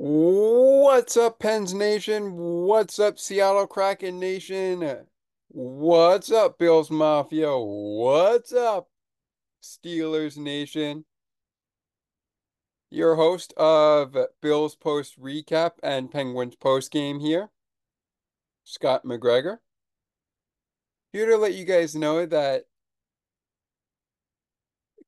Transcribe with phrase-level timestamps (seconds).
[0.00, 2.36] What's up, Pens Nation?
[2.36, 5.08] What's up, Seattle Kraken Nation?
[5.48, 7.58] What's up, Bills Mafia?
[7.58, 8.90] What's up,
[9.60, 11.04] Steelers Nation?
[12.92, 17.50] Your host of Bills Post Recap and Penguins Post Game here,
[18.62, 19.58] Scott McGregor.
[21.12, 22.66] Here to let you guys know that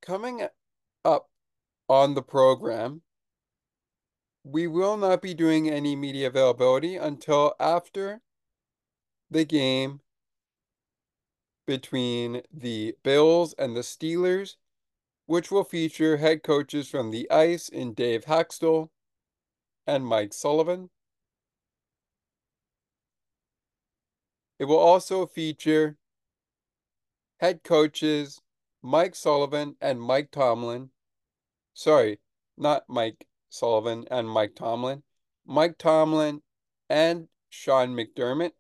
[0.03, 0.49] coming
[1.05, 1.29] up
[1.89, 3.03] on the program,
[4.45, 8.21] we will not be doing any media availability until after
[9.31, 10.01] the game
[11.67, 14.57] between the Bills and the Steelers,
[15.27, 18.89] which will feature head coaches from the Ice in Dave Hakstol
[19.87, 20.91] and Mike Sullivan.
[24.59, 25.97] It will also feature
[27.39, 28.41] head coaches
[28.83, 30.91] Mike Sullivan and Mike Tomlin.
[31.73, 32.19] Sorry,
[32.57, 35.03] not Mike Sullivan and Mike Tomlin.
[35.45, 36.41] Mike Tomlin
[36.89, 38.53] and Sean McDermott.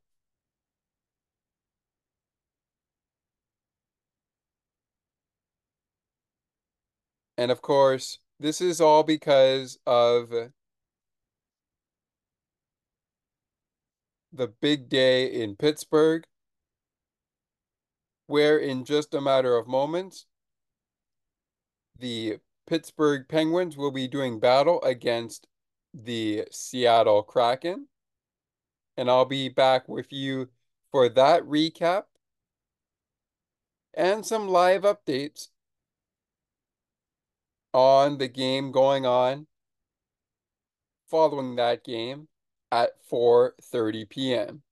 [7.38, 10.30] And of course, this is all because of
[14.32, 16.24] the big day in Pittsburgh,
[18.26, 20.26] where in just a matter of moments,
[21.98, 22.38] the
[22.70, 25.48] Pittsburgh Penguins will be doing battle against
[25.92, 27.88] the Seattle Kraken.
[28.96, 30.50] And I'll be back with you
[30.92, 32.04] for that recap
[33.92, 35.48] and some live updates
[37.74, 39.48] on the game going on
[41.08, 42.28] following that game
[42.70, 44.62] at 4:30 p.m.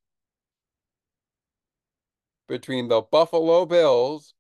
[2.47, 4.35] between the Buffalo Bills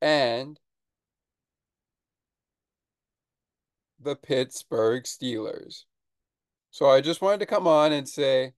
[0.00, 0.60] and
[4.06, 5.84] the Pittsburgh Steelers.
[6.70, 8.52] So I just wanted to come on and say,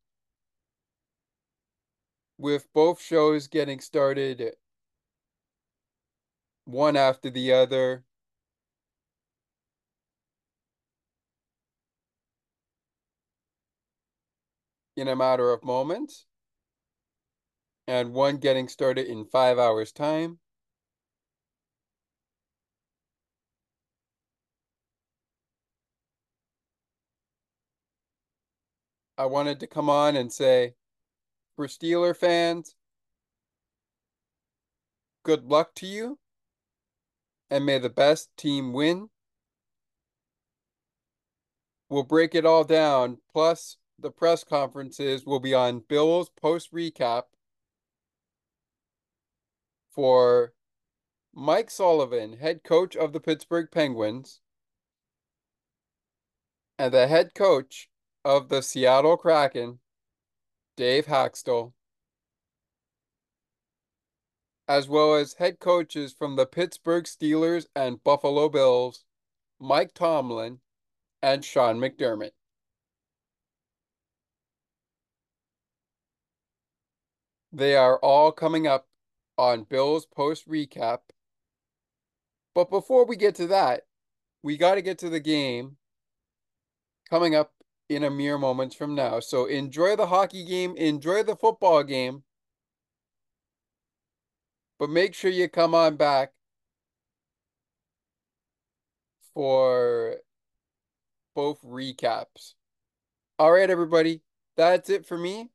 [2.36, 4.52] with both shows getting started
[6.64, 8.04] one after the other,
[14.96, 16.26] in a matter of moments,
[17.86, 20.40] and one getting started in five hours' time.
[29.18, 30.74] I wanted to come on and say,
[31.56, 32.76] for Steeler fans,
[35.24, 36.20] good luck to you,
[37.50, 39.10] and may the best team win.
[41.88, 47.24] We'll break it all down, plus the press conferences will be on Bill's post recap
[49.90, 50.52] for
[51.34, 54.40] Mike Sullivan, head coach of the Pittsburgh Penguins,
[56.78, 57.88] and the head coach
[58.24, 59.78] of the Seattle Kraken,
[60.76, 61.72] Dave Hakstol,
[64.68, 69.04] as well as head coaches from the Pittsburgh Steelers and Buffalo Bills,
[69.58, 70.60] Mike Tomlin
[71.22, 72.32] and Sean McDermott.
[77.50, 78.86] They are all coming up
[79.38, 80.98] on Bill's post recap.
[82.54, 83.86] But before we get to that,
[84.42, 85.76] we got to get to the game
[87.08, 87.52] coming up
[87.88, 89.20] in a mere moments from now.
[89.20, 92.22] So enjoy the hockey game, enjoy the football game,
[94.78, 96.32] but make sure you come on back
[99.34, 100.16] for
[101.34, 102.54] both recaps.
[103.38, 104.22] All right, everybody,
[104.56, 105.50] that's it for me.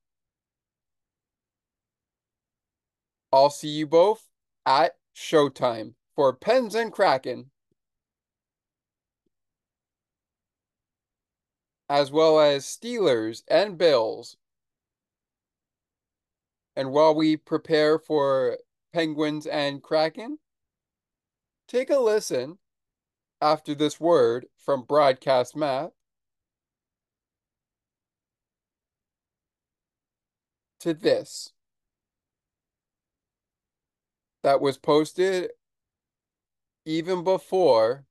[3.32, 4.28] I'll see you both
[4.66, 7.52] at showtime for Pens and Kraken.
[11.90, 14.38] As well as Steelers and Bills.
[16.76, 18.58] And while we prepare for
[18.94, 20.40] Penguins and Kraken,
[21.68, 22.58] take a listen
[23.42, 25.92] after this word from Broadcast Map
[30.80, 31.54] to this
[34.44, 35.52] that was posted
[36.86, 38.06] even before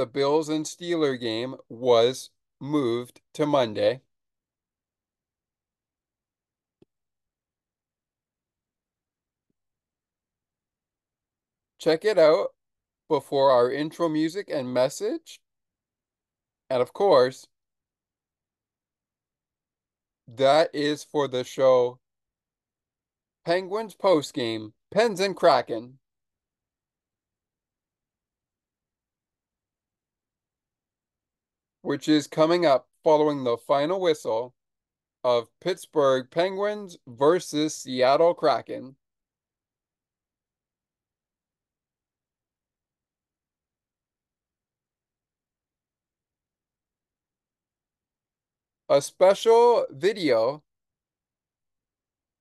[0.00, 4.00] the Bills and Steeler game was moved to Monday.
[11.78, 12.54] Check it out
[13.10, 15.38] before our intro music and message.
[16.70, 17.46] And of course,
[20.28, 22.00] that is for the show
[23.44, 25.99] Penguins post game, Pens and Kraken.
[31.82, 34.54] Which is coming up following the final whistle
[35.24, 38.96] of Pittsburgh Penguins versus Seattle Kraken.
[48.88, 50.64] A special video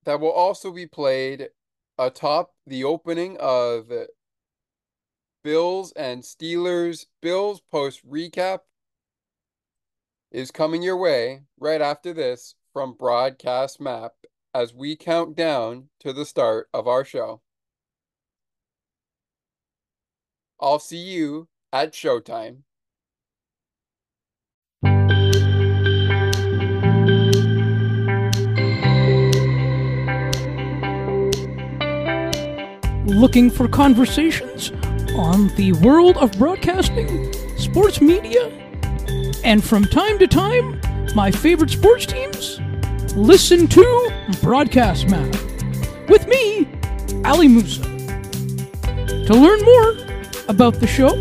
[0.05, 1.49] that will also be played
[1.99, 3.91] atop the opening of
[5.43, 8.61] Bills and Steelers Bills post recap
[10.31, 14.13] is coming your way right after this from Broadcast Map
[14.53, 17.41] as we count down to the start of our show.
[20.59, 22.63] I'll see you at showtime.
[33.05, 34.71] Looking for conversations
[35.15, 38.68] on the world of broadcasting, sports media,
[39.43, 40.79] and from time to time,
[41.15, 42.59] my favorite sports teams?
[43.15, 45.33] Listen to Broadcast Map
[46.07, 46.67] with me,
[47.25, 47.83] Ali Musa.
[49.25, 49.97] To learn more
[50.47, 51.15] about the show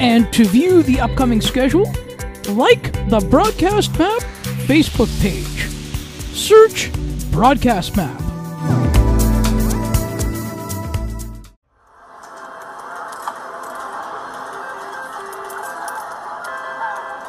[0.00, 1.92] and to view the upcoming schedule,
[2.48, 4.22] like the Broadcast Map
[4.66, 5.68] Facebook page.
[6.34, 6.90] Search
[7.30, 8.29] Broadcast Map.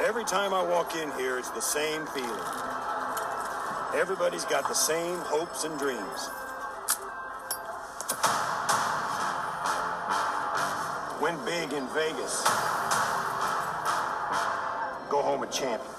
[0.03, 2.43] Every time I walk in here, it's the same feeling.
[3.93, 6.29] Everybody's got the same hopes and dreams.
[11.21, 12.41] Win big in Vegas.
[15.07, 15.90] Go home a champion.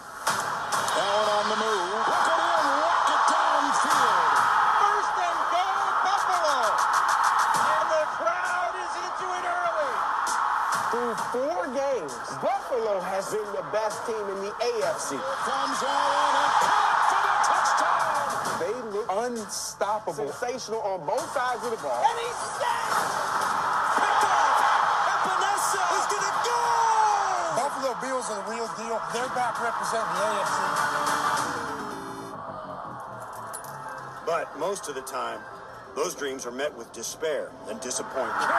[11.32, 12.12] Four games,
[12.44, 15.17] Buffalo has been the best team in the AFC.
[15.17, 18.61] Comes Allen and caught for the touchdown.
[18.61, 20.29] They look unstoppable.
[20.29, 22.05] Sensational on both sides of the ball.
[22.05, 23.17] And he's sacked.
[23.96, 24.61] Picked off.
[25.08, 26.61] Epenesa is going to go.
[27.56, 29.00] Buffalo Bills are the real deal.
[29.17, 30.61] They're back representing the AFC.
[34.29, 35.40] But most of the time,
[35.96, 38.52] those dreams are met with despair and disappointment.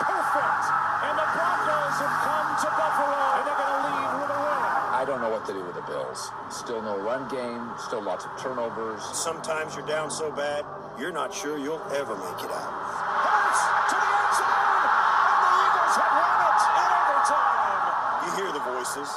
[0.00, 0.64] Perfect.
[1.04, 3.20] And the Broncos have come to Buffalo.
[3.36, 4.60] And they're going to leave with a win.
[4.96, 6.32] I don't know what to do with the Bills.
[6.50, 9.02] Still no run game, still lots of turnovers.
[9.16, 10.64] Sometimes you're down so bad,
[10.98, 12.72] you're not sure you'll ever make it out.
[12.72, 14.50] Hurts to the end zone.
[14.50, 17.80] And the Eagles have won it in overtime.
[18.24, 19.08] You hear the voices,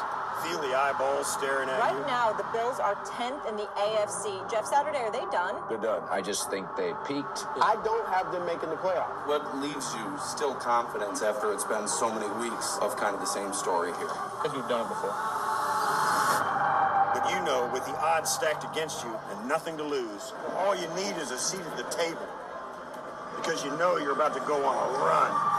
[0.43, 2.05] feel the eyeballs staring at Right you.
[2.05, 4.49] now, the Bills are 10th in the AFC.
[4.51, 5.55] Jeff Saturday, are they done?
[5.69, 6.03] They're done.
[6.11, 7.45] I just think they peaked.
[7.61, 9.25] I don't have them making the playoffs.
[9.27, 13.27] What leaves you still confidence after it's been so many weeks of kind of the
[13.27, 14.11] same story here?
[14.37, 15.15] Because we've done it before.
[17.13, 20.87] But you know, with the odds stacked against you and nothing to lose, all you
[20.95, 22.27] need is a seat at the table.
[23.37, 25.52] Because you know you're about to go on a run.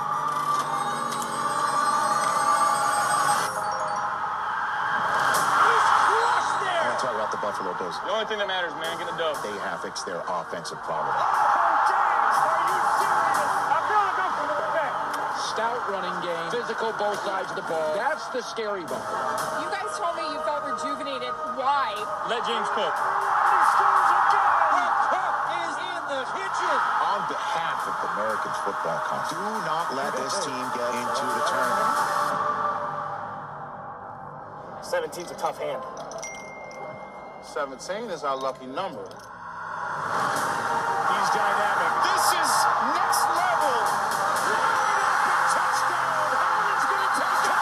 [7.65, 7.97] Talk about the Buffalo Bills.
[8.05, 9.41] The only thing that matters, man, get a dub.
[9.41, 11.17] They have fixed their offensive problem.
[11.17, 11.25] Oh,
[11.89, 13.53] James, are you serious?
[13.73, 14.93] I feel like I'm from the back.
[15.41, 17.97] Stout running game, physical both sides of the ball.
[17.97, 19.65] That's the scary Buffalo.
[19.65, 21.33] You guys told me you felt rejuvenated.
[21.57, 21.97] Why?
[22.29, 22.95] Let James cook.
[22.95, 24.53] He scores again.
[24.77, 26.77] The cook is in the kitchen.
[27.01, 31.43] On behalf of the Americans Football Conference, do not let this team get into the
[31.49, 32.25] tournament.
[34.85, 35.81] 17's a tough hand.
[37.55, 38.99] 17 is our lucky number.
[38.99, 39.21] He's
[41.31, 41.93] dynamic.
[42.03, 42.51] This is
[42.99, 43.79] next level.
[45.55, 46.35] Touchdown.
[46.35, 47.55] Holland's going to take it.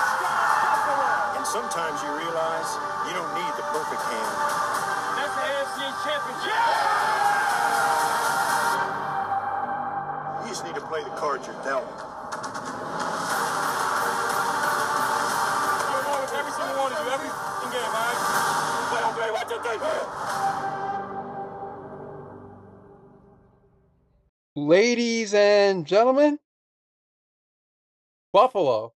[0.64, 2.68] Touchdown, And sometimes you realize
[3.04, 4.32] you don't need the perfect hand.
[5.20, 6.56] That's the AFC championship.
[10.40, 11.84] You just need to play the cards you're dealt.
[15.84, 18.52] You're one with every single one of you, every game, all right?
[18.88, 19.51] Play on play, one, two, three.
[24.54, 26.38] Ladies and gentlemen,
[28.32, 28.92] Buffalo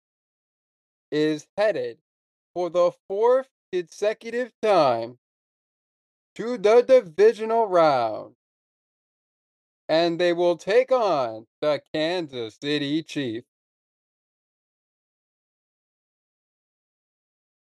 [1.11, 1.97] is headed
[2.53, 5.17] for the fourth consecutive time
[6.35, 8.35] to the divisional round.
[9.89, 13.47] And they will take on the Kansas City Chiefs.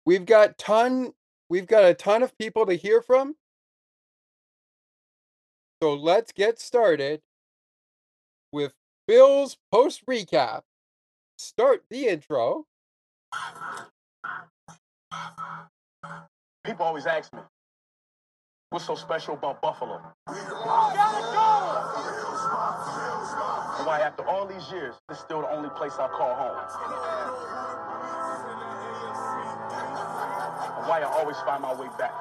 [0.05, 1.13] We've got ton
[1.53, 3.35] we've got a ton of people to hear from.
[5.83, 7.21] So let's get started
[8.51, 8.73] with
[9.07, 10.63] Bill's post recap.
[11.37, 12.65] Start the intro.
[16.65, 17.41] People always ask me,
[18.71, 20.01] what's so special about Buffalo?
[23.85, 27.72] Why, after all these years, is still the only place I call home.
[30.87, 32.13] Why I always find my way back.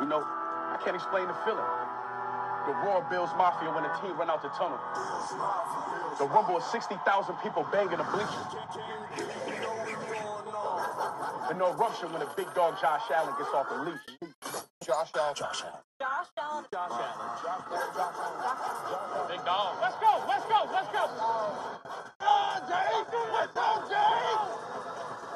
[0.00, 1.64] You know, I can't explain the feeling.
[2.66, 4.78] The roar of Bills Mafia when the team run out the tunnel.
[6.18, 7.02] The rumble of 60,000
[7.42, 8.46] people banging the bleachers.
[11.50, 13.98] And no eruption when a big dog Josh Allen gets off the leash.
[14.86, 15.34] Josh Allen.
[15.34, 15.82] Josh Allen.
[16.00, 16.64] Josh Allen.
[16.70, 17.82] Josh Allen.
[17.94, 19.28] Josh Allen.
[19.28, 19.76] Big dog.
[19.80, 20.22] Let's go.
[20.28, 20.68] Let's go.
[20.70, 21.02] Let's go.
[22.20, 22.52] Oh,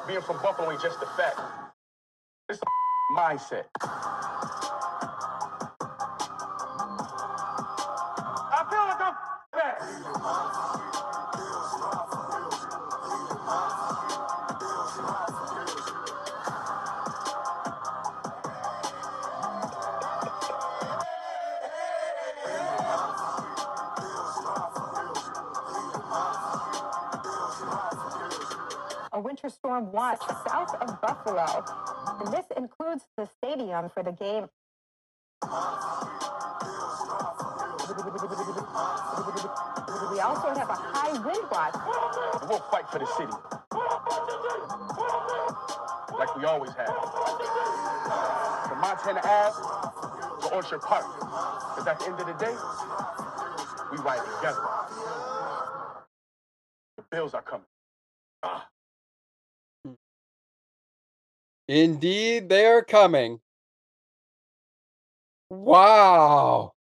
[0.07, 1.39] Being from Buffalo ain't just a fact.
[2.49, 3.65] It's a mindset.
[29.47, 31.63] Winter storm watch south of Buffalo.
[32.19, 34.47] And this includes the stadium for the game.
[40.11, 41.75] We also have a high wind watch.
[42.49, 43.31] We'll fight for the city.
[46.17, 46.93] Like we always have.
[48.67, 51.05] From Montana Ave to Orchard Park.
[51.75, 52.55] Because at the end of the day,
[53.91, 54.61] we ride together.
[56.97, 57.65] The Bills are coming.
[61.67, 63.41] Indeed, they are coming.
[65.49, 66.73] Wow.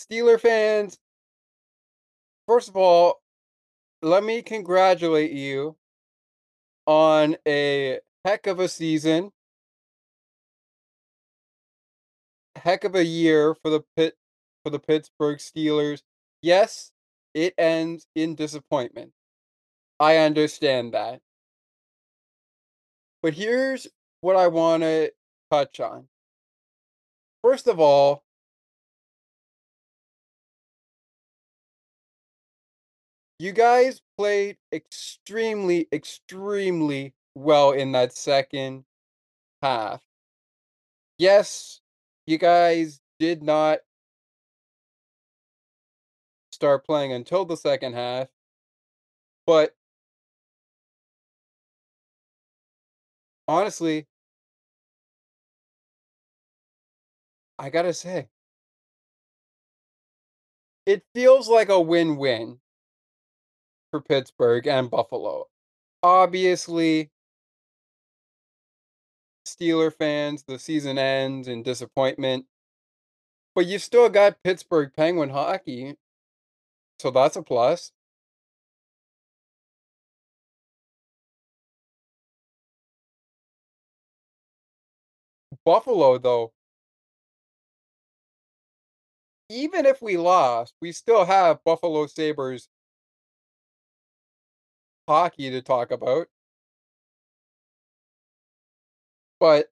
[0.00, 0.98] Steeler fans,
[2.46, 3.20] first of all,
[4.02, 5.76] let me congratulate you
[6.86, 9.30] on a heck of a season.
[12.56, 14.16] Heck of a year for the pit
[14.64, 16.02] for the Pittsburgh Steelers.
[16.42, 16.92] Yes,
[17.34, 19.12] it ends in disappointment.
[19.98, 21.20] I understand that.
[23.22, 23.86] But here's
[24.20, 25.12] what I want to
[25.50, 26.08] touch on.
[27.42, 28.22] First of all,
[33.38, 38.84] you guys played extremely, extremely well in that second
[39.62, 40.02] half.
[41.18, 41.80] Yes,
[42.26, 43.80] you guys did not
[46.52, 48.28] start playing until the second half,
[49.46, 49.74] but
[53.50, 54.06] honestly,
[57.58, 58.28] I gotta say,
[60.86, 62.60] it feels like a win win
[63.90, 65.48] for Pittsburgh and Buffalo.
[66.02, 67.10] Obviously,
[69.44, 72.46] Steeler fans, the season ends in disappointment,
[73.54, 75.96] but you've still got Pittsburgh Penguin hockey,
[76.98, 77.92] so that's a plus.
[85.64, 86.52] Buffalo, though,
[89.48, 92.68] even if we lost, we still have Buffalo Sabres
[95.08, 96.28] hockey to talk about.
[99.40, 99.70] But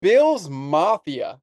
[0.00, 1.40] Bills Mafia.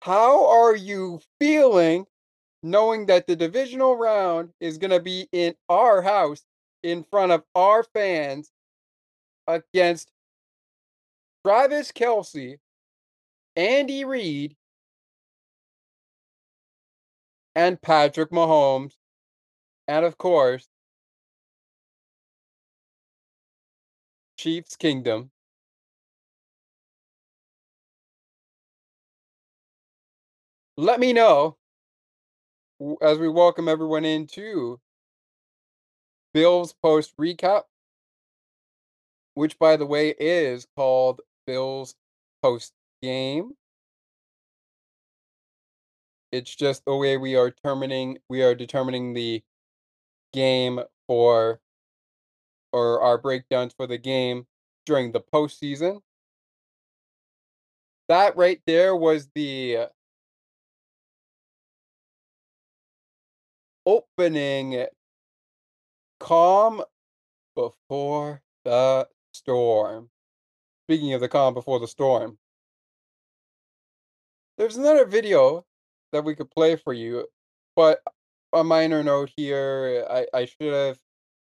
[0.00, 2.06] How are you feeling
[2.62, 6.44] knowing that the divisional round is going to be in our house
[6.82, 8.50] in front of our fans
[9.46, 10.10] against
[11.44, 12.58] Travis Kelce,
[13.56, 14.56] Andy Reid,
[17.54, 18.94] and Patrick Mahomes,
[19.88, 20.68] and of course,
[24.38, 25.30] Chiefs Kingdom.
[30.76, 31.58] Let me know
[33.02, 34.80] as we welcome everyone into
[36.32, 37.64] Bills post recap,
[39.34, 41.94] which by the way is called Bills
[42.42, 42.72] post
[43.02, 43.52] game.
[46.30, 49.42] It's just the way we are determining we are determining the
[50.32, 51.60] game for
[52.72, 54.46] or our breakdowns for the game
[54.86, 56.00] during the postseason.
[58.08, 59.88] That right there was the
[63.86, 64.86] opening
[66.20, 66.82] calm
[67.54, 70.10] before the storm.
[70.86, 72.38] Speaking of the calm before the storm,
[74.58, 75.64] there's another video
[76.12, 77.26] that we could play for you,
[77.76, 78.00] but
[78.52, 80.06] a minor note here.
[80.10, 80.98] I I should have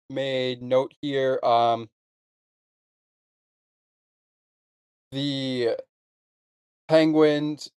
[0.09, 1.40] made note here.
[1.42, 1.88] Um,
[5.12, 5.76] the
[6.88, 7.70] Penguins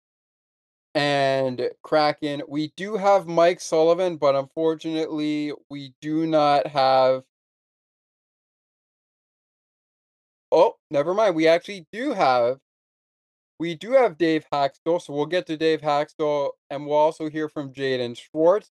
[0.95, 2.43] and Kraken.
[2.47, 7.23] We do have Mike Sullivan, but unfortunately, we do not have.
[10.51, 11.35] Oh, never mind.
[11.35, 12.57] We actually do have.
[13.59, 17.47] We do have Dave Hakstol, so we'll get to Dave Hakstol, and we'll also hear
[17.47, 18.71] from Jaden Schwartz.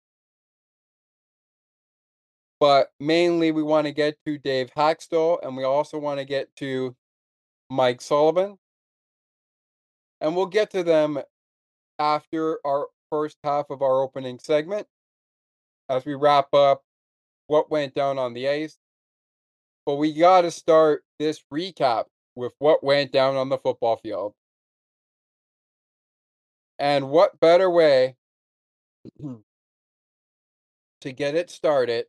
[2.59, 6.53] But mainly, we want to get to Dave Hakstol, and we also want to get
[6.57, 6.95] to
[7.69, 8.57] Mike Sullivan.
[10.21, 11.19] And we'll get to them
[11.99, 14.87] after our first half of our opening segment
[15.89, 16.81] as we wrap up
[17.47, 18.77] what went down on the ice.
[19.85, 24.33] But we got to start this recap with what went down on the football field.
[26.79, 28.15] And what better way
[31.01, 32.05] to get it started,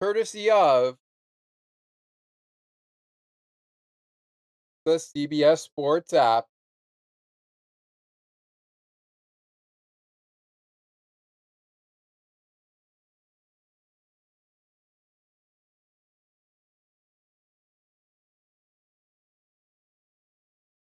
[0.00, 0.96] courtesy of
[4.84, 6.46] the CBS Sports app,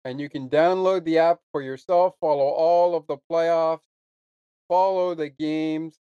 [0.09, 3.85] and you can download the app for yourself, follow all of the playoffs,
[4.67, 5.99] follow the games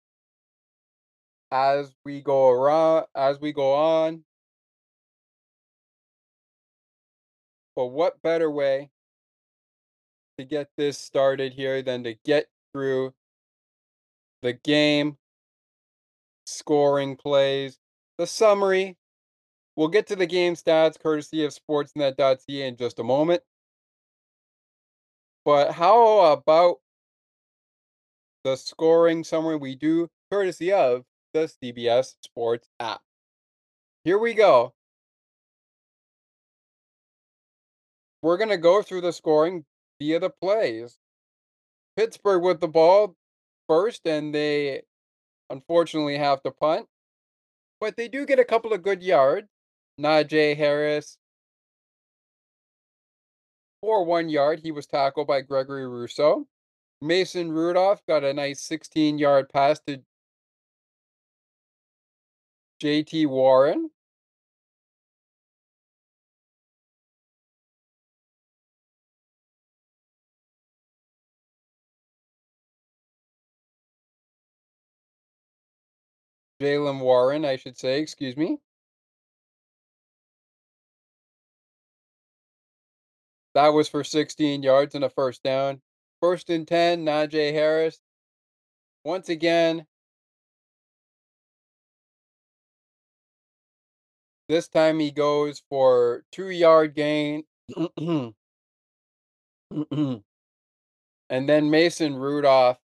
[1.51, 4.23] as we go around as we go on.
[7.75, 8.91] But what better way
[10.37, 13.13] to get this started here than to get through
[14.41, 15.17] the game,
[16.45, 17.77] scoring plays,
[18.17, 18.95] the summary.
[19.75, 23.43] We'll get to the game stats courtesy of sportsnet.ca in just a moment.
[25.47, 26.79] But how about
[28.43, 32.99] the scoring summary we do courtesy of the CBS Sports app?
[34.03, 34.73] Here we go.
[38.21, 39.63] We're going to go through the scoring
[40.01, 40.97] via the plays.
[41.95, 43.15] Pittsburgh with the ball
[43.69, 44.81] first, and they
[45.49, 46.87] unfortunately have to punt.
[47.79, 49.47] But they do get a couple of good yards.
[49.97, 51.17] Najee Harris
[53.81, 54.59] for one yard.
[54.61, 56.47] He was tackled by Gregory Rousseau.
[57.01, 60.01] Mason Rudolph got a nice 16 yard pass to
[62.81, 63.89] JT Warren.
[76.61, 78.59] Jaylen Warren, I should say, excuse me.
[83.57, 85.81] That was for 16 yards and a first down.
[86.21, 87.99] First and 10, Najee Harris.
[89.03, 89.87] Once again,
[94.47, 97.45] this time he goes for two yard gain.
[97.97, 98.35] and
[101.31, 102.77] then Mason Rudolph,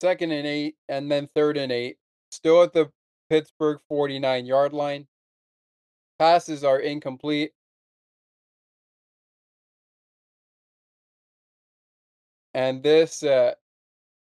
[0.00, 1.98] second and eight, and then third and eight,
[2.30, 2.90] still at the
[3.28, 5.06] Pittsburgh 49 yard line.
[6.18, 7.52] Passes are incomplete.
[12.54, 13.54] And this uh,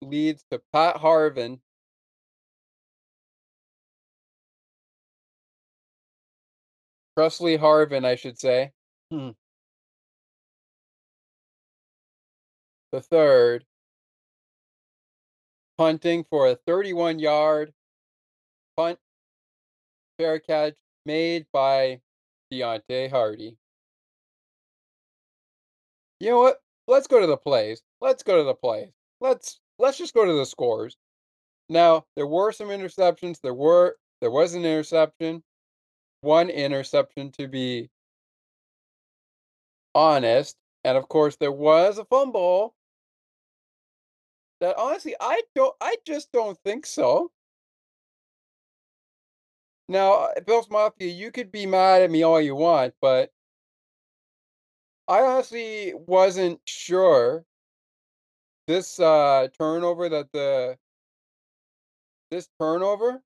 [0.00, 1.58] leads to Pat Harvin.
[7.16, 8.72] Pressley Harvin, I should say.
[9.10, 9.30] Hmm.
[12.92, 13.64] The third.
[15.76, 17.72] Punting for a 31 yard
[18.76, 18.98] punt.
[20.18, 20.74] Fair catch
[21.04, 22.00] made by
[22.52, 23.56] Deonte Harty.
[26.20, 26.62] You know what?
[26.86, 27.82] Let's go to the plays.
[28.04, 28.90] Let's go to the plays.
[29.22, 30.98] Let's let's just go to the scores.
[31.70, 33.40] Now, there were some interceptions.
[33.40, 35.42] There were there was an interception.
[36.20, 37.88] One interception to be
[39.94, 40.54] honest.
[40.84, 42.74] And of course there was a fumble.
[44.60, 47.30] That honestly I don't I just don't think so.
[49.88, 53.30] Now, uh, Bills Mafia, you could be mad at me all you want, but
[55.08, 57.46] I honestly wasn't sure
[58.66, 60.78] this uh turnover that the
[62.30, 63.22] this turnover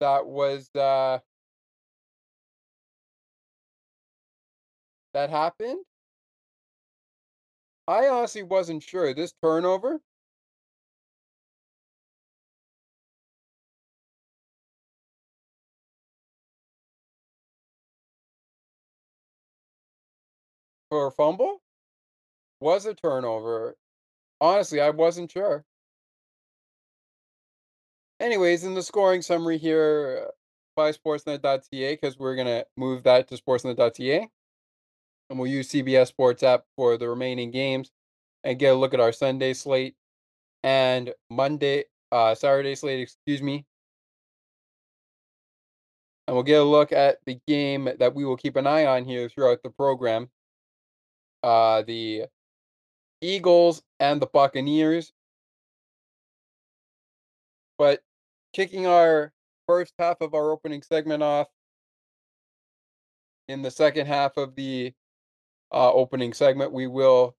[0.00, 1.18] that was uh
[5.14, 5.84] that happened?
[7.86, 9.12] I honestly wasn't sure.
[9.12, 10.00] This turnover
[20.90, 21.62] for a fumble
[22.60, 23.76] was a turnover
[24.40, 25.64] honestly, I wasn't sure.
[28.18, 30.30] Anyways, in the scoring summary here uh,
[30.76, 34.28] by Sportsnet.ca, because we're going to move that to Sportsnet.ca.
[35.28, 37.92] And we'll use CBS Sports app for the remaining games
[38.42, 39.94] and get a look at our Sunday slate
[40.64, 43.64] and Monday, uh, Saturday slate, excuse me.
[46.26, 49.04] And we'll get a look at the game that we will keep an eye on
[49.04, 50.28] here throughout the program.
[51.42, 52.24] Uh, the
[53.20, 55.12] Eagles and the Buccaneers.
[57.78, 58.00] But
[58.52, 59.32] kicking our
[59.66, 61.48] first half of our opening segment off
[63.48, 64.92] in the second half of the
[65.72, 67.36] uh, opening segment, we will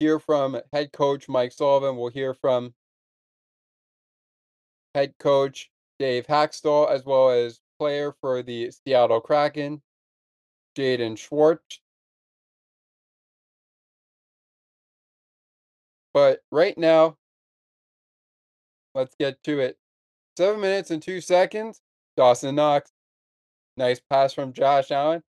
[0.00, 1.96] hear from head coach Mike Sullivan.
[1.96, 2.74] We'll hear from
[4.94, 9.82] head coach Dave Hakstol, as well as player for the Seattle Kraken,
[10.76, 11.80] Jaden Schwartz.
[16.14, 17.16] But right now,
[18.94, 19.76] let's get to it.
[20.38, 21.80] Seven minutes and two seconds.
[22.16, 22.90] Dawson Knox.
[23.76, 25.22] Nice pass from Josh Allen.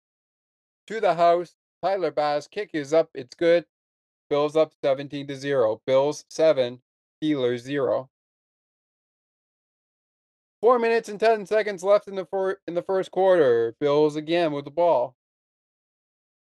[0.88, 1.54] To the house.
[1.82, 2.48] Tyler Bass.
[2.48, 3.10] Kick is up.
[3.14, 3.64] It's good.
[4.28, 5.80] Bills up 17 to 0.
[5.86, 6.80] Bills 7.
[7.22, 8.08] Steelers 0.
[10.60, 13.74] Four minutes and 10 seconds left in the, fir- in the first quarter.
[13.80, 15.14] Bills again with the ball.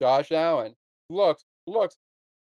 [0.02, 0.76] Josh Allen
[1.10, 1.96] looks, looks.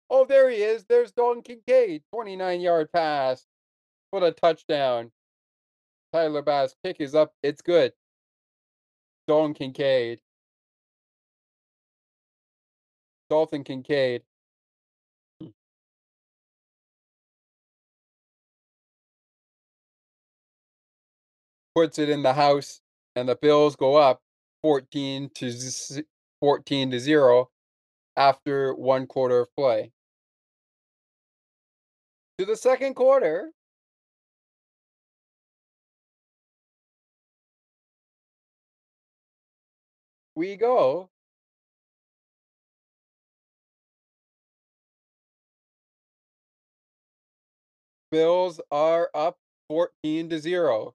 [0.09, 0.85] Oh, there he is.
[0.85, 2.03] There's Dalton Kincaid.
[2.11, 3.45] 29 yard pass
[4.11, 5.11] for a touchdown.
[6.13, 7.33] Tyler Bass kick is up.
[7.43, 7.93] It's good.
[9.27, 10.21] Dalton Kincaid.
[13.29, 14.23] Dalton Kincaid.
[15.39, 15.49] Hmm.
[21.75, 22.81] Puts it in the house,
[23.15, 24.21] and the Bills go up
[24.63, 26.03] 14 to
[26.39, 27.49] 14 to 0
[28.17, 29.91] after one quarter of play.
[32.39, 33.51] To the second quarter,
[40.37, 41.09] we go.
[48.09, 49.35] Bills are up
[49.67, 50.93] 14 to 0.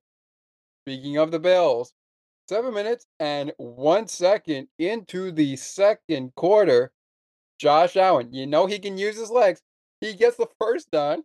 [0.86, 1.92] Speaking of the Bills,
[2.48, 6.90] seven minutes and one second into the second quarter,
[7.58, 9.60] Josh Allen, you know he can use his legs.
[10.00, 11.24] He gets the first down,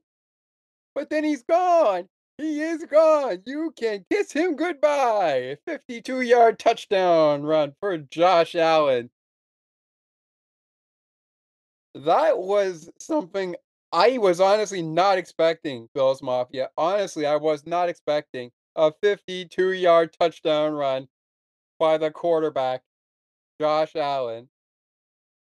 [0.95, 2.07] but then he's gone.
[2.37, 3.43] He is gone.
[3.45, 5.57] You can kiss him goodbye.
[5.65, 9.09] 52 yard touchdown run for Josh Allen.
[11.95, 13.55] That was something
[13.91, 16.69] I was honestly not expecting, Bills Mafia.
[16.77, 21.07] Honestly, I was not expecting a 52 yard touchdown run
[21.79, 22.81] by the quarterback,
[23.59, 24.47] Josh Allen.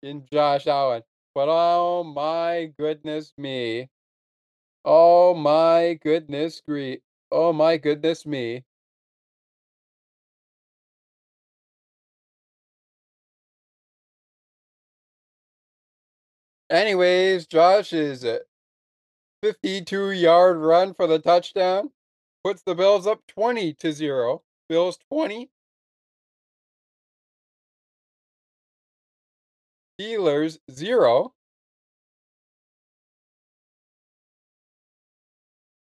[0.02, 1.02] In Josh Allen.
[1.34, 3.88] But oh my goodness me.
[4.86, 6.94] Oh my goodness gre
[7.30, 8.64] oh my goodness me.
[16.70, 18.24] Anyways, Josh's
[19.42, 21.90] 52 yard run for the touchdown
[22.44, 24.42] puts the Bills up 20 to 0.
[24.68, 25.50] Bills 20.
[30.00, 31.32] Steelers 0.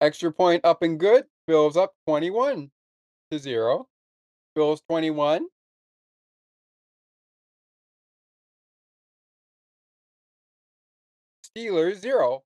[0.04, 1.24] Extra point up and good.
[1.48, 2.70] Bills up 21
[3.32, 3.88] to 0.
[4.54, 5.46] Bills 21.
[11.48, 12.44] Steelers 0.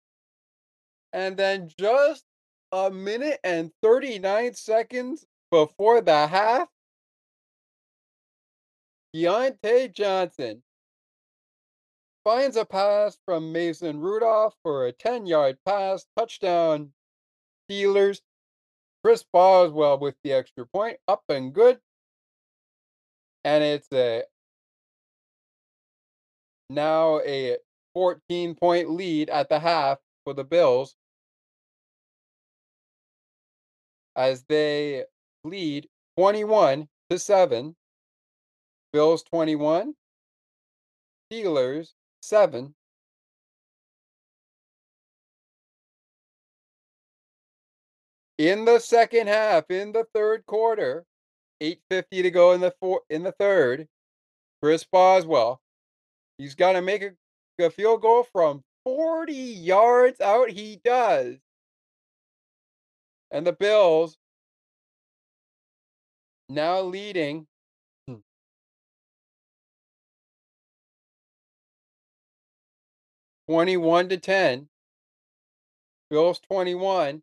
[1.11, 2.25] And then just
[2.71, 6.67] a minute and 39 seconds before the half,
[9.15, 10.61] Diontae Johnson
[12.23, 16.93] finds a pass from Mason Rudolph for a 10 yard pass, touchdown
[17.69, 18.21] Steelers.
[19.03, 21.79] Chris Boswell with the extra point, up and good.
[23.45, 24.23] And it's a
[26.69, 27.57] now a
[27.93, 30.95] 14 point lead at the half for the Bills
[34.15, 35.05] as they
[35.43, 37.75] lead 21 to 7.
[38.91, 39.93] Bills 21,
[41.31, 42.73] Steelers 7.
[48.37, 51.05] In the second half, in the third quarter,
[51.61, 53.87] 850 to go in the four, in the third.
[54.61, 55.61] Chris Boswell,
[56.37, 57.11] he's got to make a,
[57.63, 60.49] a field goal from 40 yards out.
[60.49, 61.35] He does.
[63.29, 64.17] And the Bills
[66.49, 67.45] now leading
[68.07, 68.15] hmm.
[73.47, 74.69] Twenty-one to ten.
[76.09, 77.21] Bills 21.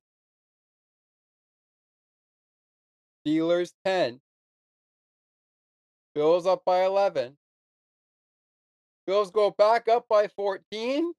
[3.27, 4.21] Steelers 10.
[6.15, 7.37] Bills up by 11.
[9.07, 11.13] Bills go back up by 14.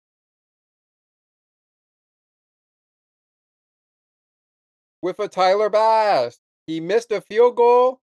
[5.02, 6.40] With a Tyler Bass.
[6.68, 8.00] He missed a field goal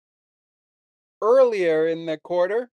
[1.21, 2.71] earlier in the quarter.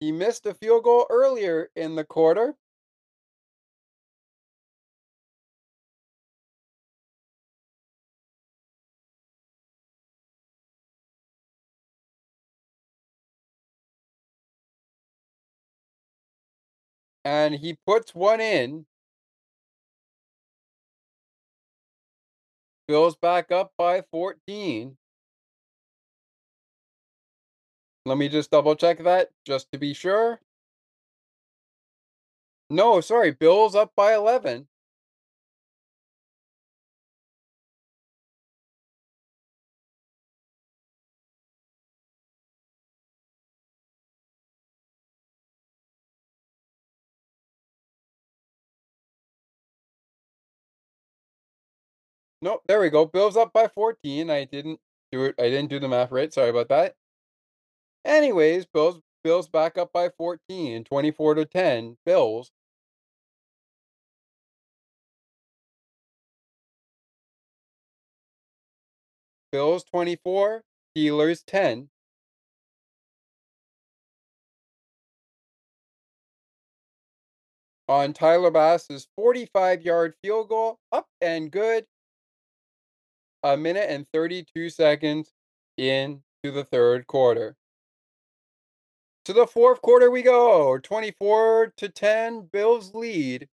[0.00, 2.54] He missed a field goal earlier in the quarter.
[17.28, 18.86] And he puts one in.
[22.86, 24.96] Bills back up by 14.
[28.06, 30.40] Let me just double check that just to be sure.
[32.70, 34.66] No, sorry, Bills up by 11.
[52.42, 53.06] Nope, there we go.
[53.06, 54.30] Bills up by 14.
[54.30, 54.80] I didn't
[55.12, 55.34] do it.
[55.38, 56.32] I didn't do the math right.
[56.32, 56.94] Sorry about that.
[58.04, 61.96] Anyways, Bills Bills back up by 14, 24 to 10.
[62.04, 62.50] Bills.
[69.52, 70.64] Bills 24,
[70.96, 71.90] Steelers 10.
[77.88, 81.86] On Tyler Bass's 45 yard field goal, up and good.
[83.48, 85.32] A minute and 32 seconds
[85.78, 87.56] into the third quarter.
[89.24, 90.76] To the fourth quarter we go.
[90.76, 93.48] 24 to 10, Bills lead.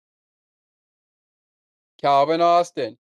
[2.02, 2.98] Calvin Austin.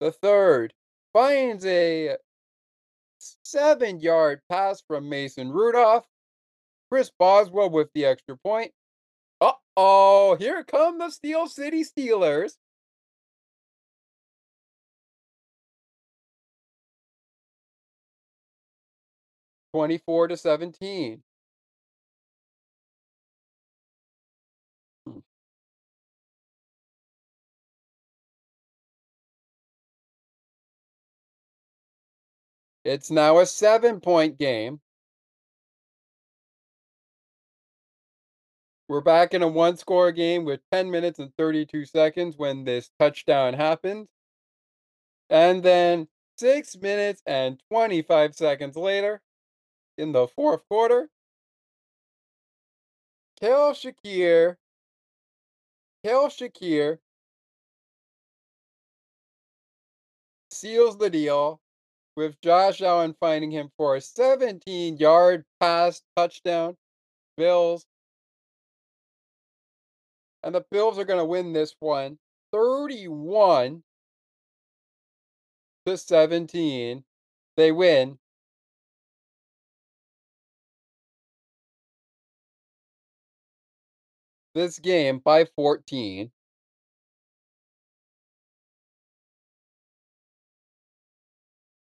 [0.00, 0.72] The third
[1.12, 2.16] finds a
[3.18, 6.06] seven yard pass from Mason Rudolph.
[6.90, 8.72] Chris Boswell with the extra point.
[9.42, 12.54] Uh oh, here come the Steel City Steelers.
[19.76, 21.22] Twenty-four to seventeen.
[25.06, 25.18] Hmm.
[32.86, 34.80] It's now a seven point game.
[38.88, 42.90] We're back in a one score game with 10 minutes and 32 seconds when this
[42.98, 44.08] touchdown happened.
[45.28, 46.08] And then
[46.38, 49.20] six minutes and 25 seconds later,
[49.98, 51.08] in the fourth quarter,
[53.40, 54.56] Kale Shakir,
[56.04, 56.98] Kale Shakir
[60.50, 61.60] seals the deal
[62.16, 66.76] with Josh Allen finding him for a 17 yard pass touchdown.
[67.36, 67.84] Bills.
[70.42, 72.18] And the Bills are going to win this one
[72.52, 73.82] 31
[75.84, 77.04] to 17.
[77.56, 78.18] They win.
[84.56, 86.30] This game by 14.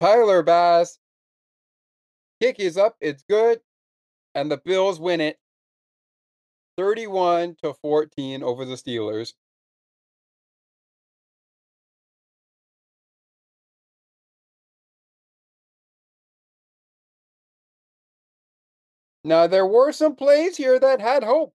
[0.01, 0.99] Tyler Bass.
[2.41, 2.97] Kick is up.
[2.99, 3.61] It's good.
[4.35, 5.39] And the Bills win it
[6.77, 9.35] 31 to 14 over the Steelers.
[19.23, 21.53] Now, there were some plays here that had hope.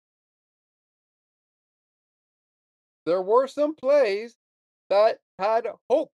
[3.06, 4.36] There were some plays
[4.90, 6.10] that had hope.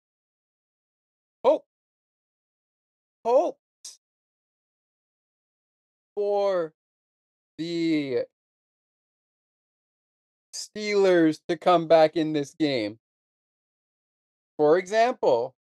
[1.45, 1.65] Hope
[3.27, 3.99] hopes
[6.15, 6.73] for
[7.59, 8.21] the
[10.55, 13.01] Steelers to come back in this game.
[14.57, 15.57] For example,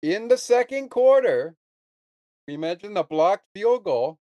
[0.00, 1.56] in the second quarter,
[2.56, 4.18] mentioned the blocked field goal.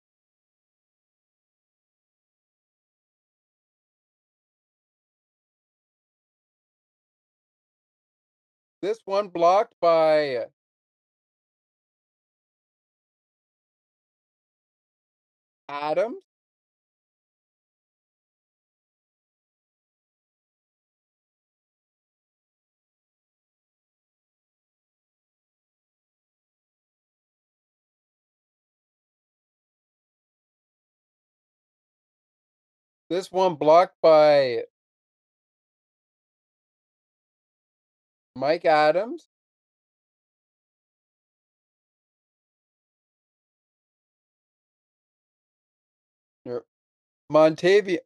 [8.83, 10.49] This one blocked by
[15.71, 16.30] Adams.
[33.11, 34.65] This one blocked by
[38.37, 39.27] Mike Adams.
[46.47, 46.65] Er,
[47.33, 47.99] Montavi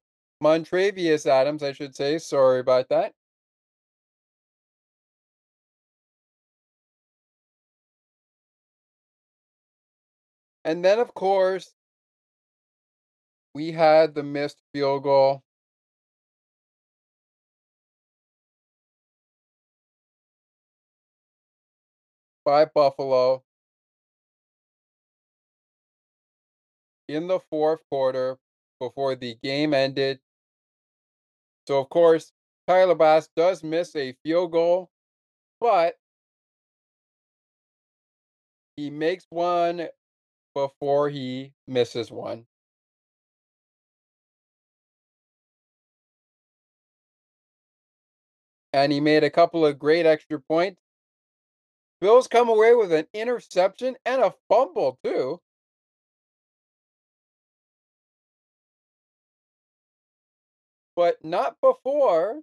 [0.43, 2.19] Montravius Adams, I should say.
[2.19, 3.15] Sorry about that.
[10.65, 11.75] And then, of course,
[13.55, 15.43] we had the missed field goal.
[22.45, 23.43] By Buffalo.
[27.09, 28.39] In the fourth quarter
[28.81, 30.21] before the game ended.
[31.69, 32.33] So, of course,
[32.67, 34.91] Tyler Bass does miss a field goal,
[35.61, 35.97] but
[38.77, 39.89] he makes one
[40.55, 42.47] before he misses one.
[48.75, 50.81] And he made a couple of great extra points.
[52.01, 55.41] Bills come away with an interception and a fumble, too.
[60.97, 62.43] But not before.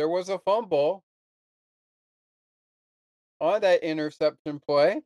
[0.00, 1.04] There was a fumble
[3.38, 5.02] on that interception play.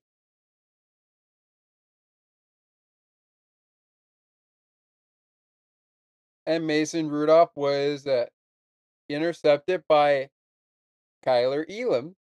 [6.47, 8.27] And Mason Rudolph was uh,
[9.09, 10.29] intercepted by
[11.27, 12.15] Kaiir Elam.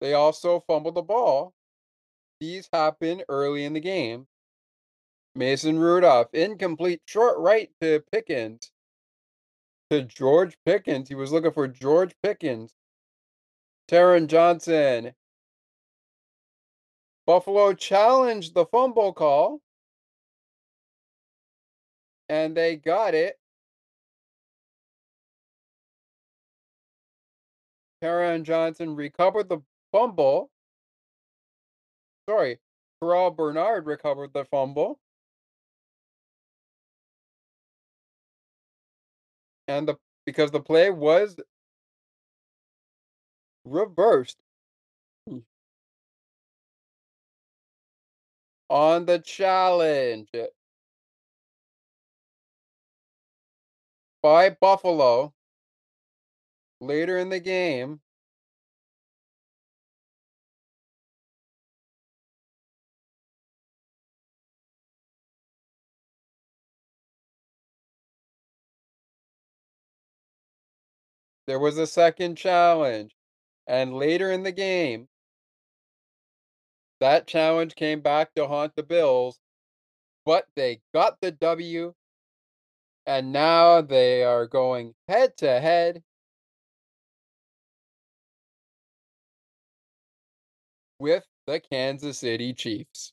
[0.00, 1.52] They also fumbled the ball.
[2.40, 4.26] These happened early in the game.
[5.34, 8.72] Mason Rudolph, incomplete, short right to Pickens.
[9.90, 11.08] To George Pickens.
[11.08, 12.72] He was looking for George Pickens.
[13.88, 15.12] Taron Johnson.
[17.26, 19.60] Buffalo challenged the fumble call.
[22.28, 23.36] And they got it.
[28.02, 29.60] Taron Johnson recovered the
[29.92, 30.50] fumble.
[32.28, 32.58] Sorry,
[33.02, 34.98] Terrel Bernard recovered the fumble.
[39.68, 41.36] And the because the play was
[43.64, 44.38] reversed
[45.28, 45.38] hmm.
[48.68, 50.28] on the challenge
[54.22, 55.32] by Buffalo
[56.80, 58.00] later in the game.
[71.50, 73.16] There was a second challenge.
[73.66, 75.08] And later in the game,
[77.00, 79.40] that challenge came back to haunt the Bills,
[80.24, 81.94] but they got the W.
[83.04, 86.04] And now they are going head to head
[91.00, 93.12] with the Kansas City Chiefs.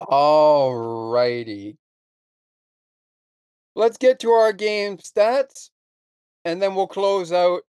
[0.00, 1.76] All righty.
[3.76, 5.70] Let's get to our game stats,
[6.44, 7.62] and then we'll close out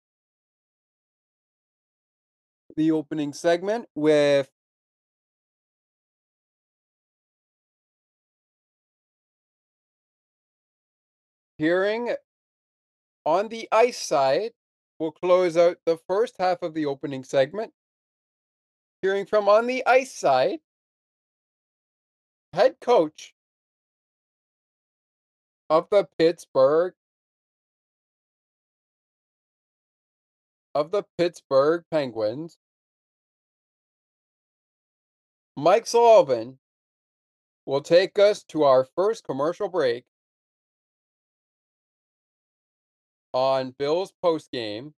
[2.76, 4.49] the opening segment with
[11.57, 12.14] hearing
[13.26, 14.53] on the ice side.
[14.99, 17.72] We'll close out the first half of the opening segment.
[19.03, 20.59] Hearing from on the ice side,
[22.59, 23.35] head coach
[25.71, 26.93] of the Pittsburgh
[30.75, 32.59] of the Pittsburgh Penguins,
[35.57, 36.59] Mike Sullivan
[37.65, 40.05] will take us to our first commercial break
[43.33, 44.95] on Bills post game.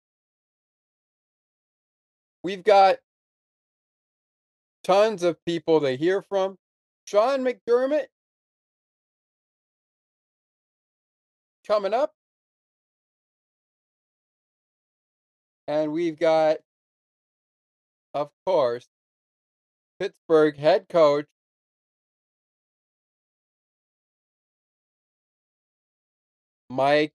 [2.43, 2.97] We've got
[4.83, 6.57] tons of people to hear from.
[7.11, 8.07] Sean McDermott
[11.67, 12.15] coming up.
[15.67, 16.59] And we've got,
[18.15, 18.87] of course,
[19.99, 21.27] Pittsburgh head coach
[26.69, 27.13] Mike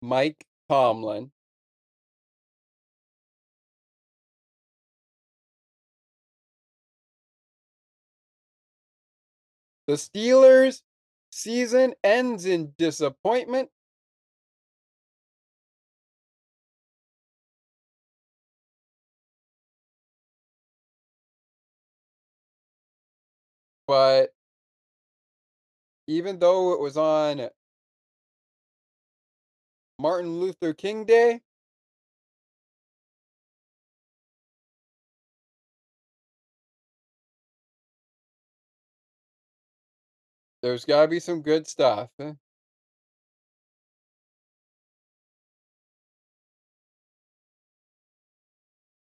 [0.00, 1.33] Mike Tomlin.
[9.86, 10.82] The Steelers'
[11.30, 13.70] season ends in disappointment.
[23.86, 24.32] But
[26.06, 27.50] even though it was on
[29.98, 31.40] Martin Luther King Day,
[40.64, 42.08] there's got to be some good stuff.
[42.18, 42.32] eh?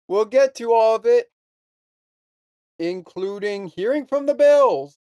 [0.07, 1.27] We'll get to all of it,
[2.79, 4.97] including hearing from the Bills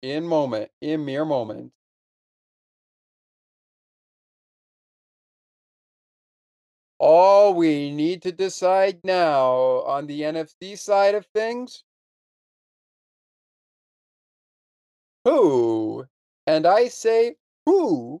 [0.00, 1.74] in moment, in mere moments.
[6.98, 11.84] All we need to decide now on the NFC side of things
[15.24, 16.06] who,
[16.46, 18.20] and I say who,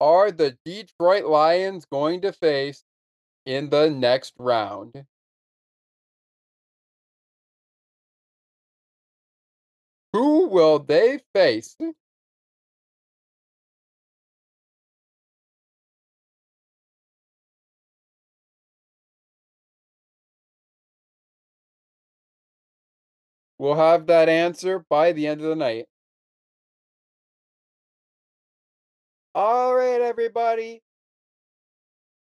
[0.00, 2.82] are the Detroit Lions going to face
[3.46, 5.06] in the next round?
[10.12, 11.76] Who will they face?
[23.62, 25.86] We'll have that answer by the end of the night.
[29.36, 30.82] All right, everybody.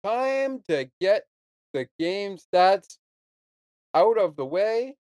[0.03, 1.23] Time to get
[1.75, 2.99] the game stats
[3.95, 4.97] out of the way.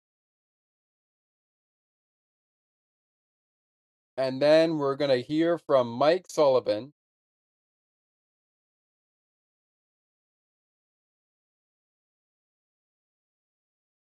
[4.18, 6.94] And then we're going to hear from Mike Sullivan.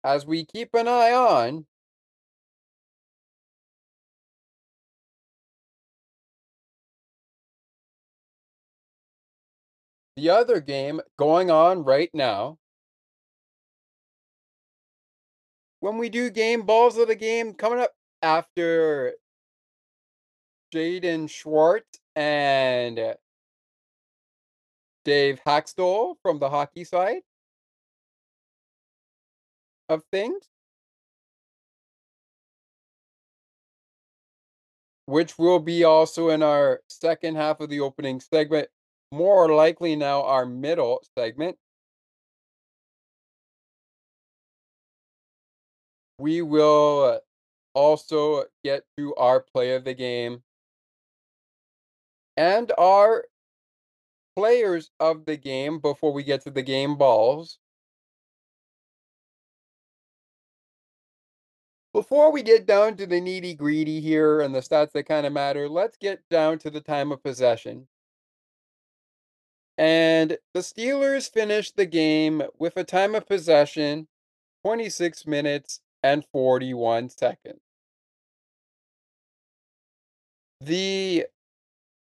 [0.04, 1.68] As we keep an eye on
[10.20, 12.58] the other game going on right now.
[15.80, 17.92] When we do game balls of the game coming up
[18.22, 19.14] after
[20.74, 23.16] Jaden Schwartz and
[25.06, 27.22] Dave Hakstol from the hockey side
[29.88, 30.50] of things.
[35.06, 38.70] Which will be also in our second half of the opening segment,
[39.12, 41.58] more likely now our middle segment.
[46.20, 47.22] We will
[47.74, 50.44] also get to our play of the game
[52.40, 53.26] and our
[54.38, 57.60] players of the game before we get to the game balls.
[61.92, 65.34] Before we get down to the needy greedy here and the stats that kind of
[65.34, 67.89] matter, let's get down to the time of possession.
[69.80, 74.10] And the Steelers finished the game with a time of possession
[74.66, 77.62] 26 minutes and 41 seconds.
[80.60, 81.28] The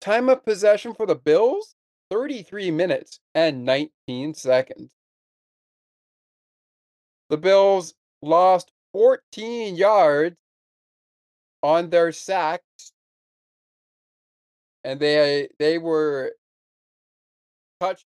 [0.02, 1.74] time of possession for the Bills
[2.10, 4.92] 33 minutes and 19 seconds.
[7.30, 10.36] The Bills lost 14 yards
[11.64, 12.92] on their sacks
[14.84, 16.34] and they they were
[17.80, 18.06] touched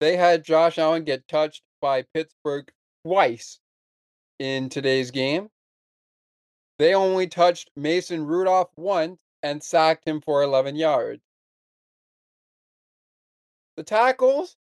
[0.00, 2.70] they had Josh Allen get touched by Pittsburgh
[3.04, 3.60] twice
[4.38, 5.48] in today's game.
[6.78, 11.22] They only touched Mason Rudolph once and sacked him for 11 yards.
[13.76, 14.56] The tackles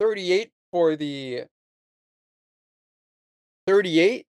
[0.00, 1.44] 38 for the
[3.66, 4.26] 38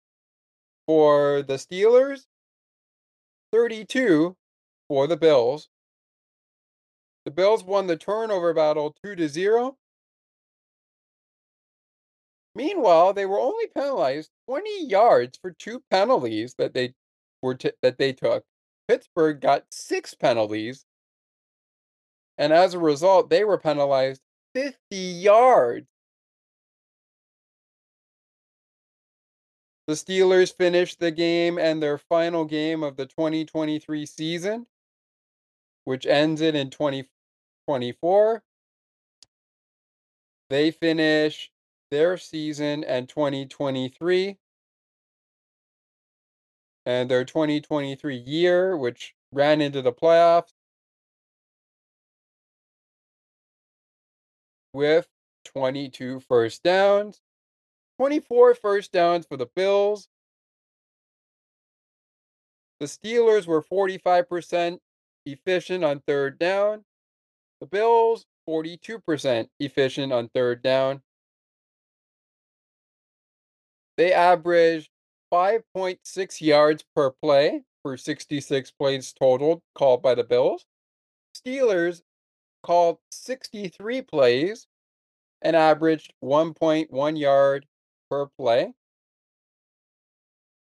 [0.88, 2.26] for the Steelers,
[3.52, 4.36] 32
[4.88, 5.70] for the Bills.
[7.30, 9.78] The Bills won the turnover battle 2 to 0.
[12.56, 16.96] Meanwhile, they were only penalized 20 yards for two penalties that they
[17.44, 18.46] were t- that they took.
[18.88, 20.88] Pittsburgh got 6 penalties.
[22.40, 24.24] And as a result, they were penalized
[24.56, 25.88] 50 yards.
[29.86, 34.66] The Steelers finished the game and their final game of the 2023 season,
[35.84, 36.72] which ends it in
[37.70, 38.42] 2024.
[40.50, 41.52] They finish
[41.92, 44.38] their season and 2023
[46.88, 50.54] and their 2023 year, which ran into the playoffs
[54.74, 55.08] with
[55.46, 57.22] 22 first downs,
[58.00, 60.08] 24 first downs for the Bills.
[62.80, 64.80] The Steelers were 45%
[65.28, 66.86] efficient on third down.
[67.62, 71.02] The Bills, 42% efficient on third down.
[73.98, 74.90] They averaged
[75.32, 80.66] 5.6 yards per play for 66 plays total called by the Bills.
[81.36, 82.02] Steelers
[82.64, 84.68] called 63 plays
[85.42, 87.66] and averaged 1.1 yard
[88.10, 88.74] per play.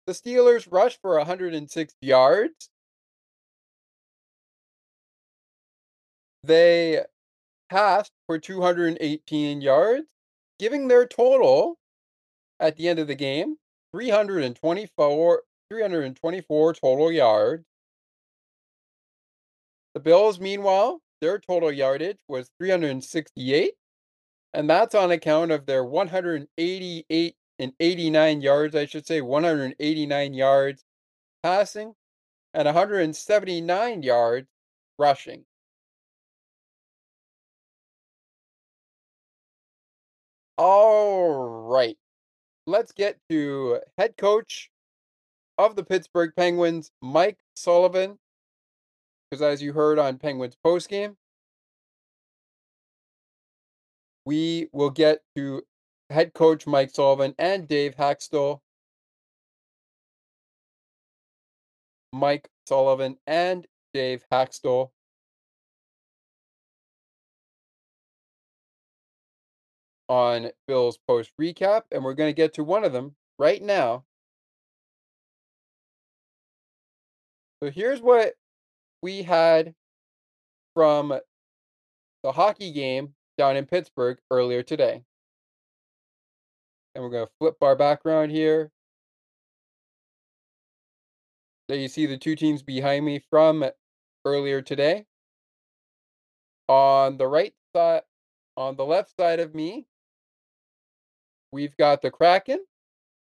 [0.06, 2.70] The Steelers rushed for 106 yards.
[6.44, 7.04] They
[7.70, 10.06] passed for 218 yards,
[10.58, 11.78] giving their total
[12.60, 13.56] at the end of the game
[13.94, 17.64] 324 324 total yards.
[19.94, 23.74] The Bills, meanwhile, their total yardage was 368,
[24.54, 30.84] and that's on account of their 188 and 89 yards, I should say, 189 yards
[31.42, 31.94] passing
[32.54, 34.48] and 179 yards
[34.98, 35.44] rushing.
[40.64, 41.96] All right.
[42.68, 44.70] Let's get to head coach
[45.58, 48.16] of the Pittsburgh Penguins, Mike Sullivan.
[49.28, 51.16] Because as you heard on Penguins postgame,
[54.24, 55.62] we will get to
[56.10, 58.60] head coach Mike Sullivan and Dave Hakstol.
[62.12, 64.90] Mike Sullivan and Dave Hakstol.
[70.12, 74.04] On Bill's post recap, and we're going to get to one of them right now.
[77.62, 78.34] So here's what
[79.02, 79.74] we had
[80.74, 81.18] from
[82.22, 85.02] the hockey game down in Pittsburgh earlier today.
[86.94, 88.70] And we're going to flip our background here.
[91.70, 93.64] So you see the two teams behind me from
[94.26, 95.06] earlier today.
[96.68, 98.02] On the right side,
[98.58, 99.86] on the left side of me,
[101.52, 102.64] we've got the Kraken.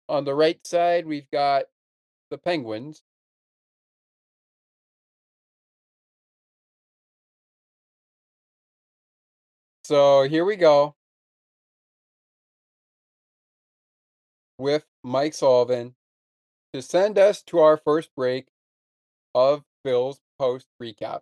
[0.10, 1.66] On the right side, we've got
[2.30, 3.02] the Penguins.
[9.84, 10.96] So here we go.
[14.58, 15.96] With Mike Sullivan
[16.74, 18.48] to send us to our first break
[19.34, 21.22] of Bill's post recap.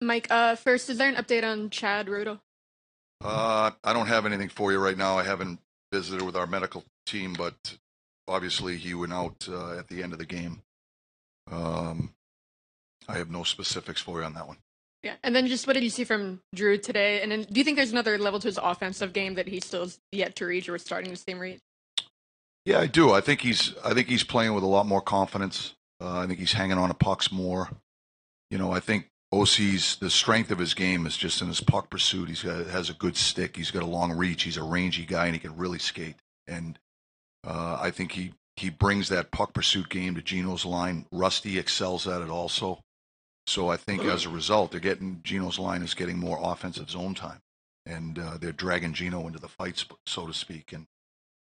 [0.00, 2.40] Mike, uh, first, is there an update on Chad Ruhwedel?
[3.22, 5.18] Uh, I don't have anything for you right now.
[5.18, 5.58] I haven't
[5.92, 7.76] visited with our medical team, but
[8.26, 10.62] obviously he went out uh, at the end of the game.
[11.50, 12.14] Um,
[13.08, 14.58] I have no specifics for you on that one.
[15.02, 17.22] Yeah, and then just what did you see from Drew today?
[17.22, 19.90] And then do you think there's another level to his offensive game that he still
[20.12, 21.60] yet to reach, or starting to same rate?
[22.66, 23.12] Yeah, I do.
[23.12, 23.74] I think he's.
[23.82, 25.74] I think he's playing with a lot more confidence.
[26.02, 27.70] Uh, I think he's hanging on to pucks more.
[28.50, 31.88] You know, I think OC's the strength of his game is just in his puck
[31.88, 32.28] pursuit.
[32.28, 33.56] He's got has a good stick.
[33.56, 34.42] He's got a long reach.
[34.42, 36.16] He's a rangy guy, and he can really skate.
[36.48, 36.78] And
[37.46, 41.06] uh, I think he he brings that puck pursuit game to Gino's line.
[41.12, 42.82] Rusty excels at it also.
[43.46, 47.14] So I think as a result, they're getting Gino's line is getting more offensive zone
[47.14, 47.40] time,
[47.86, 50.72] and uh, they're dragging Gino into the fights, so to speak.
[50.72, 50.86] And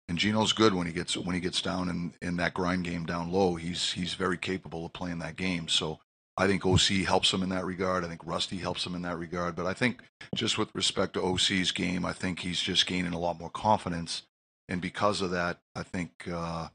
[0.08, 3.06] and Gino's good when he gets when he gets down in, in that grind game
[3.06, 3.56] down low.
[3.56, 5.68] He's he's very capable of playing that game.
[5.68, 6.00] So
[6.40, 8.06] I think OC helps him in that regard.
[8.06, 9.58] I think Rusty helps him in that regard.
[9.58, 10.02] But I think
[10.34, 14.24] just with respect to OC's game, I think he's just gaining a lot more confidence,
[14.70, 16.70] and because of that, I think uh,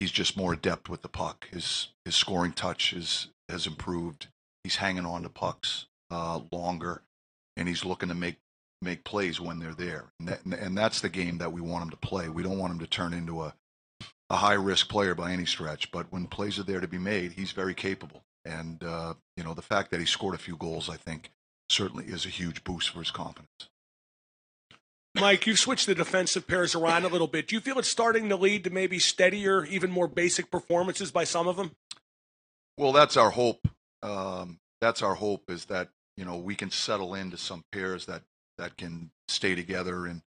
[0.00, 1.46] he's just more adept with the puck.
[1.52, 4.26] His his scoring touch is has improved.
[4.64, 7.02] He's hanging on to pucks uh, longer,
[7.56, 8.38] and he's looking to make
[8.82, 10.06] make plays when they're there.
[10.18, 12.28] And, that, and that's the game that we want him to play.
[12.28, 13.54] We don't want him to turn into a
[14.30, 15.92] a high risk player by any stretch.
[15.92, 18.24] But when plays are there to be made, he's very capable.
[18.46, 21.30] And uh, you know the fact that he scored a few goals, I think,
[21.68, 23.68] certainly is a huge boost for his confidence.
[25.14, 27.48] Mike, you've switched the defensive pairs around a little bit.
[27.48, 31.24] Do you feel it's starting to lead to maybe steadier, even more basic performances by
[31.24, 31.72] some of them?
[32.76, 33.66] Well, that's our hope.
[34.02, 38.22] Um, that's our hope is that you know we can settle into some pairs that
[38.58, 40.22] that can stay together and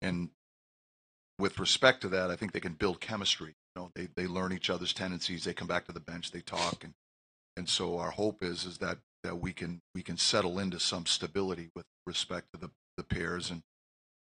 [0.00, 0.30] and
[1.38, 3.56] with respect to that, I think they can build chemistry.
[3.74, 5.44] You know, they they learn each other's tendencies.
[5.44, 6.94] They come back to the bench, they talk, and
[7.60, 11.04] and so our hope is is that that we can we can settle into some
[11.04, 13.62] stability with respect to the the pairs and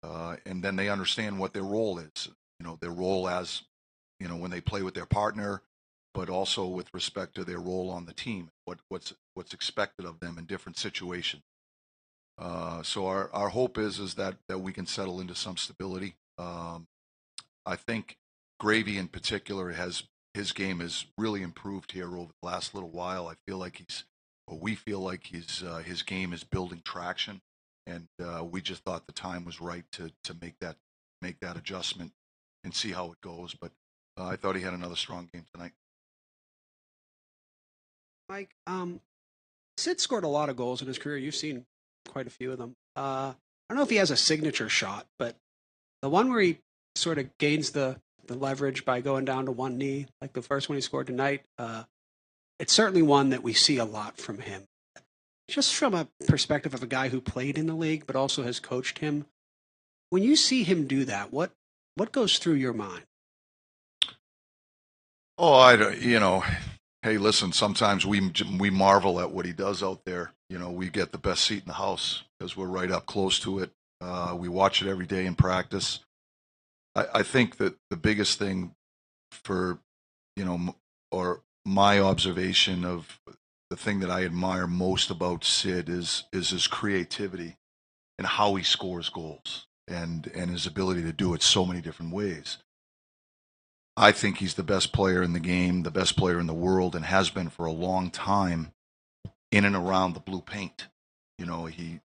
[0.02, 2.28] uh, and then they understand what their role is.
[2.58, 3.62] You know, their role as
[4.18, 5.62] you know when they play with their partner,
[6.14, 8.50] but also with respect to their role on the team.
[8.64, 11.44] What what's what's expected of them in different situations.
[12.36, 16.16] Uh, so our, our hope is is that that we can settle into some stability.
[16.38, 16.88] Um,
[17.64, 18.16] I think
[18.58, 20.02] Gravy in particular has
[20.38, 23.26] his game has really improved here over the last little while.
[23.26, 24.04] I feel like he's,
[24.46, 27.40] or we feel like his uh, his game is building traction,
[27.88, 30.76] and uh, we just thought the time was right to to make that
[31.20, 32.12] make that adjustment
[32.62, 33.56] and see how it goes.
[33.60, 33.72] But
[34.16, 35.72] uh, I thought he had another strong game tonight.
[38.28, 39.00] Mike, um,
[39.76, 41.16] Sid scored a lot of goals in his career.
[41.16, 41.64] You've seen
[42.06, 42.76] quite a few of them.
[42.94, 43.34] Uh, I
[43.70, 45.34] don't know if he has a signature shot, but
[46.00, 46.58] the one where he
[46.94, 50.68] sort of gains the the leverage by going down to one knee, like the first
[50.68, 51.84] one he scored tonight, uh,
[52.58, 54.64] it's certainly one that we see a lot from him.
[55.48, 58.60] Just from a perspective of a guy who played in the league but also has
[58.60, 59.26] coached him,
[60.10, 61.52] when you see him do that, what
[61.96, 63.02] what goes through your mind?
[65.36, 66.44] Oh, I don't, you know,
[67.02, 70.32] hey, listen, sometimes we we marvel at what he does out there.
[70.50, 73.38] You know, we get the best seat in the house because we're right up close
[73.40, 73.70] to it.
[74.00, 76.00] Uh, we watch it every day in practice.
[76.98, 78.74] I, I think that the biggest thing
[79.30, 79.78] for,
[80.36, 80.74] you know,
[81.10, 83.20] or my observation of
[83.70, 87.56] the thing that I admire most about Sid is is his creativity
[88.18, 92.12] and how he scores goals and and his ability to do it so many different
[92.12, 92.58] ways.
[93.96, 96.94] I think he's the best player in the game, the best player in the world,
[96.94, 98.72] and has been for a long time
[99.50, 100.86] in and around the blue paint.
[101.36, 102.00] You know, he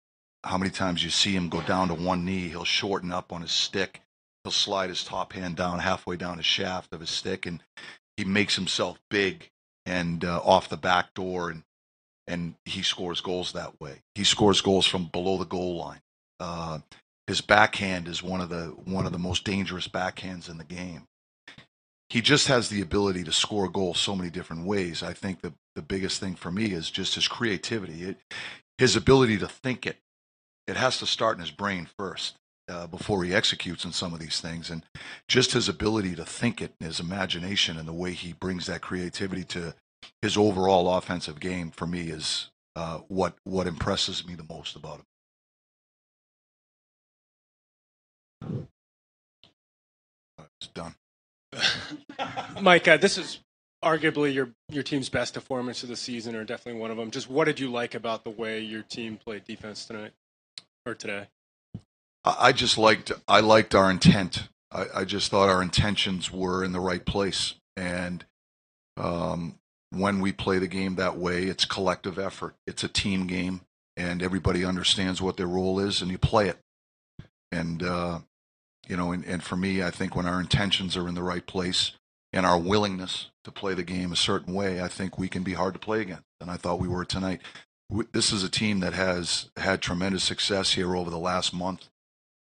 [0.44, 3.42] how many times you see him go down to one knee, he'll shorten up on
[3.42, 4.02] his stick,
[4.44, 7.64] he'll slide his top hand down halfway down his shaft of his stick, and
[8.18, 9.50] he makes himself big
[9.86, 11.64] and uh, off the back door, and
[12.28, 14.04] and he scores goals that way.
[14.16, 16.02] He scores goals from below the goal line.
[16.40, 16.80] Uh,
[17.28, 21.08] his backhand is one of the one of the most dangerous backhands in the game
[22.10, 25.04] he just has the ability to score goals so many different ways.
[25.04, 28.18] I think the the biggest thing for me is just his creativity, it,
[28.78, 29.98] his ability to think it.
[30.68, 32.36] It has to start in his brain first
[32.70, 34.84] uh, before he executes on some of these things, and
[35.28, 39.44] just his ability to think it, his imagination, and the way he brings that creativity
[39.44, 39.74] to
[40.22, 45.02] his overall offensive game for me is uh, what what impresses me the most about
[48.42, 48.68] him.
[50.62, 50.96] It's done.
[52.62, 53.40] Mike, uh, this is
[53.84, 57.12] arguably your your team's best performance of the season, or definitely one of them.
[57.12, 60.12] Just what did you like about the way your team played defense tonight
[60.86, 61.28] or today?
[62.24, 64.50] I just liked I liked our intent.
[64.72, 68.26] I, I just thought our intentions were in the right place, and
[68.98, 69.56] um,
[69.92, 72.56] when we play the game that way, it's collective effort.
[72.68, 73.62] It's a team game,
[73.96, 76.60] and everybody understands what their role is, and you play it.
[77.52, 78.20] And uh,
[78.88, 81.46] you know, and, and for me, I think when our intentions are in the right
[81.46, 81.92] place
[82.34, 85.54] and our willingness to play the game a certain way, I think we can be
[85.54, 86.24] hard to play against.
[86.42, 87.42] And I thought we were tonight.
[88.12, 91.88] This is a team that has had tremendous success here over the last month.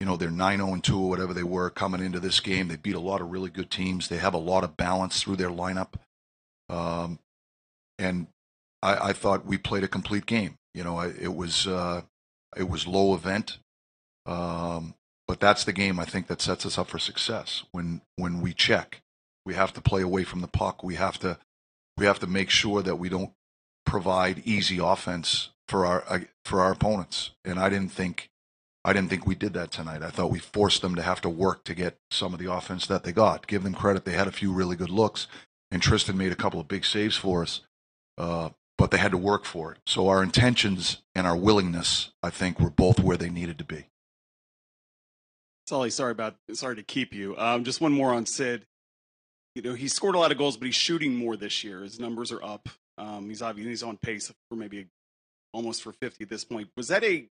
[0.03, 2.67] You know, they're 9 0 2 or whatever they were coming into this game.
[2.67, 4.09] They beat a lot of really good teams.
[4.09, 5.93] They have a lot of balance through their lineup.
[6.67, 7.19] Um,
[7.97, 8.27] and
[8.81, 10.55] I, I thought we played a complete game.
[10.73, 12.01] You know, it was uh,
[12.57, 13.59] it was low event.
[14.25, 14.95] Um,
[15.25, 17.63] but that's the game I think that sets us up for success.
[17.71, 18.99] When when we check,
[19.45, 20.83] we have to play away from the puck.
[20.83, 21.37] We have to
[21.97, 23.31] we have to make sure that we don't
[23.85, 27.31] provide easy offense for our uh, for our opponents.
[27.45, 28.27] And I didn't think
[28.85, 30.01] I didn't think we did that tonight.
[30.01, 32.85] I thought we forced them to have to work to get some of the offense
[32.87, 33.47] that they got.
[33.47, 35.27] Give them credit; they had a few really good looks,
[35.71, 37.61] and Tristan made a couple of big saves for us.
[38.17, 39.79] Uh, but they had to work for it.
[39.85, 43.85] So our intentions and our willingness, I think, were both where they needed to be.
[45.67, 47.37] Sully, sorry about sorry to keep you.
[47.37, 48.65] Um, just one more on Sid.
[49.55, 51.81] You know, he scored a lot of goals, but he's shooting more this year.
[51.81, 52.67] His numbers are up.
[52.97, 54.87] Um, he's obviously he's on pace for maybe
[55.53, 56.69] almost for 50 at this point.
[56.75, 57.27] Was that a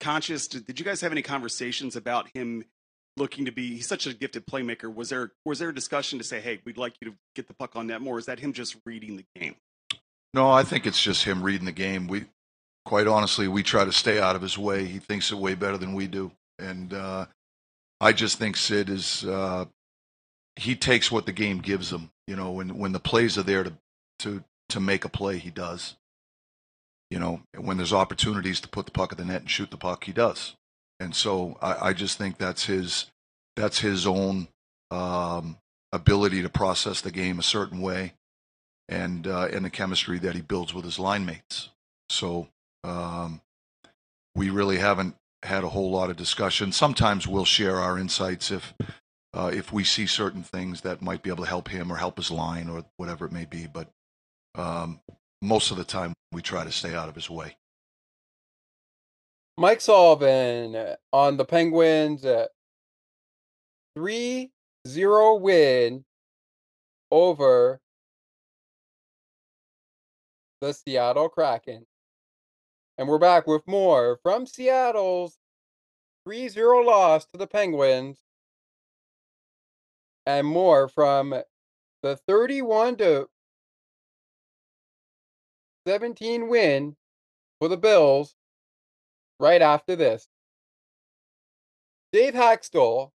[0.00, 0.48] conscious?
[0.48, 2.64] Did you guys have any conversations about him
[3.16, 3.76] looking to be?
[3.76, 4.92] He's such a gifted playmaker.
[4.94, 7.54] Was there was there a discussion to say, hey, we'd like you to get the
[7.54, 8.18] puck on net more?
[8.18, 9.56] Is that him just reading the game?
[10.32, 12.08] No, I think it's just him reading the game.
[12.08, 12.24] We,
[12.84, 14.84] quite honestly, we try to stay out of his way.
[14.84, 17.26] He thinks it way better than we do, and uh,
[18.00, 19.66] I just think Sid is uh,
[20.56, 22.10] he takes what the game gives him.
[22.26, 23.72] You know, when when the plays are there to
[24.20, 25.96] to to make a play, he does.
[27.14, 29.76] You know, when there's opportunities to put the puck at the net and shoot the
[29.76, 30.56] puck, he does.
[30.98, 33.06] and so I, I just think that's his
[33.54, 34.48] that's his own
[34.90, 35.58] um,
[35.92, 38.14] ability to process the game a certain way,
[38.88, 41.68] and uh, and the chemistry that he builds with his line mates.
[42.08, 42.48] So
[42.82, 43.42] um,
[44.34, 46.72] we really haven't had a whole lot of discussion.
[46.72, 48.74] Sometimes we'll share our insights if
[49.32, 52.16] uh, if we see certain things that might be able to help him or help
[52.16, 53.68] his line or whatever it may be.
[53.72, 53.86] But
[54.56, 54.98] um,
[55.44, 57.56] most of the time, we try to stay out of his way.
[59.56, 62.46] Mike Sullivan uh, on the Penguins' uh,
[63.94, 64.50] 3
[64.88, 66.04] 0 win
[67.10, 67.80] over
[70.60, 71.86] the Seattle Kraken.
[72.98, 75.36] And we're back with more from Seattle's
[76.24, 78.18] 3 0 loss to the Penguins
[80.26, 81.34] and more from
[82.02, 83.28] the 31 to
[85.86, 86.96] 17 win
[87.58, 88.34] for the Bills
[89.38, 90.28] right after this.
[92.12, 93.10] Dave Hakstol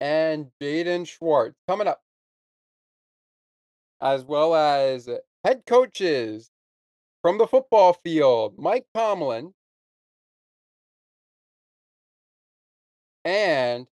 [0.00, 2.02] and Jaden Schwartz coming up,
[4.00, 5.08] as well as
[5.44, 6.50] head coaches
[7.22, 9.54] from the football field, Mike Tomlin
[13.24, 13.86] and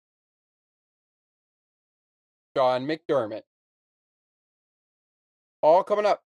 [2.56, 3.42] Sean McDermott.
[5.62, 6.22] All coming up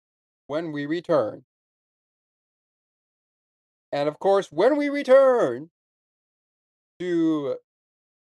[0.47, 1.45] when we return.
[3.93, 5.71] And of course, when we return
[6.99, 7.57] to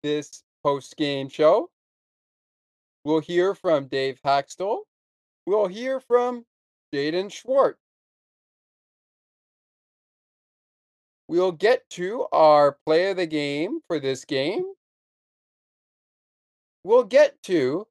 [0.02, 1.70] this post game show,
[3.04, 4.80] we'll hear from Dave Hakstol.
[5.46, 6.44] We'll hear from
[6.92, 7.78] Jaden Schwartz.
[11.28, 14.64] We'll get to our play of the game for this game.
[16.84, 17.86] We'll get to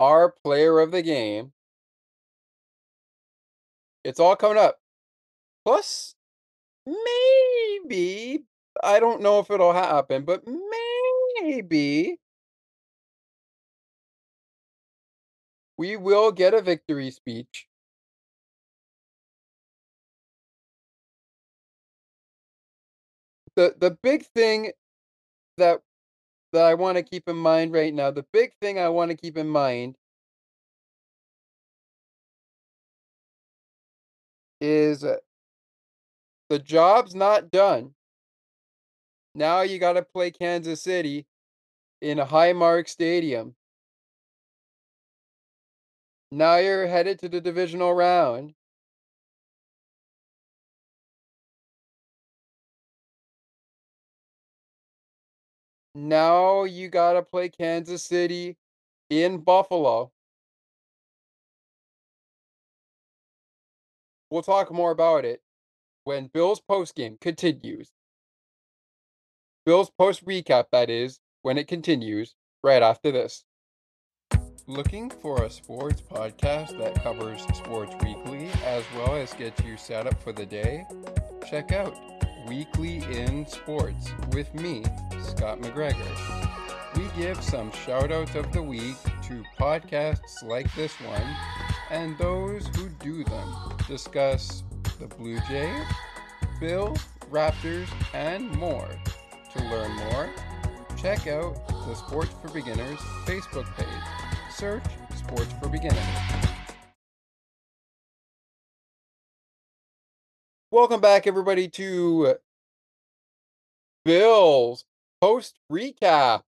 [0.00, 1.52] our player of the game.
[4.04, 4.78] It's all coming up.
[5.64, 6.14] Plus,
[6.86, 8.44] maybe,
[8.82, 10.42] I don't know if it'll happen, but
[11.42, 12.18] maybe
[15.76, 17.68] we will get a victory speech.
[23.56, 24.72] The the big thing
[25.58, 25.82] that
[26.54, 29.16] that I want to keep in mind right now, the big thing I want to
[29.16, 29.96] keep in mind
[34.60, 35.16] is uh,
[36.48, 37.94] the job's not done.
[39.34, 41.26] Now you got to play Kansas City
[42.00, 43.56] in a Highmark Stadium.
[46.30, 48.54] Now you're headed to the divisional round.
[55.94, 58.56] Now you got to play Kansas City
[59.10, 60.10] in Buffalo.
[64.30, 65.40] We'll talk more about it
[66.02, 67.92] when Bill's post game continues.
[69.64, 73.44] Bill's post recap, that is, when it continues right after this.
[74.66, 80.06] Looking for a sports podcast that covers sports weekly as well as gets you set
[80.06, 80.84] up for the day?
[81.48, 81.94] Check out
[82.46, 84.84] Weekly in Sports with me,
[85.22, 86.50] Scott McGregor.
[86.96, 91.36] We give some shout outs of the week to podcasts like this one
[91.90, 93.76] and those who do them.
[93.88, 94.62] Discuss
[95.00, 95.86] the Blue Jays,
[96.60, 96.98] Bills,
[97.30, 98.88] Raptors, and more.
[99.54, 100.28] To learn more,
[100.96, 103.86] check out the Sports for Beginners Facebook page.
[104.50, 104.84] Search
[105.16, 106.53] Sports for Beginners.
[110.74, 112.34] Welcome back, everybody, to
[114.04, 114.84] Bills
[115.20, 116.42] post recap.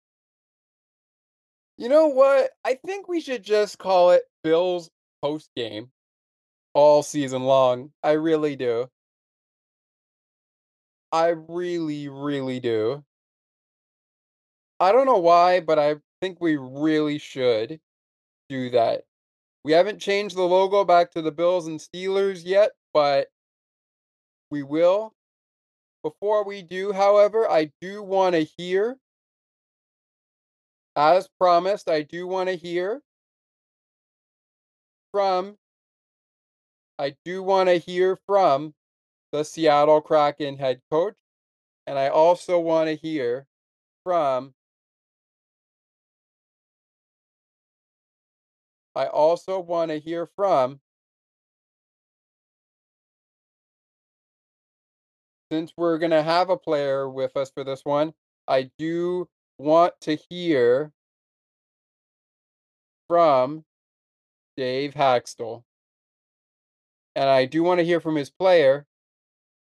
[1.79, 2.51] You know what?
[2.65, 4.91] I think we should just call it Bills
[5.23, 5.93] post game
[6.75, 7.93] all season long.
[8.03, 8.89] I really do.
[11.13, 13.05] I really, really do.
[14.81, 17.79] I don't know why, but I think we really should
[18.49, 19.05] do that.
[19.63, 23.29] We haven't changed the logo back to the Bills and Steelers yet, but
[24.51, 25.13] we will.
[26.03, 28.97] Before we do, however, I do want to hear,
[30.95, 33.03] as promised, I do want to hear
[35.13, 35.57] from,
[36.99, 38.75] I do want to hear from
[39.33, 41.17] the Seattle Kraken head coach,
[41.87, 43.47] and I also want to hear
[44.05, 44.55] from
[48.97, 50.81] I also want to hear from
[55.51, 58.13] since we're going to have a player with us for this one,
[58.49, 59.29] I do
[59.59, 60.93] want to hear
[63.09, 63.65] from
[64.57, 65.63] Dave Hakstol.
[67.15, 68.87] And I do want to hear from his player,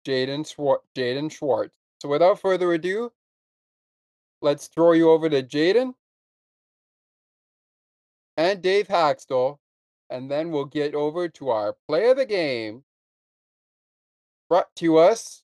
[0.06, 0.86] Jaden Schwartz.
[0.96, 1.76] Jaden Schwartz.
[2.02, 3.12] So without further ado,
[4.42, 5.94] let's throw you over to Jaden
[8.38, 9.58] and Dave Hakstol,
[10.10, 12.84] and then we'll get over to our play of the game.
[14.48, 15.44] Brought to us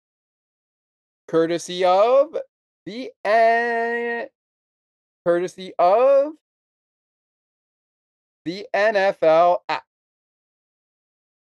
[1.28, 2.36] courtesy of
[2.86, 4.26] the uh,
[5.26, 6.34] courtesy of
[8.46, 9.84] the NFL app.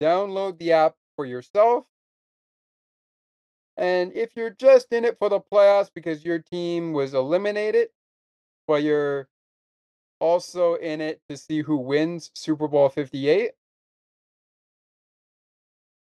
[0.01, 1.85] Download the app for yourself.
[3.77, 7.89] And if you're just in it for the playoffs because your team was eliminated,
[8.67, 9.27] but you're
[10.19, 13.51] also in it to see who wins Super Bowl 58,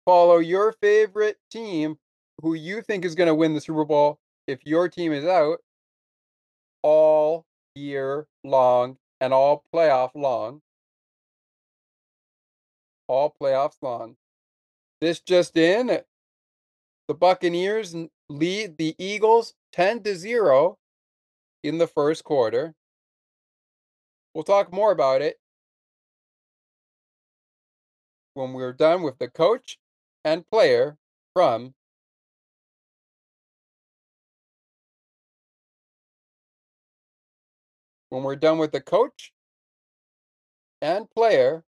[0.06, 1.98] follow your favorite team
[2.42, 5.60] who you think is going to win the Super Bowl if your team is out
[6.82, 10.62] all year long and all playoff long.
[13.08, 14.16] All playoffs long.
[15.02, 16.00] This just in,
[17.08, 17.96] the Buccaneers
[18.30, 20.78] lead the Eagles 10 to 0
[21.64, 22.76] in the first quarter.
[24.34, 25.38] We'll talk more about it
[28.36, 29.78] when we're done with the coach
[30.24, 30.98] and player
[31.34, 31.74] from
[38.10, 39.34] when we're done with the coach
[40.82, 41.64] and player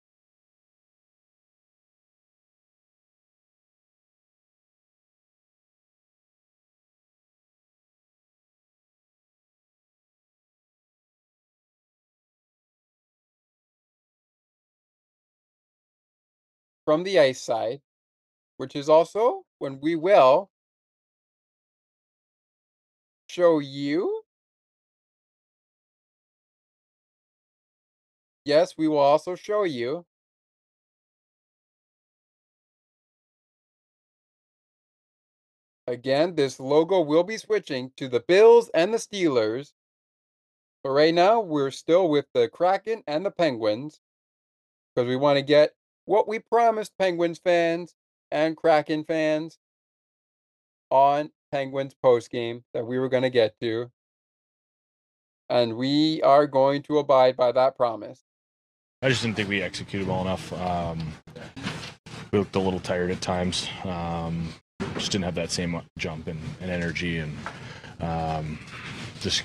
[16.86, 17.80] from the ice side,
[18.58, 20.50] which is also when we will
[23.28, 24.15] show you.
[28.46, 30.06] Yes, we will also show you
[35.88, 39.72] Again, this logo will be switching to the Bills and the Steelers.
[40.82, 44.00] But right now, we're still with the Kraken and the Penguins
[44.94, 45.74] because we want to get
[46.04, 47.94] what we promised Penguins fans
[48.30, 49.58] and Kraken fans
[50.90, 53.90] on Penguins post game that we were going to get to.
[55.48, 58.24] And we are going to abide by that promise.
[59.02, 60.52] I just didn't think we executed well enough.
[60.54, 61.12] Um,
[62.32, 63.68] we looked a little tired at times.
[63.84, 64.54] Um,
[64.94, 67.36] just didn't have that same jump and, and energy, and
[68.00, 68.58] um,
[69.20, 69.42] just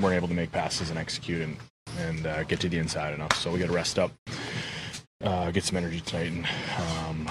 [0.00, 1.56] weren't able to make passes and execute and
[1.98, 3.32] and uh, get to the inside enough.
[3.34, 4.10] So we got to rest up,
[5.22, 6.46] uh, get some energy tonight, and
[7.06, 7.30] um,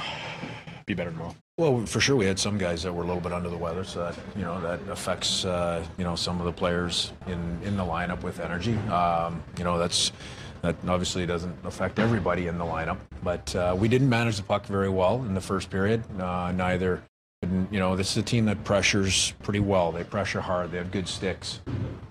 [0.85, 1.35] be better tomorrow.
[1.57, 3.83] Well, for sure, we had some guys that were a little bit under the weather,
[3.83, 7.75] so that you know that affects uh, you know some of the players in in
[7.75, 8.77] the lineup with energy.
[8.87, 10.13] Um, you know that's
[10.61, 14.65] that obviously doesn't affect everybody in the lineup, but uh, we didn't manage the puck
[14.65, 16.03] very well in the first period.
[16.19, 17.01] Uh, neither
[17.43, 19.91] you know, this is a team that pressures pretty well.
[19.91, 20.71] They pressure hard.
[20.71, 21.61] They have good sticks.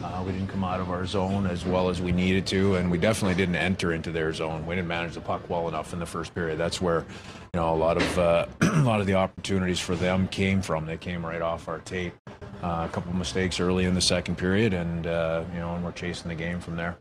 [0.00, 2.88] Uh, we didn't come out of our zone as well as we needed to, and
[2.88, 4.64] we definitely didn't enter into their zone.
[4.66, 6.58] We didn't manage the puck well enough in the first period.
[6.58, 10.28] That's where, you know, a lot of uh, a lot of the opportunities for them
[10.28, 10.86] came from.
[10.86, 12.14] They came right off our tape.
[12.62, 15.84] Uh, a couple of mistakes early in the second period, and uh, you know, and
[15.84, 16.96] we're chasing the game from there.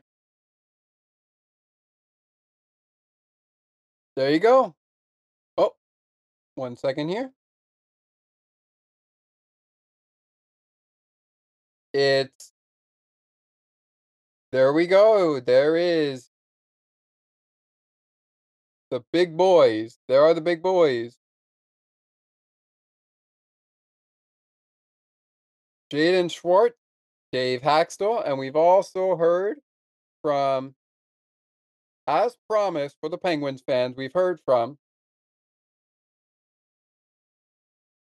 [4.15, 4.75] There you go.
[5.57, 5.73] Oh,
[6.55, 7.31] one second here.
[11.93, 12.51] It's
[14.51, 15.39] there we go.
[15.39, 16.29] There is
[18.91, 19.97] the big boys.
[20.07, 21.17] There are the big boys.
[25.91, 26.77] Jaden Schwartz,
[27.31, 29.57] Dave Hakstol, and we've also heard
[30.21, 30.73] from,
[32.07, 34.77] as promised for the Penguins fans, we've heard from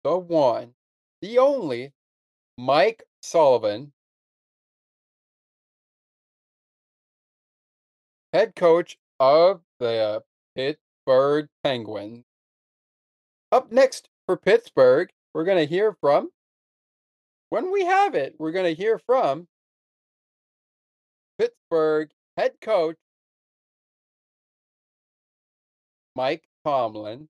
[0.04, 0.74] the one,
[1.20, 1.92] the only,
[2.58, 3.92] Mike Sullivan,
[8.32, 10.22] head coach of the
[10.56, 12.24] Pittsburgh Penguins.
[13.52, 16.30] Up next for Pittsburgh, we're going to hear from,
[17.50, 19.46] when we have it, we're going to hear from
[21.38, 22.96] Pittsburgh head coach
[26.14, 27.28] Mike Tomlin.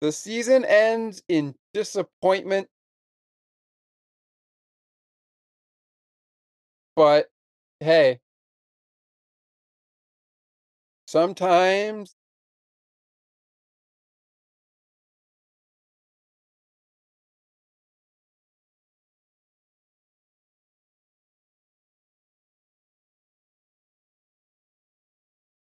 [0.00, 2.68] The season ends in disappointment
[6.96, 7.28] But
[7.80, 8.20] hey
[11.06, 12.14] sometimes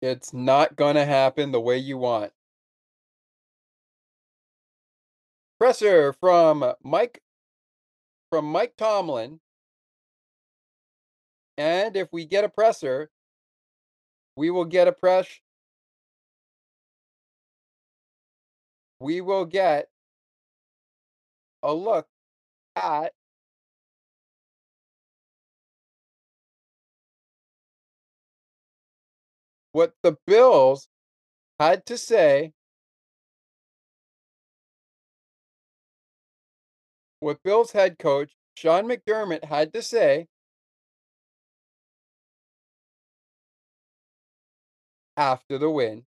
[0.01, 2.31] it's not going to happen the way you want.
[5.59, 7.21] Presser from Mike
[8.29, 9.39] from Mike Tomlin.
[11.57, 13.09] And if we get a presser,
[14.37, 15.27] we will get a press.
[19.01, 19.89] We will get
[21.61, 22.07] a look
[22.75, 23.13] at
[29.71, 30.87] what the Bills
[31.59, 32.53] had to say
[37.19, 40.27] what Bills head coach Sean McDermott had to say
[45.15, 46.05] after the win.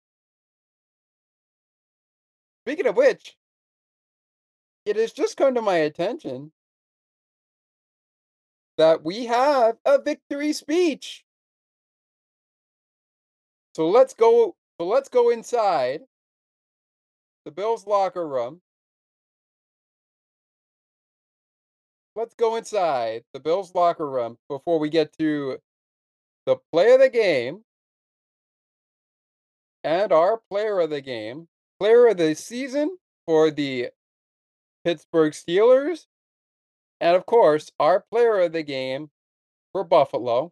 [2.64, 3.36] Speaking of which,
[4.84, 6.52] it has just come to my attention
[8.76, 11.24] that we have a victory speech.
[13.78, 16.00] So let's go so let's go inside
[17.44, 18.60] the Bills locker room.
[22.16, 25.58] Let's go inside the Bills locker room before we get to
[26.44, 27.62] the play of the game
[29.84, 31.46] and our player of the game,
[31.78, 33.90] player of the season for the
[34.84, 36.06] Pittsburgh Steelers,
[37.00, 39.10] and of course, our player of the game
[39.72, 40.50] for Buffalo.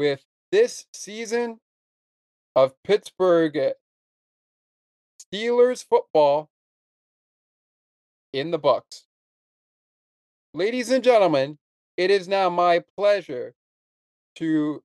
[0.00, 1.60] With this season
[2.56, 3.72] of Pittsburgh eh,
[5.20, 6.48] Steelers football
[8.32, 9.04] in the Bucks.
[10.54, 11.58] Ladies and gentlemen,
[11.98, 13.52] it is now my pleasure
[14.36, 14.82] to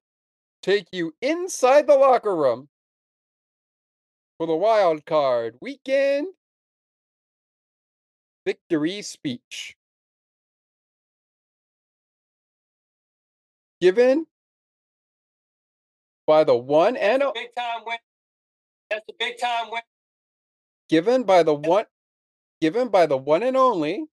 [0.62, 2.68] take you inside the locker room
[4.38, 6.28] for the wild card weekend
[8.46, 9.78] victory speech.
[13.80, 14.28] Given
[16.28, 17.98] by the one and o- Big time win.
[18.90, 19.82] That's the big time win.
[20.90, 21.86] given by the one
[22.62, 24.06] given by the one and only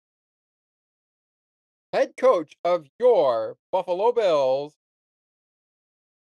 [1.93, 4.75] head coach of your Buffalo Bills,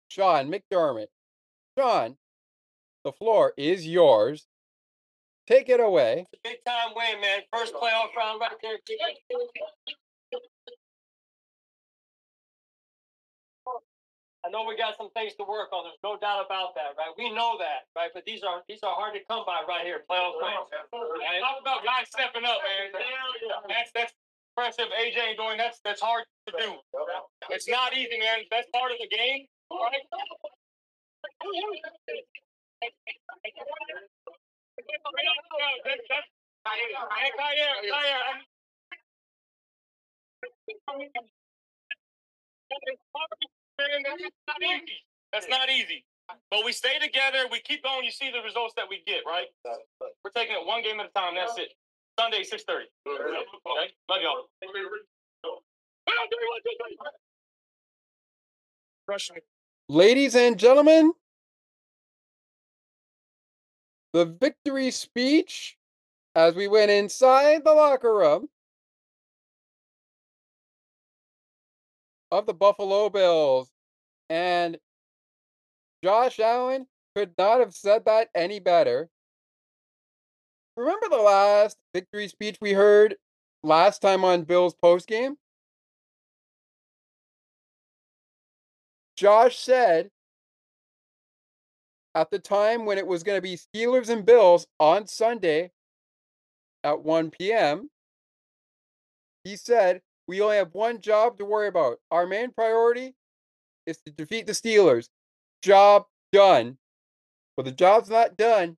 [0.10, 1.08] Sean McDermott.
[1.78, 2.18] Sean,
[3.04, 4.48] the floor is yours.
[5.48, 6.26] Take it away.
[6.44, 7.42] Big time win, man.
[7.54, 8.78] First playoff round right there.
[14.46, 15.89] I know we got some things to work on.
[15.89, 17.10] There's no doubt about that, right?
[17.18, 18.14] We know that, right?
[18.14, 20.06] But these are these are hard to come by right here.
[20.06, 20.70] Playoff wins.
[20.70, 22.93] And talk about guys stepping up, man.
[23.68, 24.14] That's that's
[24.54, 24.93] impressive.
[24.93, 26.78] AJ doing that's that's hard to do.
[27.50, 28.46] It's not easy, man.
[28.54, 29.50] That's part of the game.
[29.74, 30.06] All right.
[45.32, 46.06] That's not easy.
[46.50, 47.46] But we stay together.
[47.52, 48.04] We keep going.
[48.04, 49.46] You see the results that we get, right?
[50.24, 51.36] We're taking it one game at a time.
[51.36, 51.70] That's it.
[52.20, 52.86] Sunday, six thirty.
[53.08, 53.94] Okay.
[54.10, 54.48] Love y'all.
[59.88, 61.14] Ladies and gentlemen,
[64.14, 65.78] the victory speech
[66.34, 68.50] as we went inside the locker room
[72.40, 73.72] of the Buffalo Bills.
[74.30, 74.78] And
[76.04, 79.10] Josh Allen could not have said that any better.
[80.76, 83.16] Remember the last victory speech we heard
[83.64, 85.36] last time on Bills postgame?
[89.16, 90.10] Josh said
[92.14, 95.72] at the time when it was going to be Steelers and Bills on Sunday
[96.84, 97.90] at 1 p.m.,
[99.46, 102.00] he said, We only have one job to worry about.
[102.12, 103.16] Our main priority
[103.86, 105.10] is to defeat the Steelers.
[105.62, 106.78] Job done.
[107.56, 108.78] But the job's not done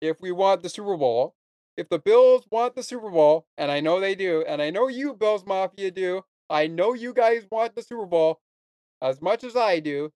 [0.00, 1.34] if we want the Super Bowl.
[1.76, 4.88] If the Bills want the Super Bowl, and I know they do, and I know
[4.88, 8.40] you, Bills Mafia, do, I know you guys want the Super Bowl
[9.02, 10.12] as much as I do.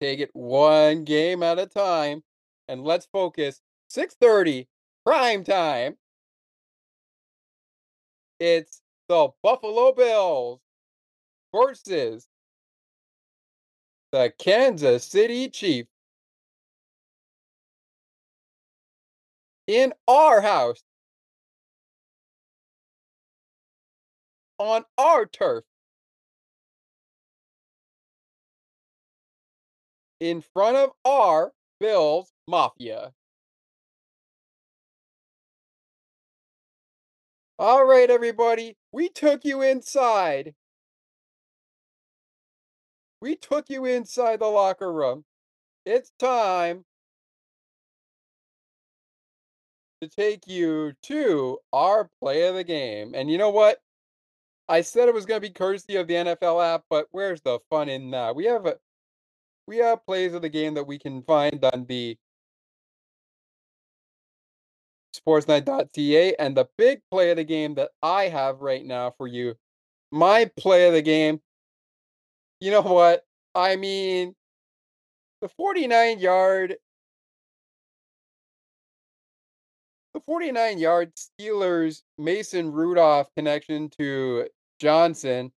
[0.00, 2.24] Take it one game at a time,
[2.68, 3.60] and let's focus.
[3.88, 4.68] 6:30
[5.04, 5.98] prime time.
[8.40, 10.60] It's the Buffalo Bills
[11.54, 12.26] versus
[14.12, 15.90] the Kansas City Chiefs
[19.66, 20.82] in our house.
[24.60, 25.64] on our turf.
[30.20, 33.12] In front of our Bills Mafia.
[37.60, 40.54] All right, everybody, we took you inside.
[43.20, 45.26] We took you inside the locker room.
[45.84, 46.86] It's time
[50.00, 53.12] to take you to our play of the game.
[53.14, 53.82] And you know what?
[54.66, 57.58] I said it was going to be courtesy of the NFL app, but where's the
[57.68, 58.34] fun in that?
[58.34, 58.78] We have a
[59.66, 62.16] we have plays of the game that we can find on the
[65.26, 69.54] sportsnet.ca and the big play of the game that I have right now for you.
[70.10, 71.40] My play of the game.
[72.60, 73.24] You know what?
[73.54, 74.34] I mean,
[75.40, 76.76] the 49 yard
[80.12, 84.48] the 49 yard Steelers Mason Rudolph connection to
[84.80, 85.52] Johnson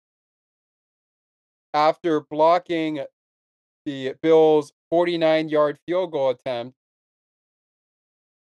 [1.74, 3.04] after blocking
[3.86, 6.76] the Bills 49 yard field goal attempt.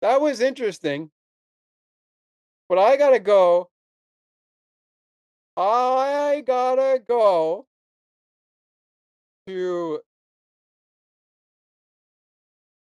[0.03, 1.11] That was interesting.
[2.67, 3.69] But I gotta go.
[5.55, 7.65] I gotta go
[9.47, 10.01] to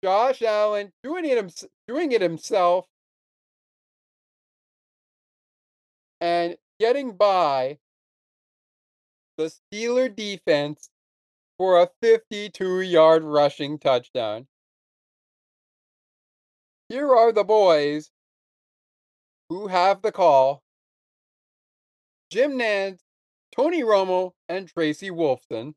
[0.04, 2.88] Josh Allen doing it, doing it himself
[6.20, 7.78] and getting by
[9.38, 10.90] the Steeler defense
[11.60, 14.48] for a 52 yard rushing touchdown.
[16.94, 18.12] Here are the boys
[19.50, 20.62] who have the call
[22.30, 23.00] Jim Nantz,
[23.56, 25.74] Tony Romo, and Tracy Wolfson.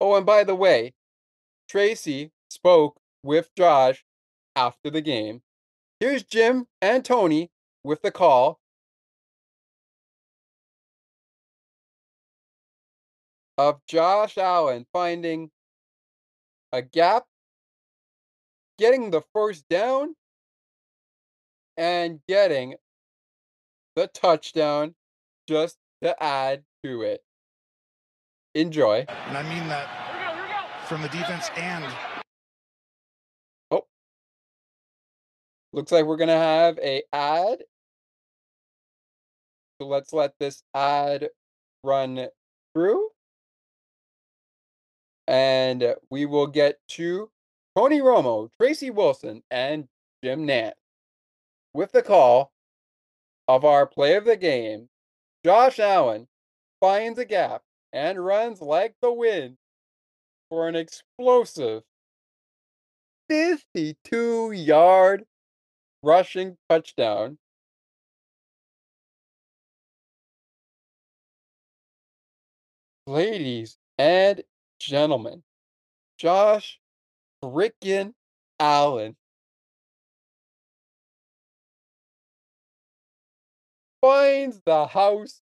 [0.00, 0.94] Oh, and by the way,
[1.68, 4.04] Tracy spoke with Josh
[4.54, 5.42] after the game.
[5.98, 7.50] Here's Jim and Tony
[7.82, 8.60] with the call.
[13.58, 15.50] Of Josh Allen finding
[16.72, 17.24] a gap,
[18.78, 20.14] getting the first down,
[21.76, 22.74] and getting
[23.94, 24.94] the touchdown
[25.48, 27.22] just to add to it.
[28.54, 29.04] Enjoy.
[29.08, 31.84] And I mean that from the defense and
[33.70, 33.86] Oh.
[35.72, 37.64] Looks like we're going to have a ad.
[39.80, 41.28] So let's let this ad
[41.82, 42.28] run
[42.74, 43.10] through.
[45.26, 47.30] And we will get to
[47.76, 49.88] Tony Romo, Tracy Wilson, and
[50.22, 50.74] Jim Nantz
[51.74, 52.52] with the call
[53.48, 54.88] of our play of the game.
[55.44, 56.26] Josh Allen
[56.80, 57.62] finds a gap
[57.92, 59.56] and runs like the wind
[60.48, 61.82] for an explosive
[63.28, 65.24] 52 yard
[66.02, 67.38] rushing touchdown.
[73.06, 74.42] Ladies and
[74.78, 75.42] gentlemen,
[76.18, 76.80] Josh
[77.42, 78.14] frickin'
[78.60, 79.16] Allen
[84.00, 85.40] finds the house,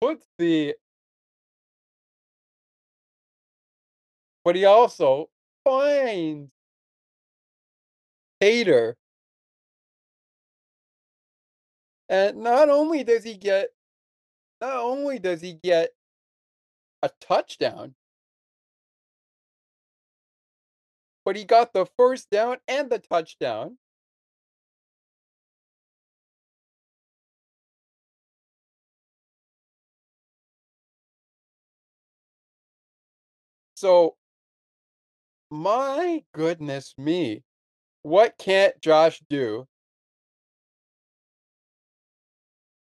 [0.00, 0.74] puts the
[4.44, 5.30] but he also
[5.64, 6.50] finds
[8.40, 8.96] Hater.
[12.08, 13.68] And not only does he get
[14.60, 15.90] not only does he get
[17.02, 17.94] a touchdown,
[21.24, 23.78] but he got the first down and the touchdown.
[33.74, 34.16] So,
[35.50, 37.42] my goodness me,
[38.02, 39.66] what can't Josh do?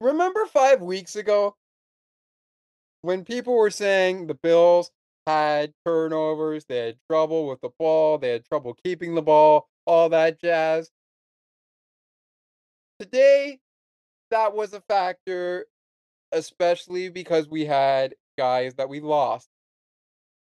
[0.00, 1.56] Remember five weeks ago
[3.02, 4.90] when people were saying the Bills
[5.28, 10.08] had turnovers, they had trouble with the ball, they had trouble keeping the ball, all
[10.08, 10.90] that jazz?
[12.98, 13.58] Today,
[14.30, 15.66] that was a factor,
[16.32, 19.50] especially because we had guys that we lost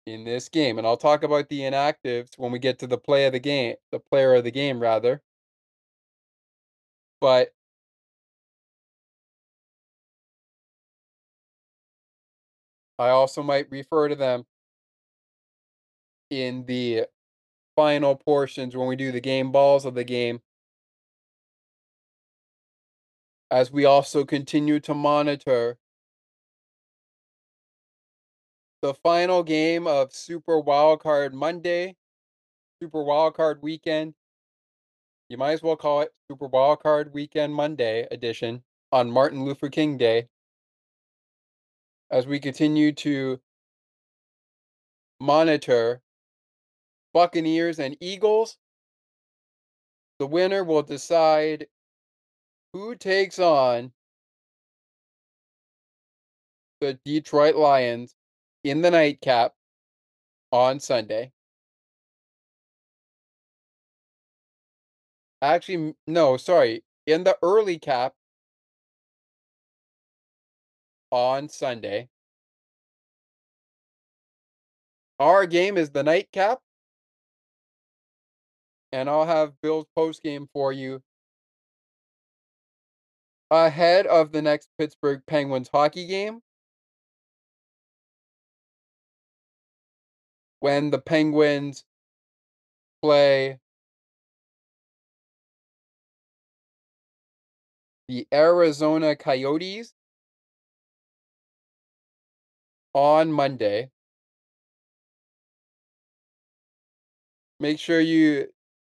[0.06, 0.78] in this game.
[0.78, 3.74] And I'll talk about the inactives when we get to the play of the game,
[3.90, 5.20] the player of the game, rather.
[7.20, 7.52] But
[13.00, 14.44] I also might refer to them
[16.30, 17.06] in the
[17.76, 20.40] final portions when we do the game balls of the game.
[23.50, 25.78] As we also continue to monitor
[28.82, 31.96] the final game of Super Wildcard Monday,
[32.82, 34.14] Super Wildcard Weekend.
[35.28, 38.62] You might as well call it Super Wildcard Weekend Monday edition
[38.92, 40.28] on Martin Luther King Day
[42.10, 43.40] as we continue to
[45.20, 46.00] monitor
[47.16, 48.58] Buccaneers and Eagles.
[50.18, 51.66] The winner will decide
[52.74, 53.92] who takes on
[56.82, 58.14] the Detroit Lions
[58.64, 59.54] in the nightcap
[60.52, 61.32] on Sunday.
[65.40, 66.84] Actually, no, sorry.
[67.06, 68.12] In the early cap
[71.10, 72.10] on Sunday.
[75.18, 76.60] Our game is the nightcap.
[78.96, 81.02] And I'll have Bill's post game for you
[83.50, 86.40] ahead of the next Pittsburgh Penguins hockey game.
[90.60, 91.84] When the Penguins
[93.02, 93.58] play
[98.08, 99.92] the Arizona Coyotes
[102.94, 103.90] on Monday.
[107.60, 108.48] Make sure you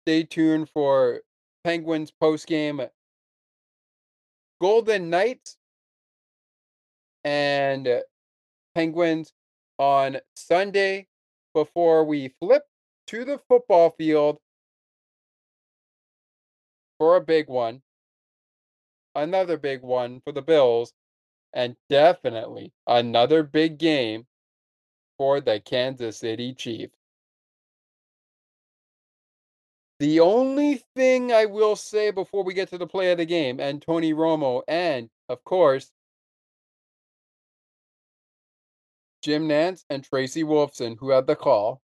[0.03, 1.21] stay tuned for
[1.65, 2.81] Penguins post game
[4.61, 5.57] Golden Knights
[7.25, 8.03] and
[8.75, 9.33] Penguins
[9.79, 11.07] on Sunday
[11.55, 12.65] before we flip
[13.07, 14.39] to the football field
[16.99, 17.81] for a big one.
[19.15, 20.93] Another big one for the Bills,
[21.53, 24.27] and definitely another big game
[25.19, 27.00] for the Kansas City Chiefs.
[30.01, 33.61] The only thing I will say before we get to the play of the game
[33.61, 35.93] and Tony Romo, and of course,
[39.23, 41.83] Jim Nantz and Tracy Wolfson, who had the call.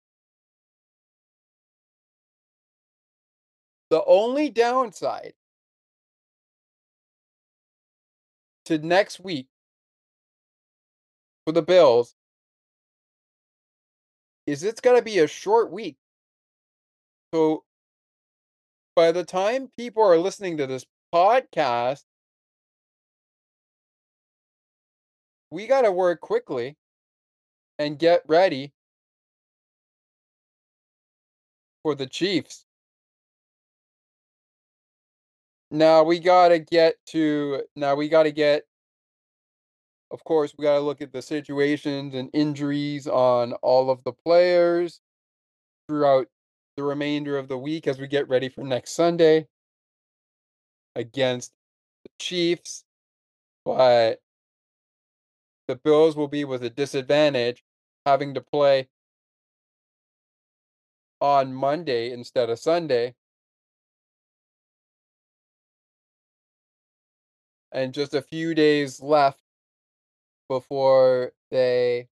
[3.90, 5.34] The only downside
[8.66, 9.48] to next week
[11.44, 12.14] for the Bills
[14.46, 15.96] is it's going to be a short week.
[17.34, 17.64] So
[18.94, 20.84] by the time people are listening to this
[21.14, 22.04] podcast,
[25.50, 26.76] we got to work quickly
[27.78, 28.72] and get ready
[31.82, 32.66] for the Chiefs.
[35.70, 38.64] Now we got to get to now we got to get
[40.10, 44.12] of course we got to look at the situations and injuries on all of the
[44.12, 45.00] players
[45.88, 46.28] throughout
[46.76, 49.46] the remainder of the week as we get ready for next Sunday
[50.94, 51.52] against
[52.04, 52.84] the Chiefs.
[53.64, 54.20] But
[55.68, 57.64] the Bills will be with a disadvantage
[58.04, 58.88] having to play
[61.20, 63.14] on Monday instead of Sunday.
[67.72, 69.40] And just a few days left
[70.48, 72.08] before they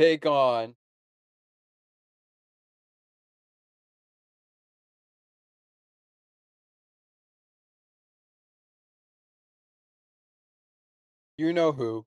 [0.00, 0.74] take on
[11.36, 12.06] you know who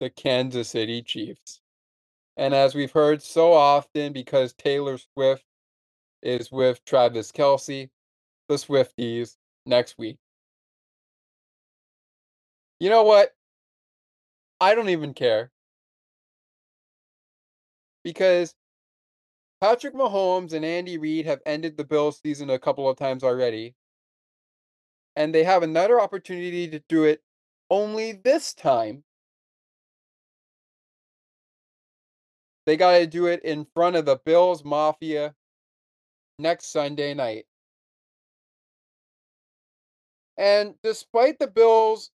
[0.00, 1.60] the Kansas City Chiefs.
[2.38, 5.44] And as we've heard so often, because Taylor Swift
[6.22, 7.90] is with Travis Kelce,
[8.48, 10.16] the Swifties, next week.
[12.80, 13.34] You know what?
[14.62, 15.50] I don't even care.
[18.04, 18.54] Because
[19.60, 23.74] Patrick Mahomes and Andy Reid have ended the Bills season a couple of times already.
[25.16, 27.24] And they have another opportunity to do it
[27.70, 29.02] only this time.
[32.64, 35.34] They got to do it in front of the Bills Mafia
[36.38, 37.46] next Sunday night.
[40.36, 42.12] And despite the Bills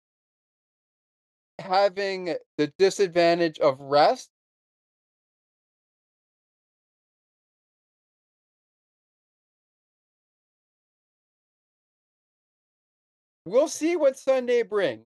[1.58, 4.30] having the disadvantage of rest,
[13.44, 15.06] we'll see what Sunday brings.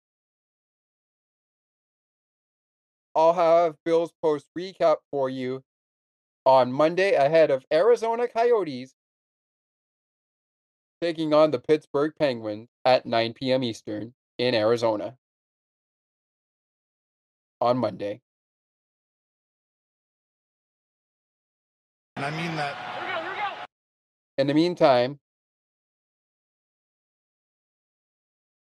[3.15, 5.61] I'll have Bills post recap for you
[6.45, 8.93] on Monday ahead of Arizona Coyotes
[11.01, 13.63] taking on the Pittsburgh Penguins at 9 p.m.
[13.63, 15.17] Eastern in Arizona
[17.63, 18.19] on Monday.
[22.17, 23.67] And I mean that.
[24.37, 25.19] In the meantime,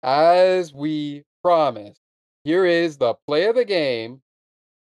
[0.03, 2.01] as we promised,
[2.43, 4.21] Here is the play of the game.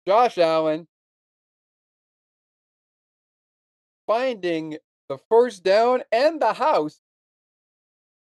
[0.04, 0.88] Josh Allen
[4.08, 7.00] finding the first down and the house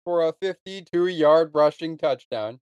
[0.03, 2.59] for a 52 yard rushing touchdown.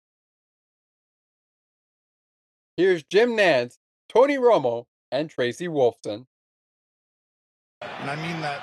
[2.77, 3.77] Here's Jim Nantz,
[4.09, 6.25] Tony Romo, and Tracy Wolfson.
[7.81, 8.59] And I mean that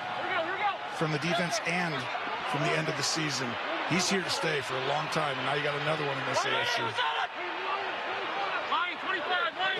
[0.99, 1.95] from the defense and
[2.53, 3.49] from the end of the season.
[3.89, 6.27] He's here to stay for a long time, and now you got another one in
[6.29, 6.93] this AFC.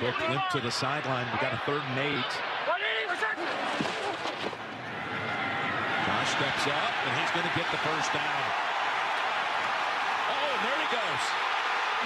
[0.01, 1.29] Quick limp to the sideline.
[1.33, 2.33] We got a third and eight.
[6.09, 8.45] Josh steps up, and he's going to get the first down.
[10.27, 11.25] Oh, and there he goes.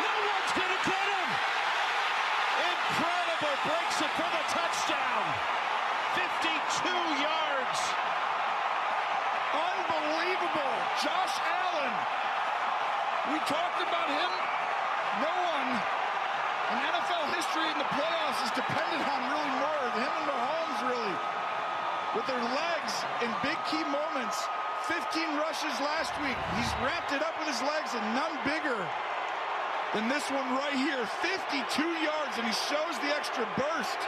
[0.02, 1.30] No one's going to get him.
[3.36, 5.24] Breaks it for the touchdown.
[6.16, 6.88] 52
[7.20, 7.80] yards.
[9.52, 10.74] Unbelievable.
[11.04, 11.92] Josh Allen.
[13.28, 14.32] We talked about him.
[15.20, 20.14] No one in NFL history in the playoffs is dependent on really more than him
[20.16, 21.16] and Mahomes, really.
[22.16, 24.48] With their legs in big key moments.
[24.88, 26.40] 15 rushes last week.
[26.56, 28.80] He's wrapped it up with his legs and none bigger
[29.96, 31.06] than this one right here.
[31.22, 33.98] 52 yards, and he shows the extra burst.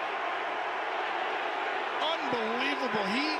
[2.03, 3.07] Unbelievable.
[3.07, 3.39] He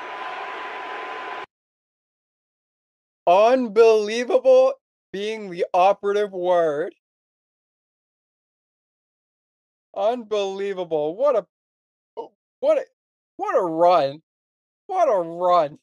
[3.27, 4.73] Unbelievable
[5.13, 6.95] being the operative word.
[9.95, 11.17] Unbelievable.
[11.17, 11.47] What a
[12.61, 12.85] what a
[13.37, 14.23] what a run.
[14.87, 15.79] What a run.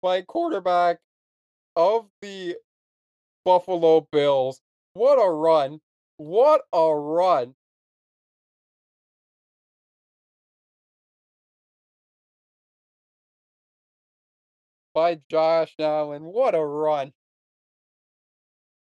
[0.00, 1.00] By quarterback
[1.74, 2.54] of the
[3.44, 4.60] Buffalo Bills.
[4.94, 5.80] What a run.
[6.16, 7.54] What a run.
[14.94, 16.24] By Josh Allen.
[16.24, 17.12] What a run.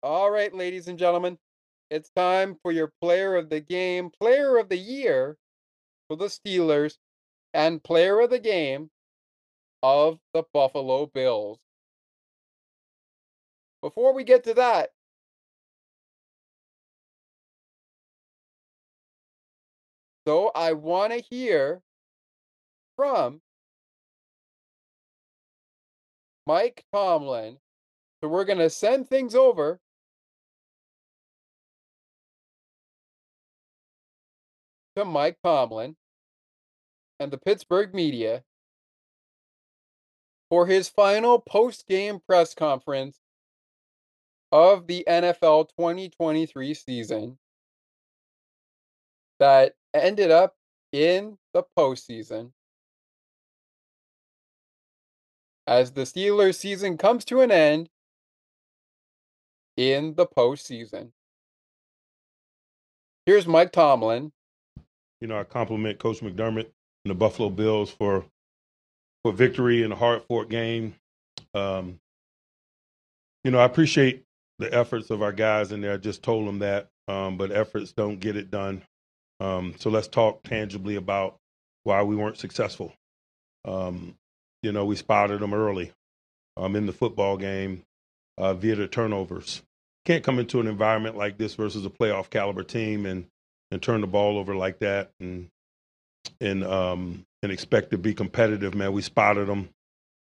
[0.02, 1.38] All right, ladies and gentlemen,
[1.90, 5.36] it's time for your player of the game, player of the year
[6.08, 6.96] for the Steelers,
[7.52, 8.90] and player of the game
[9.82, 11.58] of the Buffalo Bills.
[13.82, 14.90] Before we get to that,
[20.26, 21.82] so I want to hear
[22.96, 23.40] from
[26.46, 27.58] Mike Tomlin.
[28.20, 29.80] So we're going to send things over
[34.96, 35.96] to Mike Tomlin
[37.18, 38.42] and the Pittsburgh media
[40.50, 43.18] for his final post game press conference
[44.52, 47.38] of the NFL 2023 season
[49.38, 50.54] that ended up
[50.92, 52.52] in the postseason.
[55.66, 57.88] As the Steelers season comes to an end
[59.76, 61.12] in the postseason.
[63.24, 64.32] Here's Mike Tomlin.
[65.20, 66.66] You know, I compliment Coach McDermott
[67.04, 68.24] and the Buffalo Bills for
[69.22, 70.94] for victory in a hard fought game.
[71.54, 72.00] Um,
[73.44, 74.24] you know, I appreciate
[74.60, 75.94] the efforts of our guys in there.
[75.94, 78.82] I just told them that, um, but efforts don't get it done.
[79.40, 81.36] Um, so let's talk tangibly about
[81.84, 82.92] why we weren't successful.
[83.64, 84.14] Um,
[84.62, 85.92] you know, we spotted them early
[86.56, 87.82] um, in the football game
[88.36, 89.62] uh, via the turnovers.
[90.04, 93.26] Can't come into an environment like this versus a playoff caliber team and
[93.70, 95.48] and turn the ball over like that and
[96.40, 98.74] and um, and expect to be competitive.
[98.74, 99.70] Man, we spotted them.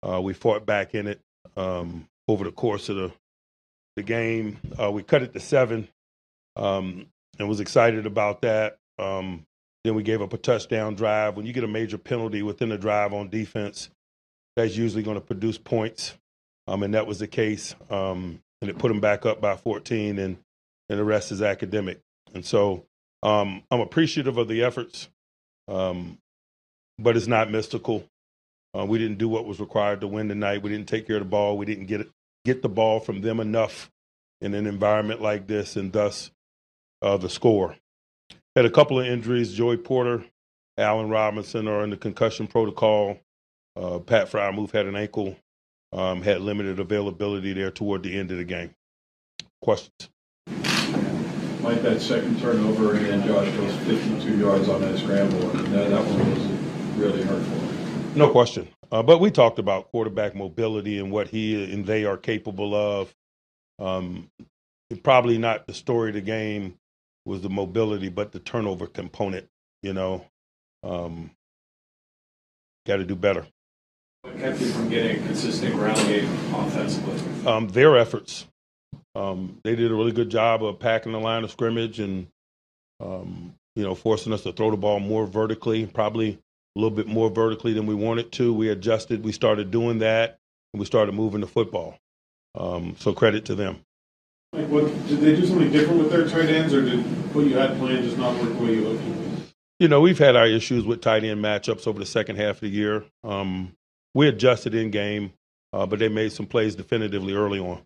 [0.07, 1.19] Uh, we fought back in it
[1.55, 3.11] um, over the course of the
[3.95, 4.59] the game.
[4.81, 5.87] Uh, we cut it to seven,
[6.55, 7.07] um,
[7.39, 8.77] and was excited about that.
[8.99, 9.45] Um,
[9.83, 11.35] then we gave up a touchdown drive.
[11.35, 13.89] When you get a major penalty within a drive on defense,
[14.55, 16.13] that's usually going to produce points,
[16.67, 17.75] um, and that was the case.
[17.89, 20.37] Um, and it put them back up by 14, and
[20.89, 21.99] and the rest is academic.
[22.33, 22.85] And so
[23.23, 25.09] um, I'm appreciative of the efforts,
[25.67, 26.19] um,
[26.99, 28.05] but it's not mystical.
[28.77, 30.61] Uh, we didn't do what was required to win tonight.
[30.61, 31.57] We didn't take care of the ball.
[31.57, 32.09] We didn't get it,
[32.45, 33.91] get the ball from them enough
[34.39, 36.31] in an environment like this, and thus
[37.01, 37.75] uh, the score.
[38.55, 39.53] Had a couple of injuries.
[39.53, 40.23] Joey Porter,
[40.77, 43.19] Allen Robinson are in the concussion protocol.
[43.75, 45.35] Uh, Pat Freiermuth had an ankle,
[45.91, 48.73] um, had limited availability there toward the end of the game.
[49.61, 50.09] Questions?
[51.61, 56.05] Like that second turnover, and Josh goes 52 yards on that scramble, and that, that
[56.05, 58.15] one was really hurtful.
[58.15, 58.69] No question.
[58.91, 63.13] Uh, but we talked about quarterback mobility and what he and they are capable of.
[63.79, 64.29] Um,
[65.03, 66.77] probably not the story of the game
[67.25, 69.47] was the mobility, but the turnover component.
[69.81, 70.25] You know,
[70.83, 71.31] um,
[72.85, 73.45] got to do better.
[74.21, 77.47] What kept you from getting a consistent ground game offensively?
[77.47, 78.47] Um, their efforts.
[79.13, 82.27] Um, they did a really good job of packing the line of scrimmage and,
[82.99, 86.39] um, you know, forcing us to throw the ball more vertically, probably
[86.75, 88.53] a little bit more vertically than we wanted to.
[88.53, 90.39] We adjusted, we started doing that,
[90.73, 91.97] and we started moving the football.
[92.53, 93.81] Um, so credit to them.
[94.53, 96.99] Like, what did they do something different with their tight ends, or did
[97.33, 99.03] what you had planned just not work the way you hoped?
[99.79, 102.61] You know, we've had our issues with tight end matchups over the second half of
[102.61, 103.03] the year.
[103.23, 103.75] Um,
[104.13, 105.33] we adjusted in game,
[105.73, 107.81] uh, but they made some plays definitively early on.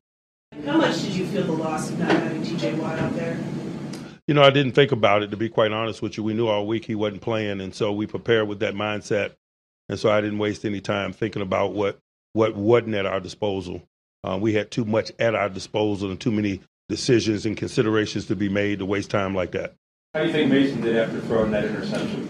[0.65, 3.39] How much did you feel the loss of not having TJ Watt out there?
[4.29, 6.23] You know, I didn't think about it to be quite honest with you.
[6.23, 9.31] We knew all week he wasn't playing, and so we prepared with that mindset.
[9.89, 11.97] And so I didn't waste any time thinking about what
[12.33, 13.81] what wasn't at our disposal.
[14.23, 18.35] Uh, we had too much at our disposal and too many decisions and considerations to
[18.35, 19.73] be made to waste time like that.
[20.13, 22.29] How do you think Mason did after throwing that interception?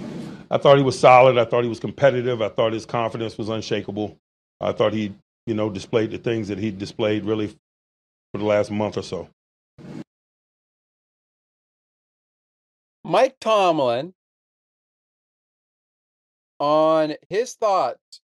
[0.50, 1.38] I thought he was solid.
[1.38, 2.42] I thought he was competitive.
[2.42, 4.18] I thought his confidence was unshakable.
[4.62, 5.14] I thought he,
[5.46, 9.28] you know, displayed the things that he displayed really for the last month or so.
[13.04, 14.14] Mike Tomlin
[16.60, 18.22] on his thoughts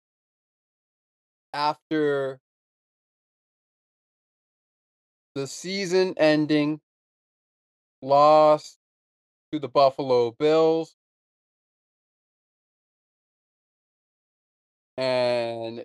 [1.53, 2.41] after
[5.35, 6.81] the season ending
[8.03, 8.79] loss
[9.53, 10.95] to the Buffalo Bills.
[14.97, 15.85] And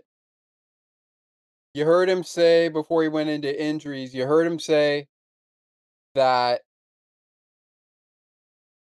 [1.73, 5.07] you heard him say before he went into injuries, you heard him say
[6.15, 6.61] that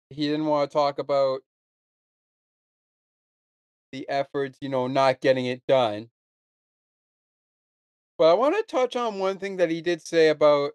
[0.09, 1.41] he didn't want to talk about
[3.91, 6.09] the efforts, you know, not getting it done.
[8.17, 10.71] But I want to touch on one thing that he did say about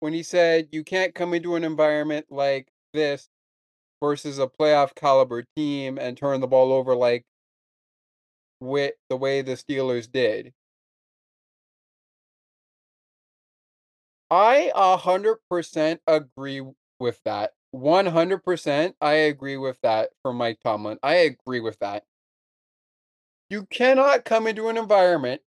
[0.00, 3.28] when he said you can't come into an environment like this
[4.02, 7.24] versus a playoff caliber team and turn the ball over like
[8.60, 10.52] with the way the Steelers did.
[14.30, 16.62] I a hundred percent agree
[16.98, 17.52] with that.
[17.70, 20.98] One hundred percent, I agree with that for Mike Tomlin.
[21.02, 22.04] I agree with that.
[23.50, 25.42] You cannot come into an environment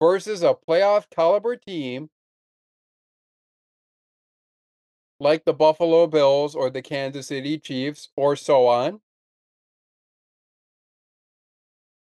[0.00, 2.10] versus a playoff caliber team
[5.20, 9.00] like the Buffalo Bills or the Kansas City Chiefs or so on.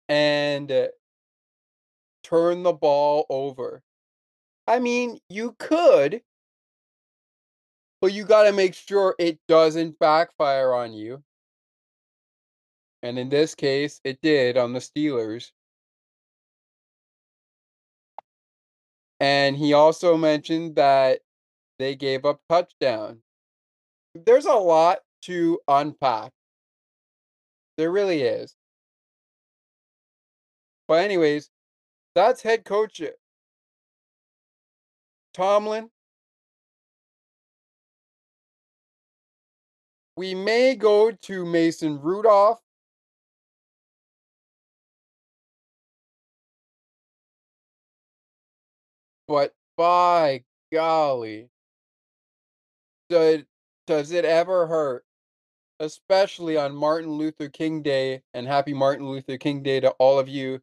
[0.08, 0.88] And uh,
[2.24, 3.82] turn the ball over.
[4.68, 6.22] I mean, you could,
[8.02, 11.24] but you got to make sure it doesn't backfire on you.
[13.04, 15.52] And in this case, it did on the Steelers.
[19.20, 21.22] And he also mentioned that
[21.78, 23.20] they gave up touchdown.
[24.14, 26.32] There's a lot to unpack.
[27.78, 28.56] There really is.
[30.88, 31.50] But anyways,
[32.14, 33.08] that's head coach uh,
[35.36, 35.90] Tomlin.
[40.16, 42.62] We may go to Mason Rudolph.
[49.28, 51.50] But by golly,
[53.10, 53.44] does,
[53.88, 55.04] does it ever hurt?
[55.82, 60.30] Especially on Martin Luther King Day, and happy Martin Luther King Day to all of
[60.30, 60.62] you.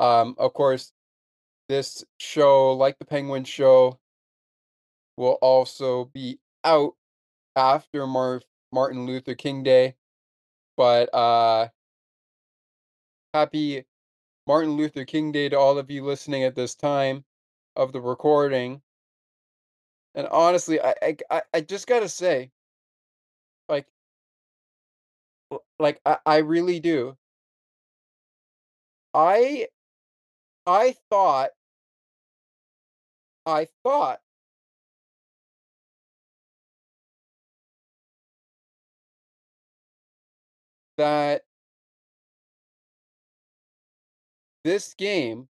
[0.00, 0.94] Um, of course,
[1.72, 3.98] this show, like the Penguin Show,
[5.16, 6.92] will also be out
[7.56, 8.42] after Mar-
[8.72, 9.94] Martin Luther King Day.
[10.76, 11.68] But uh,
[13.32, 13.86] happy
[14.46, 17.24] Martin Luther King Day to all of you listening at this time
[17.74, 18.82] of the recording.
[20.14, 22.50] And honestly, I I I just gotta say,
[23.70, 23.86] like,
[25.78, 27.16] like I, I really do.
[29.14, 29.68] I
[30.66, 31.50] I thought
[33.46, 34.20] I thought
[40.96, 41.42] that
[44.64, 45.48] this game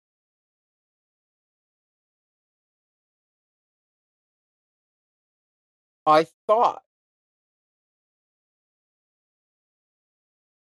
[6.07, 6.83] I thought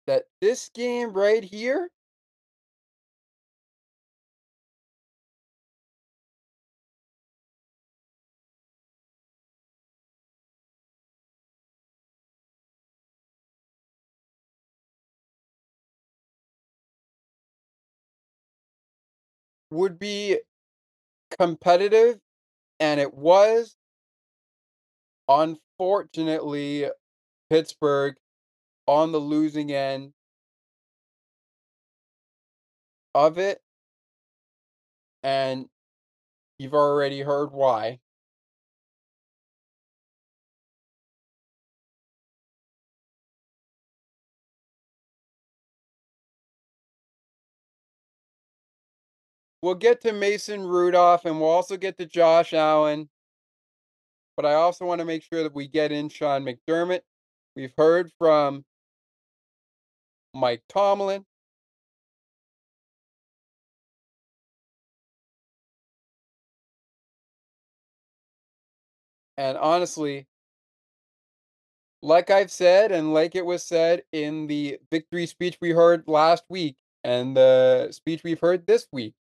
[0.07, 1.90] that this game right here
[19.74, 20.40] would be
[21.40, 22.20] competitive,
[22.80, 23.76] and it was.
[25.28, 26.90] Unfortunately,
[27.50, 28.18] Pittsburgh
[28.88, 30.14] on the losing end
[33.16, 33.62] of it.
[35.24, 35.70] And
[36.60, 38.00] you've already heard why.
[49.64, 53.07] We'll get to Mason Rudolph and we'll also get to Josh Allen.
[54.35, 56.99] But I also want to make sure that we get in Sean McDermott.
[57.56, 58.65] We've heard from
[60.34, 61.23] Mike Tomlin.
[69.38, 70.27] And honestly,
[72.02, 76.44] like I've said, and like it was said in the victory speech we heard last
[76.49, 76.76] week
[77.06, 79.14] and the speech we've heard this week,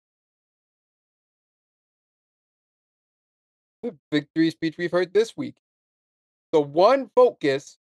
[3.83, 5.57] the victory speech we've heard this week,
[6.51, 7.77] the one focus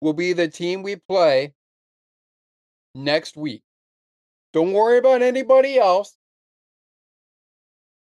[0.00, 1.52] will be the team we play
[2.94, 3.62] next week.
[4.52, 6.16] Don't worry about anybody else.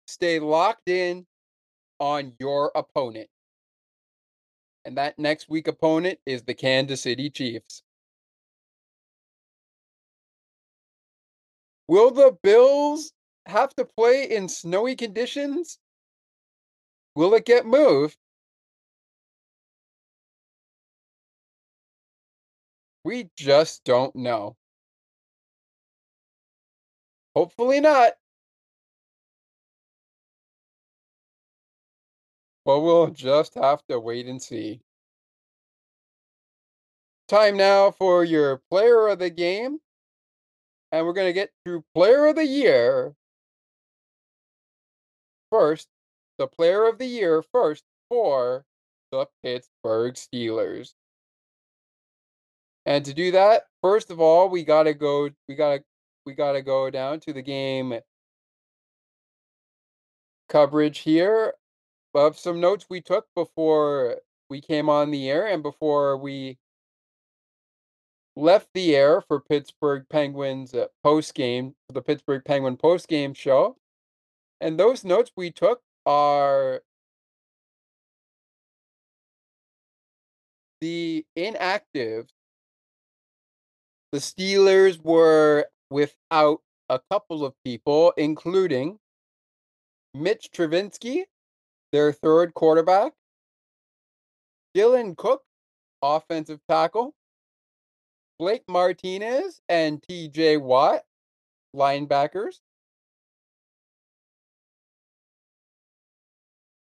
[0.08, 1.26] Stay locked in
[2.00, 3.30] on your opponent.
[4.84, 7.84] And that next week opponent is the Kansas City Chiefs.
[11.88, 13.14] Will the Bills
[13.46, 15.78] have to play in snowy conditions?
[17.16, 18.18] Will it get moved?
[23.04, 24.56] We just don't know.
[27.36, 28.14] Hopefully not.
[32.64, 34.82] But we'll just have to wait and see.
[37.28, 39.80] Time now for your player of the game.
[40.92, 43.16] And we're going to get through player of the year.
[45.50, 45.88] First,
[46.42, 48.66] the player of the year first for
[49.12, 50.96] the Pittsburgh Steelers.
[52.84, 55.84] And to do that, first of all, we got to go we got to
[56.26, 58.00] we got to go down to the game
[60.50, 61.54] coverage here
[62.16, 64.18] of some notes we took before
[64.50, 66.58] we came on the air and before we
[68.36, 73.78] left the air for Pittsburgh Penguins uh, post game, the Pittsburgh Penguin post game show.
[74.60, 76.82] And those notes we took are
[80.82, 82.28] the inactive.
[84.12, 89.00] The Steelers were without a couple of people, including
[90.14, 91.24] Mitch Trubisky,
[91.92, 93.14] their third quarterback,
[94.76, 95.44] Dylan Cook,
[96.02, 97.14] offensive tackle,
[98.40, 101.04] Blake Martinez and TJ Watt,
[101.76, 102.60] linebackers.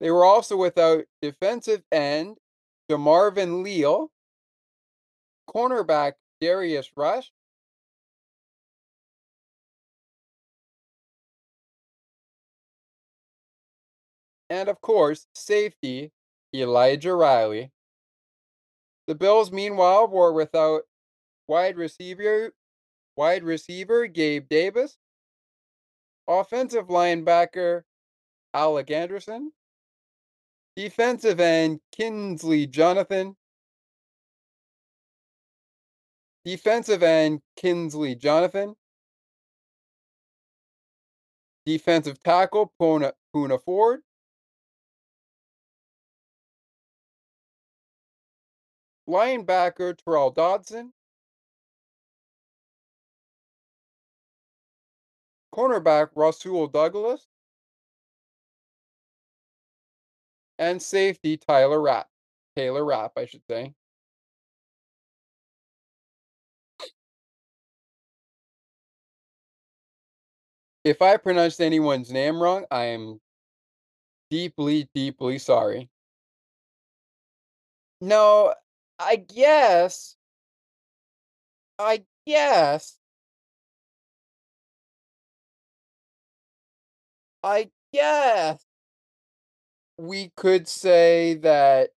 [0.01, 2.37] They were also without defensive end
[2.89, 4.09] DeMarvin Leal,
[5.47, 7.31] cornerback Darius Rush,
[14.49, 16.11] and of course, safety
[16.53, 17.71] Elijah Riley.
[19.05, 20.81] The Bills, meanwhile, were without
[21.47, 22.53] wide receiver,
[23.15, 24.97] wide receiver Gabe Davis,
[26.27, 27.83] offensive linebacker
[28.53, 29.51] Alec Anderson,
[30.75, 33.35] defensive end Kingsley Jonathan,
[36.45, 38.75] defensive end Kingsley Jonathan,
[41.65, 43.99] defensive tackle Poona, Poona Ford,
[49.07, 50.93] linebacker Tyrel Dodson,
[55.53, 57.27] cornerback Rasul Douglas,
[60.61, 62.07] and safety Tyler Rapp.
[62.55, 63.73] Taylor Rapp, I should say.
[70.83, 73.19] If I pronounced anyone's name wrong, I am
[74.29, 75.89] deeply, deeply sorry.
[77.99, 78.53] No,
[78.99, 80.15] I guess.
[81.79, 82.97] I guess.
[87.43, 88.63] I guess
[90.01, 91.91] we could say that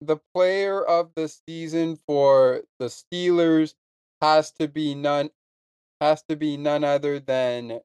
[0.00, 3.74] the player of the season for the Steelers
[4.22, 5.28] has to be none
[6.00, 7.80] has to be none other than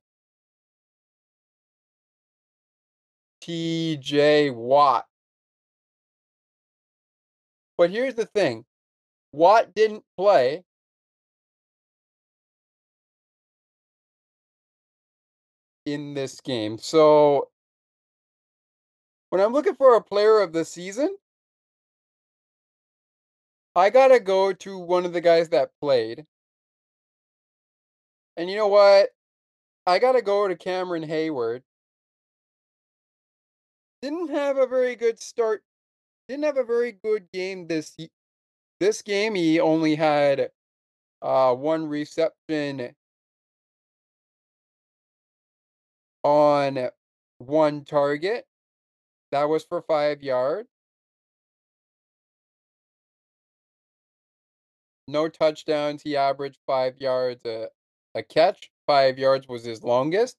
[3.43, 5.05] TJ Watt.
[7.77, 8.63] But here's the thing.
[9.34, 10.63] Watt didn't play
[15.85, 16.77] in this game.
[16.77, 17.51] So
[19.31, 21.15] when I'm looking for a player of the season,
[23.73, 26.25] I got to go to one of the guys that played.
[28.35, 29.11] And you know what?
[29.87, 31.61] I got to go to Cameron Heyward.
[34.01, 35.63] Didn't have a very good start.
[36.27, 37.95] Didn't have a very good game this
[38.81, 39.35] this game.
[39.35, 40.49] He only had
[41.21, 42.95] uh, one reception
[46.23, 46.89] on
[47.37, 48.45] one target.
[49.31, 50.69] That was for five yards.
[55.07, 56.01] No touchdowns.
[56.03, 57.69] He averaged five yards a,
[58.15, 58.71] a catch.
[58.87, 60.37] Five yards was his longest.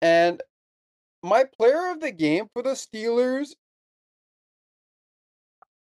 [0.00, 0.42] And
[1.22, 3.54] my player of the game for the Steelers,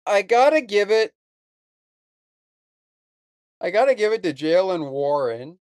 [0.05, 1.13] I gotta give it.
[3.61, 5.59] I gotta give it to Jaylen Warren.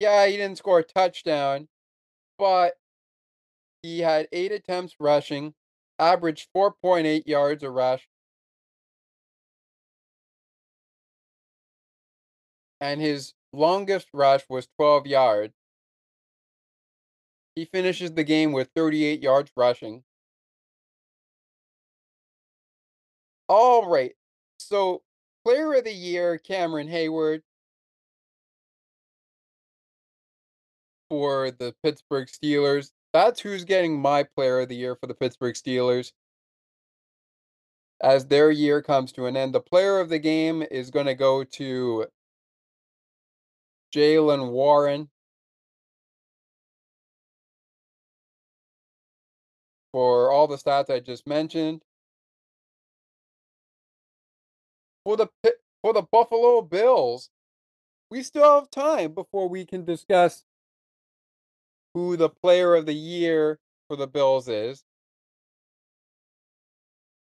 [0.00, 1.68] Yeah, he didn't score a touchdown,
[2.38, 2.74] but
[3.82, 5.54] he had eight attempts rushing,
[5.98, 8.08] averaged 4.8 yards a rush.
[12.80, 15.54] And his longest rush was 12 yards.
[17.54, 20.04] He finishes the game with 38 yards rushing.
[23.48, 24.14] All right.
[24.58, 25.02] So,
[25.44, 27.42] player of the year, Cameron Heyward.
[31.12, 32.90] For the Pittsburgh Steelers.
[33.12, 36.12] That's who's getting my player of the year for the Pittsburgh Steelers.
[38.00, 41.14] As their year comes to an end, the player of the game is going to
[41.14, 42.06] go to
[43.94, 45.10] Jaylen Warren.
[49.92, 51.82] For all the stats I just mentioned.
[55.04, 55.28] For the
[55.82, 57.28] for the Buffalo Bills,
[58.10, 60.44] we still have time before we can discuss
[61.94, 63.58] who the player of the year
[63.88, 64.84] for the Bills is.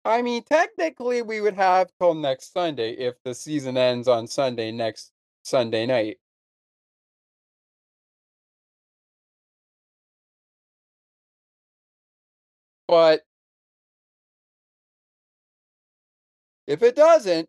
[0.06, 4.72] I mean, technically, we would have till next Sunday if the season ends on Sunday
[4.72, 5.12] next
[5.44, 6.18] Sunday night.
[12.88, 13.26] But
[16.68, 17.48] if it doesn't,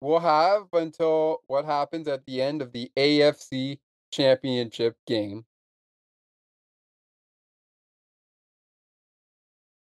[0.00, 3.78] we'll have until what happens at the end of the AFC
[4.12, 5.44] championship game.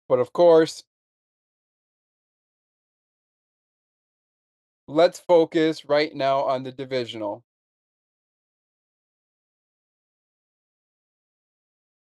[0.09, 0.83] But of course,
[4.87, 7.43] let's focus right now on the divisional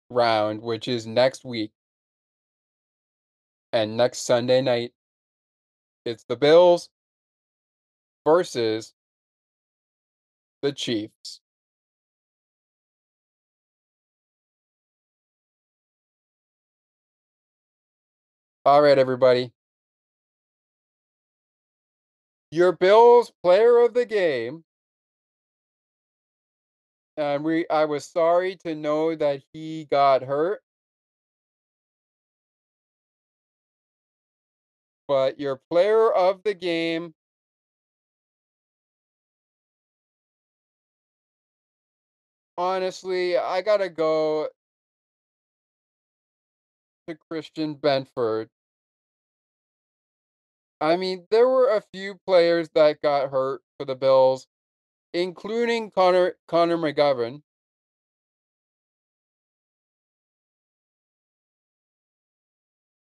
[0.10, 1.72] round, which is next week.
[3.72, 4.94] And next Sunday night,
[6.06, 6.90] it's the Bills
[8.26, 8.94] versus
[10.62, 11.43] the Chiefs.
[18.66, 19.52] All right, everybody.
[22.52, 24.64] Your Bills player of the game.
[27.18, 30.62] And we I was sorry to know that he got hurt.
[35.08, 37.14] But your player of the game
[42.58, 44.50] honestly, I gotta go
[47.08, 48.50] to Christian Benford.
[50.82, 54.48] I mean, there were a few players that got hurt for the Bills,
[55.14, 57.42] including Connor Connor McGovern.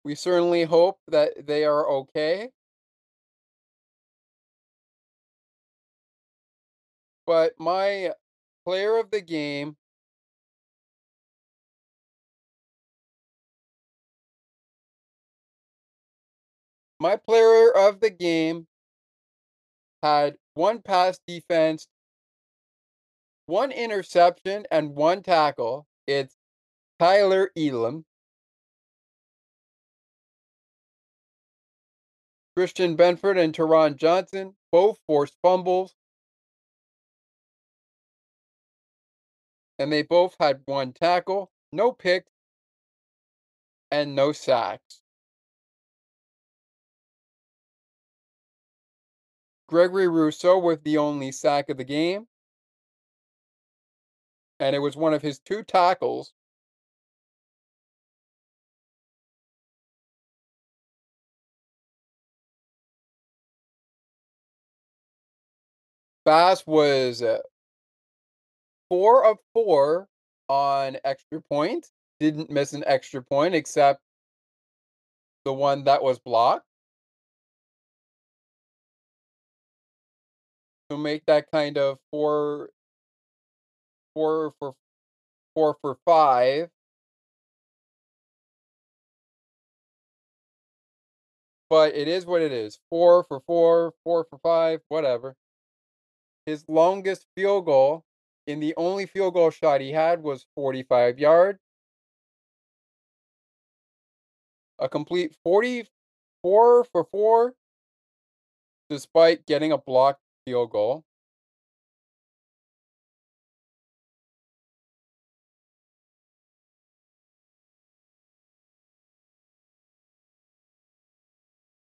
[0.04, 2.50] We certainly hope that they are okay.
[7.26, 8.12] But my
[8.64, 9.76] player of the game
[17.02, 18.66] My player of the game
[20.02, 21.88] had one pass defense,
[23.46, 25.86] one interception, and one tackle.
[26.06, 26.36] It's
[27.00, 28.04] Kaiir Elam.
[32.54, 35.94] Christian Benford and Taron Johnson both forced fumbles.
[39.78, 42.30] And they both had one tackle, no picks,
[43.90, 44.99] and no sacks.
[49.70, 52.26] Gregory Rousseau with the only sack of the game.
[54.58, 56.32] And it was one of his two tackles.
[66.24, 67.38] Bass was uh,
[68.88, 70.08] four of four
[70.48, 71.92] on extra points.
[72.18, 74.00] Didn't miss an extra point except
[75.44, 76.66] the one that was blocked.
[80.90, 82.70] To make that kind of four,
[84.12, 84.74] four for
[85.54, 86.68] four for five.
[91.68, 92.80] But it is what it is.
[92.90, 95.36] Four for four, four for five, whatever.
[96.44, 98.04] His longest field goal
[98.48, 101.60] in the only field goal shot he had was 45 yards.
[104.80, 107.54] A complete 44 for 4
[108.88, 111.04] despite getting a blocked field goal.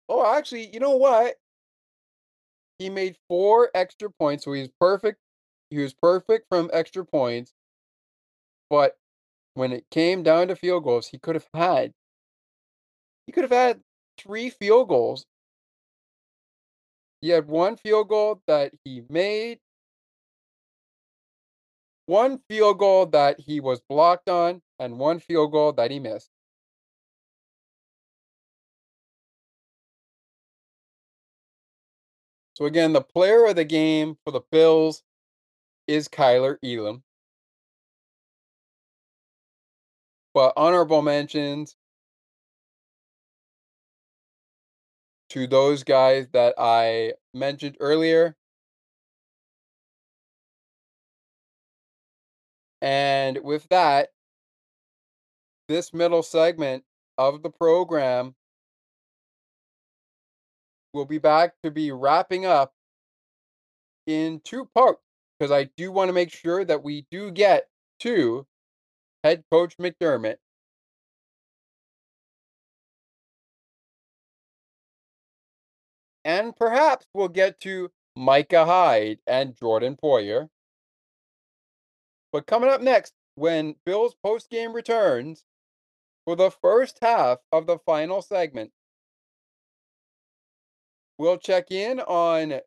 [0.09, 1.35] Oh, actually, you know what?
[2.79, 5.19] He made 4 extra points, so he's perfect.
[5.69, 7.53] He was perfect from extra points.
[8.69, 8.99] But
[9.55, 11.93] when it came down to field goals, he could have had
[13.27, 13.83] he could have had
[14.17, 15.25] 3 field goals.
[17.25, 19.57] He had 1 field goal that he made.
[22.05, 26.29] 1 field goal that he was blocked on, and 1 field goal that he missed.
[32.53, 35.01] So again, the player of the game for the Bills
[35.87, 37.03] is Kaiir Elam.
[40.35, 41.75] But honorable mentions
[45.35, 48.37] to those guys that I mentioned earlier.
[52.81, 54.13] And with that,
[55.67, 56.85] this middle segment
[57.17, 58.33] of the program
[60.93, 62.71] will be back to be wrapping up
[64.07, 65.01] in two parts
[65.37, 67.67] because I do want to make sure that we do get
[67.99, 68.47] to
[69.21, 70.37] head coach McDermott.
[76.25, 80.49] And perhaps we'll get to Micah Hyde and Jordan Poyer.
[82.33, 85.45] But coming up next, when Bill's postgame returns
[86.25, 88.71] for the first half of the final segment,
[91.19, 92.61] we'll check in on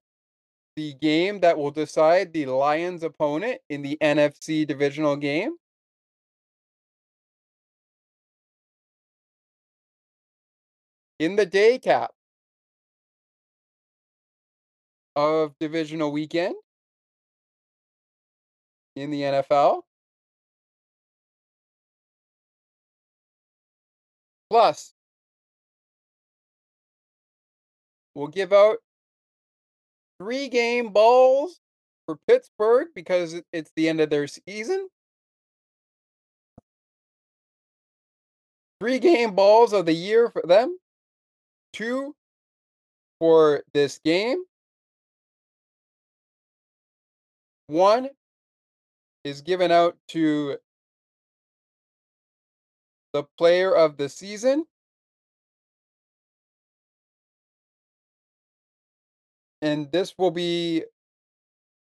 [0.77, 5.57] the game that will decide the Lions' opponent in the NFC divisional game.
[11.19, 12.13] In the day cap
[15.19, 16.55] of divisional weekend
[18.95, 19.83] in the NFL.
[24.49, 24.95] Plus,
[28.15, 28.77] we'll give out
[30.21, 31.59] three game balls
[32.07, 34.87] for Pittsburgh because it's the end of their season.
[38.81, 40.79] Three game balls of the year for them.
[41.73, 42.15] Two
[43.19, 44.45] for this game.
[47.69, 48.09] One
[49.25, 50.57] is given out to
[53.13, 54.65] the player of the season.
[59.61, 60.85] And this will be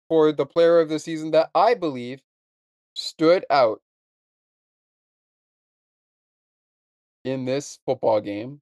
[0.09, 2.21] for the player of the season that I believe
[2.95, 3.81] stood out
[7.25, 8.61] in this football game.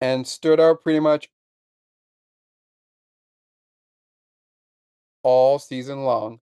[0.00, 1.28] And stood out pretty much
[5.24, 6.40] all season long.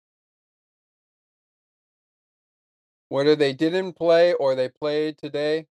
[3.08, 5.66] Whether they didn't play or they played today,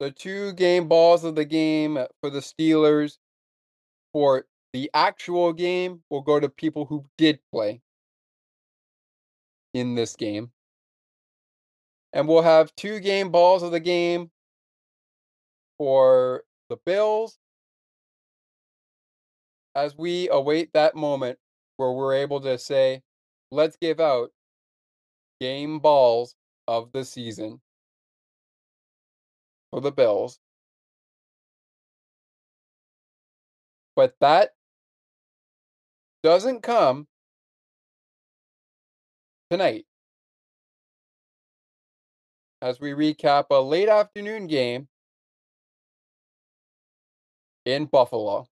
[0.00, 3.18] the two game balls of the game for the Steelers
[4.12, 7.80] for the actual game will go to people who did play
[9.72, 10.50] in this game.
[12.12, 14.31] And we'll have two game balls of the game
[15.78, 17.38] for the Bills.
[19.74, 21.38] As we await that moment
[21.76, 23.02] where we're able to say,
[23.50, 24.30] let's give out
[25.40, 26.36] game balls
[26.68, 27.60] of the season.
[29.70, 30.38] For the Bills.
[33.96, 34.50] But that
[36.22, 37.06] doesn't come
[39.50, 39.86] tonight.
[42.60, 44.88] As we recap a late afternoon game
[47.64, 48.46] in Buffalo.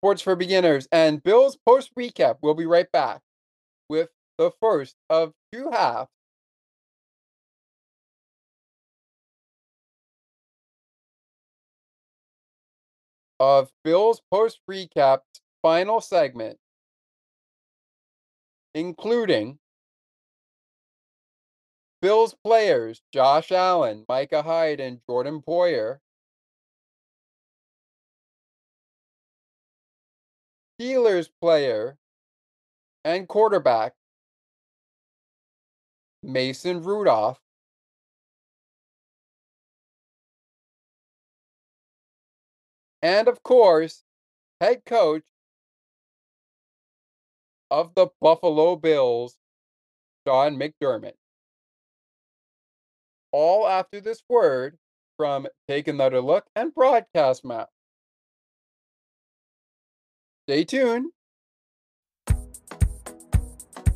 [0.00, 2.36] Sports for Beginners and Bills post recap.
[2.42, 3.22] We'll be right back
[3.88, 6.10] with the first of two halves
[13.40, 16.58] of Bills post recap's final segment
[18.74, 19.58] including
[22.04, 26.00] Bills players Josh Allen, Micah Hyde, and Jordan Poyer.
[30.78, 31.96] Steelers player
[33.06, 33.94] and quarterback
[36.22, 37.40] Mason Rudolph.
[43.00, 44.04] And of course,
[44.60, 45.22] head coach
[47.70, 49.38] of the Buffalo Bills,
[50.26, 51.14] Sean McDermott.
[53.36, 54.78] All after this word
[55.16, 57.68] from Take Another Look and Broadcast Map.
[60.46, 61.10] Stay tuned.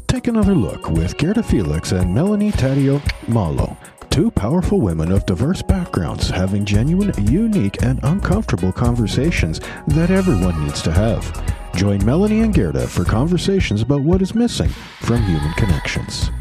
[0.09, 3.77] Take another look with Gerda Felix and Melanie Taddeo Malo,
[4.11, 10.83] two powerful women of diverse backgrounds having genuine, unique, and uncomfortable conversations that everyone needs
[10.83, 11.73] to have.
[11.77, 14.71] Join Melanie and Gerda for conversations about what is missing
[15.03, 16.33] from human connections.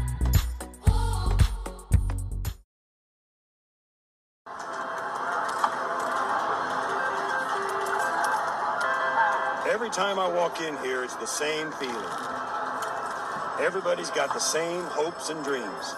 [9.98, 11.96] Time I walk in here, it's the same feeling.
[13.58, 15.96] Everybody's got the same hopes and dreams.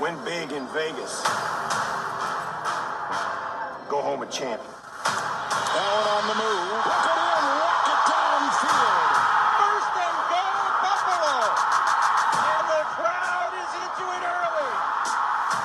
[0.00, 1.20] Win big in Vegas.
[3.90, 4.72] Go home a champion.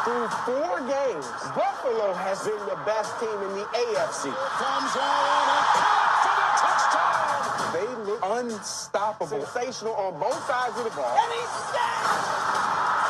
[0.08, 4.32] Through four games, Buffalo has been the best team in the AFC.
[4.32, 7.76] Comes Allen and caught for the touchdown.
[7.76, 9.44] They look unstoppable.
[9.44, 11.12] Sensational on both sides of the ball.
[11.12, 12.24] And he's sacked.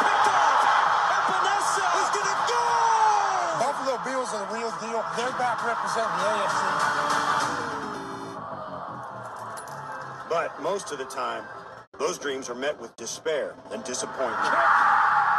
[0.10, 0.58] Picked off.
[1.22, 2.66] Epenesa is going to go.
[3.62, 5.06] Buffalo Bills are the real deal.
[5.22, 6.66] They're back representing the AFC.
[10.34, 11.46] But most of the time,
[12.00, 14.97] those dreams are met with despair and disappointment.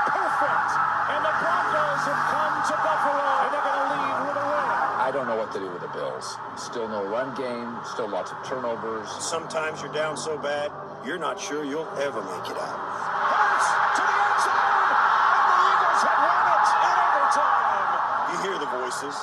[0.08, 0.70] Perfect.
[1.12, 3.28] And the Broncos have come to Buffalo.
[3.44, 4.66] And they're going to lead with a win.
[4.98, 6.36] I don't know what to do with the Bills.
[6.56, 9.08] Still no run game, still lots of turnovers.
[9.20, 10.72] Sometimes you're down so bad,
[11.04, 12.76] you're not sure you'll ever make it out.
[12.76, 14.58] Hurts to the end zone.
[14.58, 17.88] And the Eagles have won it in overtime.
[18.28, 19.16] You hear the voices,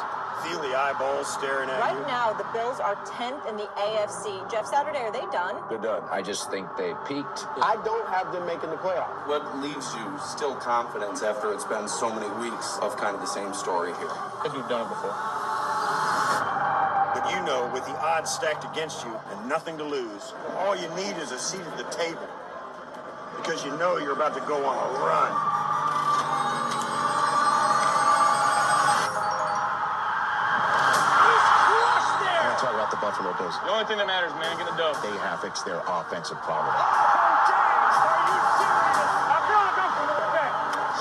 [0.45, 2.05] feel the eyeballs staring at Right you.
[2.07, 4.49] now, the Bills are 10th in the AFC.
[4.51, 5.55] Jeff Saturday, are they done?
[5.69, 6.03] They're done.
[6.11, 7.45] I just think they peaked.
[7.61, 9.27] I don't have them making the playoffs.
[9.27, 13.27] What leaves you still confidence after it's been so many weeks of kind of the
[13.27, 14.09] same story here?
[14.13, 15.15] I think we've done it before.
[17.15, 20.89] But you know, with the odds stacked against you and nothing to lose, all you
[20.95, 22.27] need is a seat at the table.
[23.37, 25.64] Because you know you're about to go on a run.
[33.25, 33.57] Talk about the Buffalo Bills.
[33.65, 35.01] The only thing that matters, man, get the dub.
[35.01, 36.69] They have fixed their offensive problem.
[36.69, 39.09] Oh, James, are you serious?
[39.33, 40.53] I'm going to go for the back.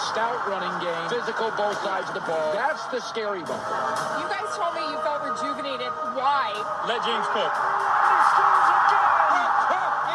[0.08, 2.52] Stout running game, physical both sides of the ball.
[2.56, 4.24] That's the scary Buffalo.
[4.24, 5.90] You guys told me you felt rejuvenated.
[6.16, 6.54] Why?
[6.88, 7.52] Let James cook.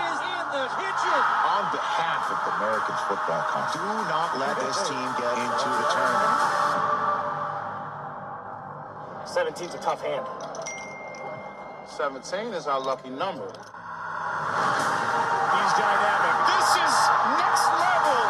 [0.10, 1.20] is in the kitchen.
[1.46, 5.86] On behalf of the Americans Football Conference, do not let this team get into the
[5.94, 6.70] tournament.
[9.30, 10.26] 17's a tough hand.
[12.00, 13.44] 17 is our lucky number.
[13.44, 13.60] He's
[15.76, 16.36] dynamic.
[16.48, 16.96] This is
[17.36, 18.24] next level.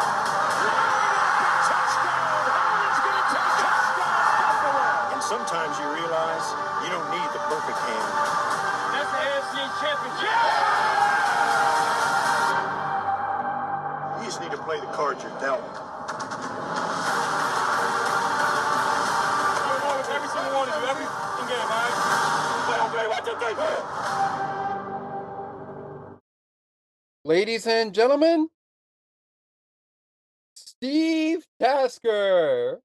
[1.70, 2.50] Touchdown.
[2.50, 5.14] Howard's going to take touchdown, Buffalo.
[5.14, 6.42] And sometimes you realize
[6.82, 8.10] you don't need the perfect hand.
[8.90, 10.34] That's the AFC championship.
[14.18, 15.62] You just need to play the cards you're dealt.
[20.10, 21.94] Every single one of you, every fucking game, all right?
[22.66, 23.09] Play on play, watch your tape.
[27.24, 28.48] Ladies and gentlemen,
[30.54, 32.80] Steve Tasker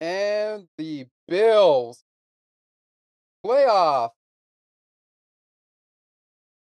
[0.00, 2.02] and the Bills
[3.46, 4.10] playoff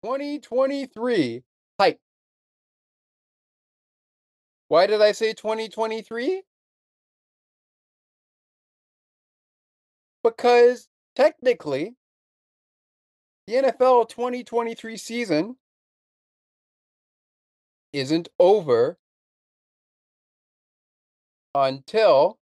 [0.03, 1.43] 2023
[1.79, 1.99] hype.
[4.67, 6.43] Why did I say 2023?
[10.23, 11.95] Because technically,
[13.47, 15.55] the NFL 2023 season
[17.91, 18.99] isn't over
[21.55, 22.37] until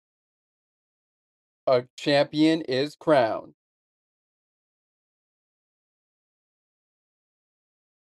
[1.66, 3.52] a champion is crowned.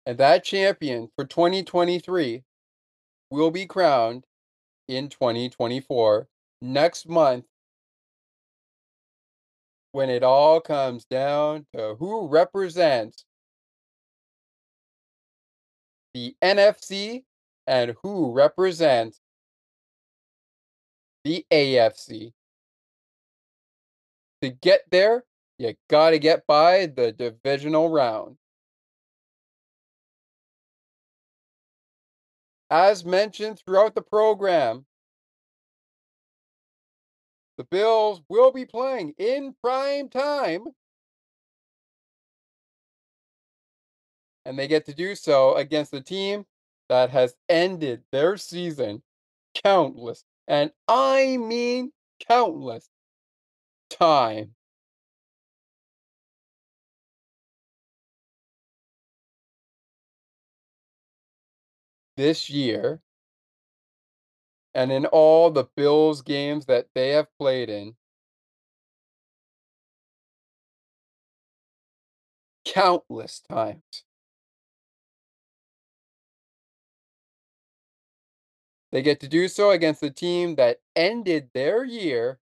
[0.04, 2.42] And that champion for 2023
[3.30, 4.24] will be crowned
[4.88, 6.28] in 2024
[6.60, 7.46] next month
[9.92, 13.24] when it all comes down to who represents
[16.14, 17.24] the NFC
[17.66, 19.20] and who represents
[21.24, 22.32] the AFC.
[24.42, 25.24] To get there,
[25.58, 28.36] you got to get by the divisional round.
[32.70, 34.86] As mentioned throughout the program,
[37.60, 40.68] the Bills will be playing in prime time.
[44.46, 46.46] And they get to do so against a team
[46.88, 49.02] that has ended their season
[49.62, 51.92] countless, and I mean
[52.26, 52.88] countless,
[53.90, 54.54] time.
[62.16, 63.02] This year,
[64.74, 67.96] and in all the Bills games that they have played in,
[72.64, 74.04] countless times.
[78.92, 82.38] They get to do so against the team that ended their year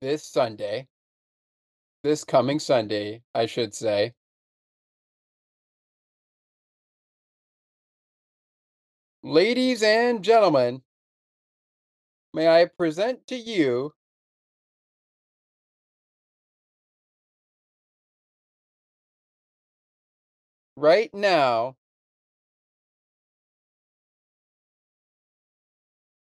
[0.00, 0.88] this Sunday.
[2.02, 4.14] This coming Sunday, I should say.
[9.26, 10.82] Ladies and gentlemen,
[12.34, 13.94] may I present to you
[20.76, 21.76] right now,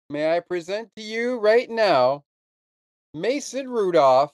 [0.10, 2.24] may I present to you right now
[3.14, 4.32] Mason Rudolph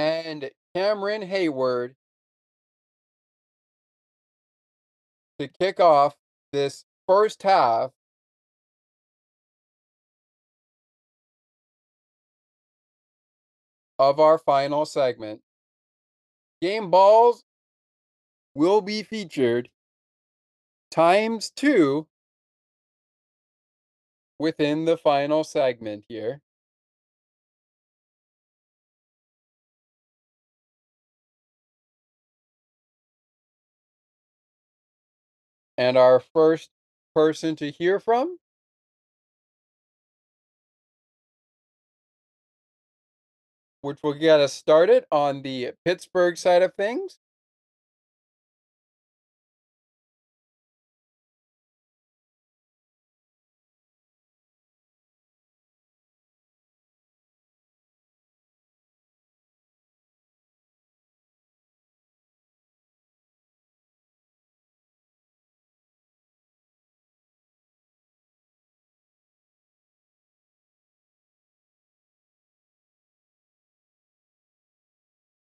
[0.00, 1.94] and Cameron Heyward
[5.38, 6.16] to kick off
[6.52, 7.90] this first half
[13.98, 15.42] of our final segment.
[16.62, 17.44] Game balls
[18.54, 19.68] will be featured
[20.90, 22.06] times two
[24.38, 26.40] within the final segment here.
[35.80, 36.70] And our first
[37.16, 38.38] person to hear from
[43.82, 47.18] which will get us started on the Pittsburgh side of things.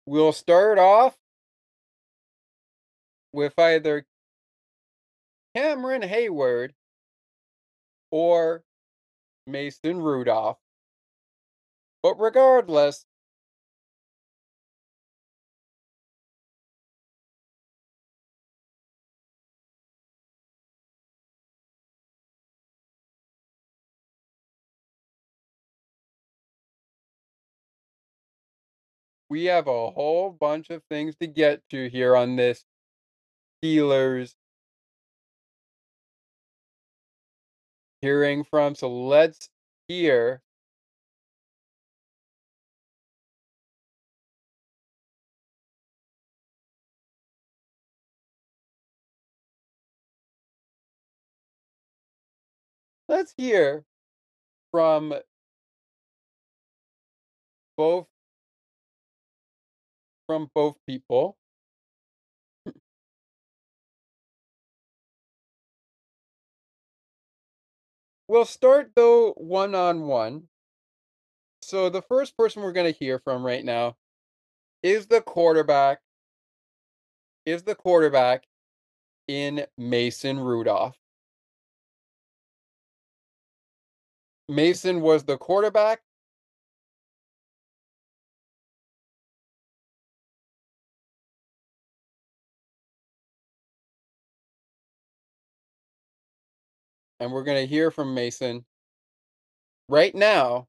[0.05, 1.15] We'll start off
[3.33, 4.05] with either
[5.55, 6.71] Cameron Heyward
[8.11, 8.63] or
[9.47, 10.57] Mason Rudolph.
[12.03, 13.05] But regardless,
[29.35, 32.63] we have a whole bunch of things to get to here on this
[33.61, 34.33] Steelers
[38.01, 38.75] hearing from.
[38.75, 39.49] So let's
[39.89, 40.41] hear
[53.09, 53.83] let's hear
[54.71, 55.13] from
[57.77, 58.07] both
[60.27, 61.37] from both people.
[62.65, 62.71] Hmm.
[68.27, 70.47] We'll start though one on one.
[71.61, 73.95] So the first person we're going to hear from right now
[74.83, 75.99] is the quarterback
[77.45, 78.43] is the quarterback
[79.27, 80.95] in Mason Rudolph.
[84.47, 86.01] Mason was the quarterback
[97.25, 98.65] and we're going to hear from Mason
[99.89, 100.67] right now.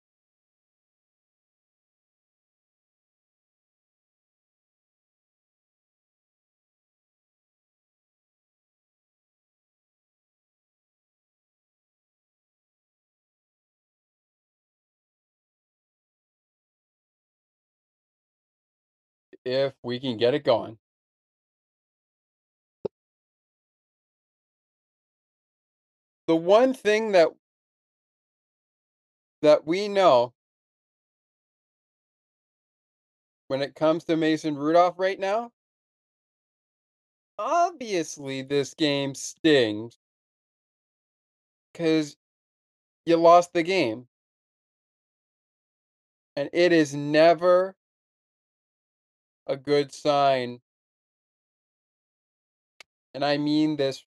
[19.47, 20.79] If we can get it going.
[26.27, 27.29] The one thing that
[29.43, 30.33] that we know
[33.49, 35.53] when it comes to Mason Rudolph right now,
[37.39, 39.99] obviously this game stings
[41.73, 42.17] because
[43.05, 44.09] you lost the game.
[46.35, 47.77] And it is never
[49.47, 50.61] a good sign.
[53.15, 54.05] And I mean this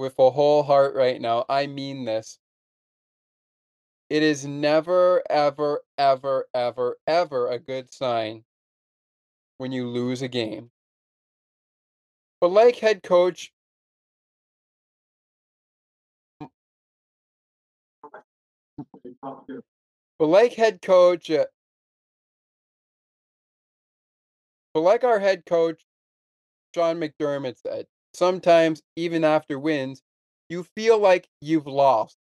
[0.00, 1.44] with a whole heart right now.
[1.48, 2.38] I mean this.
[4.08, 8.44] It is never, ever, ever, ever, ever a good sign
[9.58, 10.70] when you lose a game.
[12.40, 13.52] But like head coach
[19.22, 21.44] but like head coach uh,
[24.72, 25.84] but like our head coach
[26.74, 30.02] Sean McDermott said, sometimes even after wins,
[30.48, 32.16] you feel like you've lost.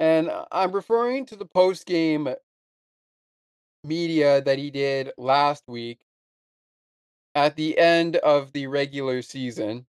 [0.00, 2.28] And uh, I'm referring to the post game
[3.84, 6.00] media that he did last week
[7.34, 9.86] at the end of the regular season.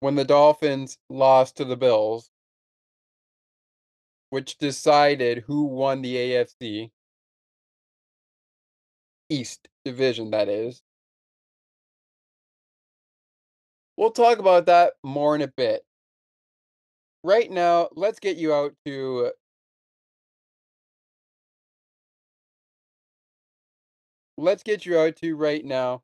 [0.00, 2.30] When the Dolphins lost to the Bills,
[4.30, 6.90] which decided who won the AFC
[9.30, 10.82] East division, that is.
[13.96, 15.84] We'll talk about that more in a bit.
[17.22, 19.30] Right now, let's get you out to
[24.36, 26.02] let's get you out to right now.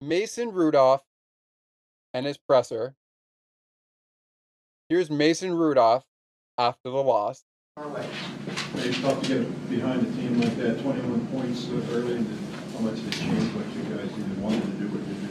[0.00, 1.02] Mason Rudolph
[2.12, 2.94] and his presser.
[4.88, 6.04] Here's Mason Rudolph
[6.58, 7.44] after the loss.
[8.86, 12.16] It's tough to get behind a team like that, 21 points early.
[12.16, 12.38] and
[12.74, 15.28] How much did it change what you guys either wanted to do or did do?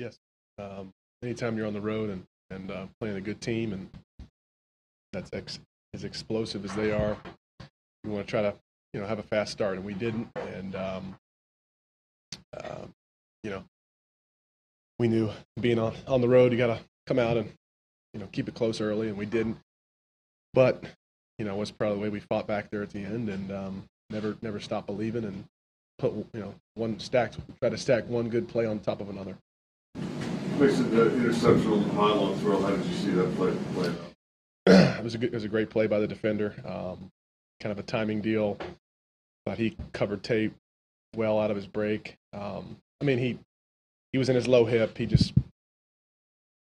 [0.00, 0.18] Yes.
[0.58, 0.92] Um,
[1.22, 3.88] anytime you're on the road and, and uh, playing a good team and
[5.12, 5.60] that's ex-
[5.94, 7.16] as explosive as they are,
[8.02, 8.54] you want to try to
[8.92, 10.28] you know have a fast start, and we didn't.
[10.36, 11.16] And um,
[12.56, 12.86] uh,
[13.44, 13.62] you know,
[14.98, 15.30] we knew
[15.60, 17.52] being on on the road, you got to come out and
[18.14, 19.58] you know keep it close early, and we didn't.
[20.54, 20.82] But
[21.40, 23.84] you know, was probably the way we fought back there at the end, and um,
[24.10, 25.42] never never stopped believing, and
[25.98, 29.34] put you know one stacked try to stack one good play on top of another.
[30.58, 34.98] Mason, the interception on the pylon throw, how did you see that play play out?
[34.98, 36.54] it was a good, it was a great play by the defender.
[36.62, 37.08] Um,
[37.58, 38.58] kind of a timing deal.
[39.46, 40.52] Thought he covered tape
[41.16, 42.16] well out of his break.
[42.34, 43.38] Um, I mean, he
[44.12, 44.98] he was in his low hip.
[44.98, 45.32] He just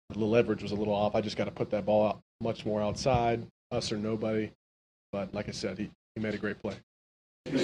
[0.10, 1.14] the leverage was a little off.
[1.14, 4.52] I just got to put that ball out much more outside, us or nobody.
[5.12, 6.76] But like I said, he, he made a great play.
[7.52, 7.60] You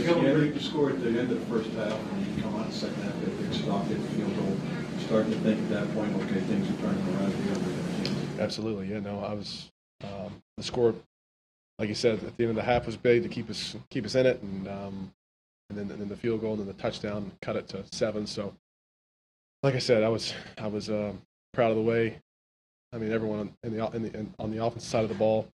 [0.59, 3.01] scored, at the end of the first half, and you come out in the second
[3.01, 4.57] half, get a big stop, get the field goal.
[4.99, 8.39] Starting to think at that point, okay, things are turning around for the other team.
[8.39, 8.99] Absolutely, yeah.
[8.99, 9.71] No, I was
[10.03, 10.93] um, the score,
[11.79, 14.05] like you said, at the end of the half was big to keep us keep
[14.05, 15.13] us in it, and um,
[15.69, 18.27] and then and then the field goal and then the touchdown cut it to seven.
[18.27, 18.53] So,
[19.63, 21.13] like I said, I was I was uh,
[21.53, 22.19] proud of the way.
[22.93, 25.47] I mean, everyone in the in the in, on the offensive side of the ball,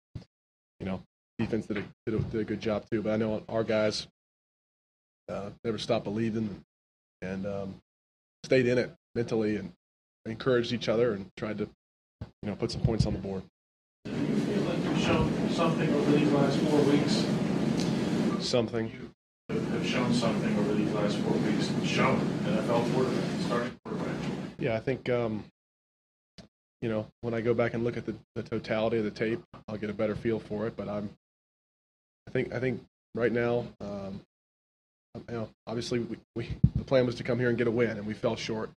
[0.80, 1.02] you know,
[1.38, 3.02] defense did a, did a, did a good job too.
[3.02, 4.08] But I know our guys
[5.30, 6.64] uh, never stopped believing
[7.22, 7.76] and um,
[8.44, 9.72] stayed in it mentally and
[10.26, 11.70] encouraged each other and tried to
[12.42, 13.44] you know put some points on the board.
[14.06, 17.26] Do you feel like you've shown something over these last four weeks?
[18.46, 18.92] Something.
[19.50, 21.72] You have shown something over these last four weeks.
[21.84, 24.16] Shown NFL quarterback, starting quarterback.
[24.60, 25.44] Yeah, I think um,
[26.86, 29.42] you know when I go back and look at the, the totality of the tape,
[29.68, 30.78] I'll get a better feel for it.
[30.78, 31.10] But I'm,
[32.28, 32.84] I think I think
[33.16, 34.22] right now, um,
[35.16, 37.98] you know, obviously we, we the plan was to come here and get a win,
[37.98, 38.70] and we fell short.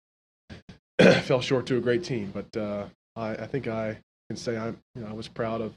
[1.25, 3.99] fell short to a great team, but uh, I, I think I
[4.31, 5.75] can say I'm, you know, I was proud of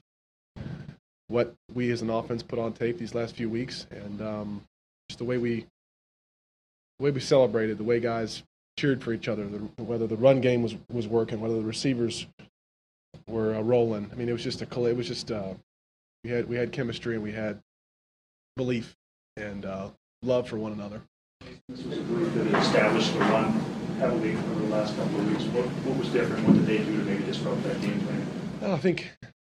[1.27, 4.61] what we as an offense put on tape these last few weeks, and um,
[5.09, 5.65] just the way we,
[6.97, 8.41] the way we celebrated, the way guys
[8.81, 12.25] cheered for each other, the, whether the run game was was working, whether the receivers
[13.27, 14.09] were uh, rolling.
[14.11, 15.53] I mean, it was just a, it was just uh,
[16.23, 17.59] we had we had chemistry and we had
[18.57, 18.95] belief
[19.37, 19.89] and uh,
[20.23, 21.01] love for one another.
[21.69, 23.51] This was a group that established the run
[23.99, 25.43] heavily over the last couple of weeks.
[25.45, 26.47] What, what was different?
[26.47, 28.27] What did they do to maybe disrupt that game plan?
[28.61, 29.11] Well, I think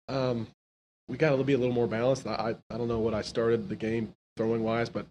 [0.09, 0.47] um,
[1.07, 2.27] we got to be a little more balanced.
[2.27, 5.07] I, I don't know what I started the game throwing wise, but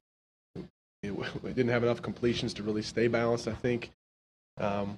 [1.04, 1.12] it,
[1.44, 3.48] we didn't have enough completions to really stay balanced.
[3.48, 3.92] I think,
[4.58, 4.98] um,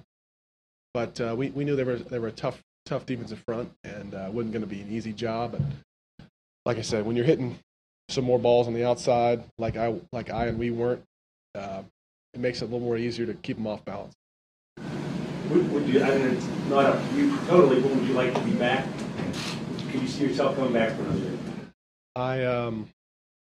[0.94, 4.14] but uh, we we knew they were they were a tough tough defensive front, and
[4.14, 5.52] uh, wasn't going to be an easy job.
[5.52, 6.26] But
[6.64, 7.58] like I said, when you're hitting
[8.08, 11.02] some more balls on the outside, like I like I and we weren't,
[11.54, 11.82] uh,
[12.34, 14.14] it makes it a little more easier to keep them off balance.
[15.50, 18.32] Would, would you, I mean, it's not up to you totally, but would you like
[18.34, 18.86] to be back?
[19.90, 21.38] Can you see yourself coming back for another year?
[22.14, 22.88] I um,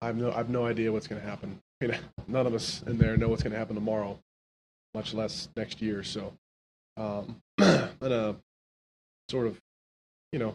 [0.00, 1.58] I have no I have no idea what's going to happen.
[1.82, 1.96] I mean,
[2.28, 4.18] none of us in there know what's going to happen tomorrow,
[4.94, 6.02] much less next year.
[6.02, 6.32] So,
[6.96, 8.36] um, I'm
[9.28, 9.58] sort of,
[10.32, 10.54] you know,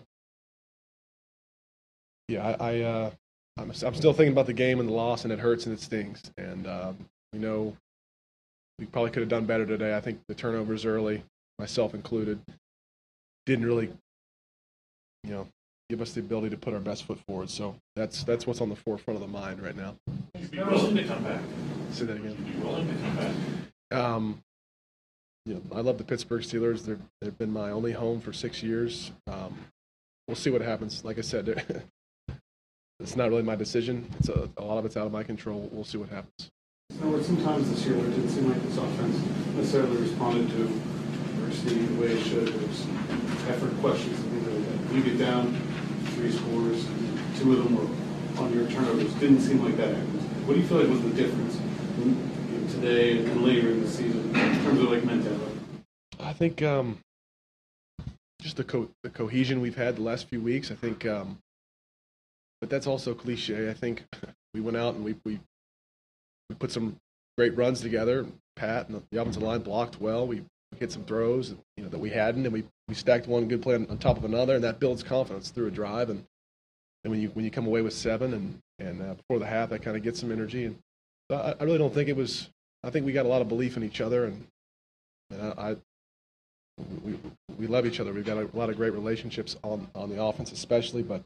[2.28, 3.12] yeah, I, I uh,
[3.58, 5.82] I'm, I'm still thinking about the game and the loss, and it hurts and it
[5.82, 6.22] stings.
[6.38, 6.98] And um,
[7.34, 7.76] we know
[8.80, 9.96] we probably could have done better today.
[9.96, 11.24] I think the turnovers early,
[11.58, 12.40] myself included,
[13.46, 13.90] didn't really,
[15.24, 15.48] you know,
[15.90, 17.50] give us the ability to put our best foot forward.
[17.50, 19.96] So that's that's what's on the forefront of the mind right now.
[20.40, 21.42] You'd be willing to come back.
[21.92, 22.36] Say that again.
[22.46, 23.34] You'd be willing to come back.
[23.92, 24.42] Um,
[25.46, 26.86] you know, I love the Pittsburgh Steelers.
[26.86, 29.12] They're, they've been my only home for six years.
[29.28, 29.58] Um,
[30.28, 31.06] we'll see what happens.
[31.06, 31.86] Like I said,
[33.00, 34.10] it's not really my decision.
[34.20, 35.70] It's a, a lot of it's out of my control.
[35.72, 36.50] We'll see what happens.
[37.00, 39.18] So sometimes this year it didn't seem like this offense
[39.56, 40.82] necessarily responded to
[41.48, 42.48] the way it should.
[42.48, 42.88] There was
[43.48, 44.20] effort questions.
[44.94, 45.56] You get down
[46.16, 46.86] three scores,
[47.40, 49.14] two of them were on your turnovers.
[49.16, 50.22] Didn't seem like that happened.
[50.48, 51.60] What do you feel like was the difference
[52.00, 52.16] you
[52.82, 55.60] today and later in the season in terms of like mentality?
[56.20, 57.00] I think um,
[58.42, 60.72] just the co- the cohesion we've had the last few weeks.
[60.72, 61.40] I think, um,
[62.62, 63.70] but that's also cliche.
[63.70, 64.06] I think
[64.54, 65.40] we went out and we we
[66.50, 66.98] we put some
[67.38, 68.26] great runs together.
[68.56, 70.28] Pat and the offensive line blocked well.
[70.28, 70.44] We
[70.80, 73.76] hit some throws, you know, that we hadn't, and we, we stacked one good play
[73.76, 76.10] on, on top of another, and that builds confidence through a drive.
[76.10, 76.24] And
[77.04, 79.70] then when you when you come away with seven, and and uh, before the half,
[79.70, 80.66] that kind of gets some energy.
[80.66, 80.78] And
[81.30, 82.50] I, I really don't think it was.
[82.84, 84.48] I think we got a lot of belief in each other, and,
[85.32, 85.76] and I, I
[87.04, 87.18] we
[87.58, 88.14] we love each other.
[88.14, 91.04] We've got a lot of great relationships on on the offense, especially.
[91.04, 91.24] But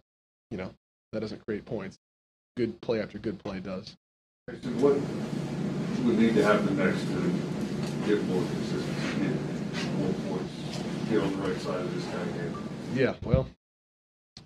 [0.49, 0.71] you know
[1.11, 1.97] that doesn't create points.
[2.57, 3.95] Good play after good play does.
[4.79, 4.95] What
[6.05, 7.31] would need to happen next to
[8.07, 10.79] get more consistency, get more points,
[11.09, 12.69] get on the right side of this kind of game?
[12.95, 13.47] Yeah, well,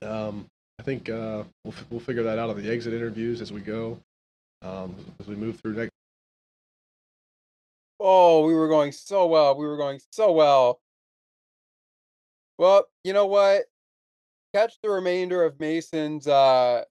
[0.02, 0.46] um,
[0.80, 4.00] I think uh, we'll we'll figure that out on the exit interviews as we go,
[4.62, 5.92] um, as we move through next.
[8.00, 9.56] Oh, we were going so well.
[9.58, 10.82] We were going so well.
[12.58, 13.66] Well, you know what?
[14.54, 16.84] Catch the remainder of Mason's uh,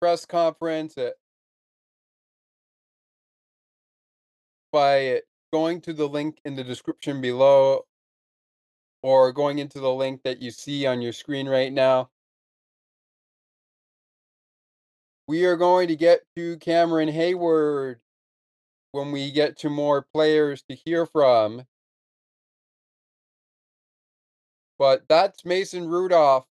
[0.00, 1.14] press conference at,
[4.72, 7.84] by going to the link in the description below
[9.02, 12.10] or going into the link that you see on your screen right now.
[15.28, 18.01] We are going to get to Cameron Heyward
[18.92, 21.66] when we get to more players to hear from.
[24.78, 26.46] But that's Mason Rudolph.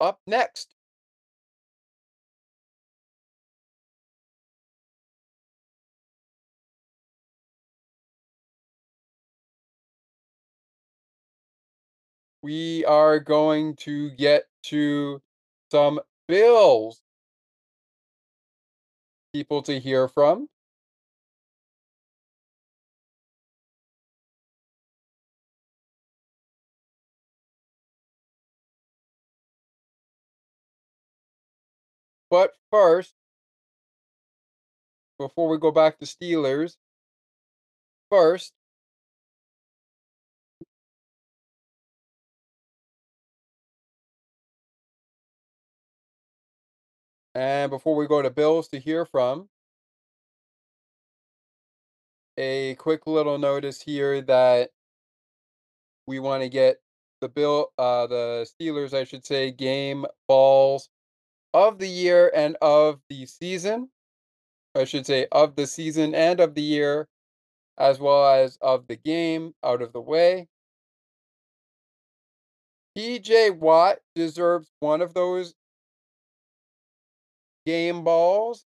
[0.00, 0.74] Up next.
[12.42, 15.22] We are going to get to
[15.70, 17.02] some Bills
[19.32, 20.48] people to hear from.
[32.30, 33.14] But first,
[35.18, 36.76] before we go back to Steelers,
[38.10, 38.52] first,
[47.34, 49.48] and before we go to Bills to hear from,
[52.36, 54.70] a quick little notice here that
[56.06, 56.78] we want to get
[57.20, 60.88] the Bill, uh, the Steelers, I should say, game balls
[61.52, 63.90] of the year and of the season.
[64.74, 67.08] I should say of the season and of the year,
[67.78, 70.48] as well as of the game out of the way.
[72.96, 75.54] TJ Watt deserves one of those
[77.70, 78.64] game balls.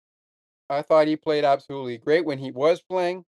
[0.70, 3.24] I thought he played absolutely great when he was playing.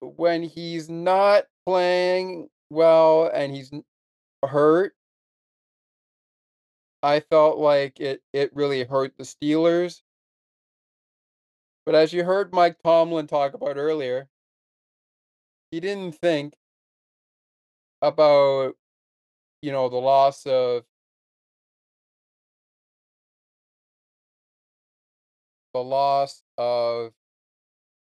[0.00, 3.70] When he's not playing well and he's
[4.44, 4.94] hurt,
[7.02, 10.02] I felt like it it really hurt the Steelers.
[11.84, 14.28] But as you heard Mike Tomlin talk about earlier,
[15.72, 16.54] he didn't think
[18.00, 18.74] about
[19.62, 20.84] you know the loss of
[25.72, 27.12] the loss of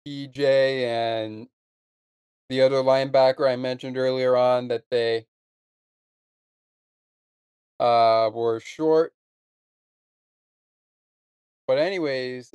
[0.07, 1.49] PJ and
[2.49, 5.27] the other linebacker I mentioned earlier on that they
[7.79, 9.13] uh, were short.
[11.67, 12.55] But anyways,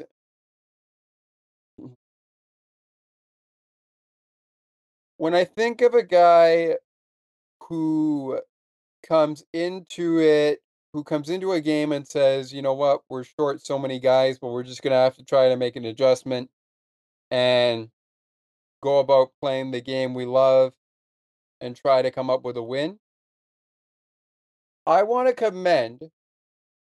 [5.17, 6.77] when I think of a guy
[7.69, 8.41] who
[9.07, 10.62] comes into it,
[10.93, 14.37] who comes into a game and says, you know what, we're short so many guys,
[14.39, 16.49] but we're just going to have to try to make an adjustment
[17.31, 17.89] and
[18.81, 20.73] go about playing the game we love
[21.61, 22.99] and try to come up with a win.
[24.85, 26.01] I want to commend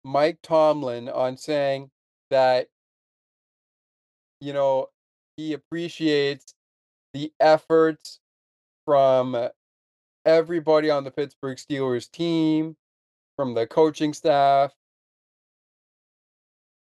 [0.03, 1.91] Mike Tomlin on saying
[2.31, 2.69] that,
[4.41, 4.89] you know,
[5.37, 6.55] he appreciates
[7.15, 8.21] the efforts
[8.85, 9.49] from
[10.27, 12.77] everybody on the Pittsburgh Steelers team,
[13.37, 14.73] from the coaching staff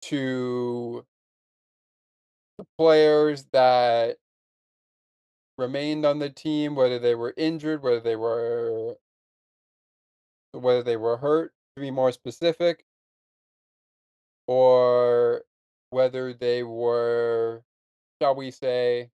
[0.03, 1.05] to
[2.57, 4.17] the players that
[5.57, 8.95] remained on the team, whether they were injured, whether they were
[10.51, 12.85] whether they were hurt, to be more specific,
[14.47, 15.43] or
[15.89, 17.63] whether they were,
[18.21, 19.09] shall we say,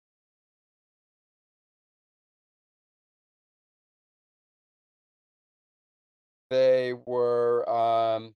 [6.49, 8.33] they were, um,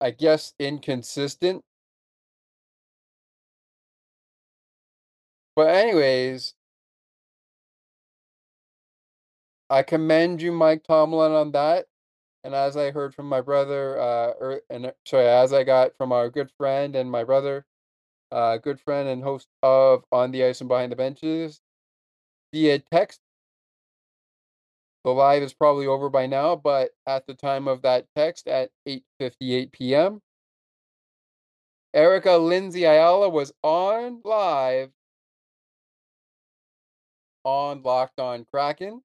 [0.00, 1.62] I guess, inconsistent.
[5.56, 6.54] But anyways
[9.70, 11.86] I commend you, Mike Tomlin, on that.
[12.44, 15.96] And as I heard from my brother, uh, er, and uh, sorry, as I got
[15.98, 17.66] from our good friend and my brother,
[18.32, 21.60] uh, good friend and host of On the Ice and Behind the Benches,
[22.52, 23.20] via text.
[25.04, 28.70] The live is probably over by now, but at the time of that text at
[28.86, 30.20] 8:58 p.m.,
[31.94, 34.90] Erica Lindsay Ayala was on live
[37.44, 39.02] on Locked On Kraken.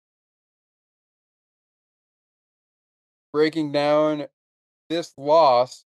[3.34, 4.28] breaking down
[4.90, 5.84] this loss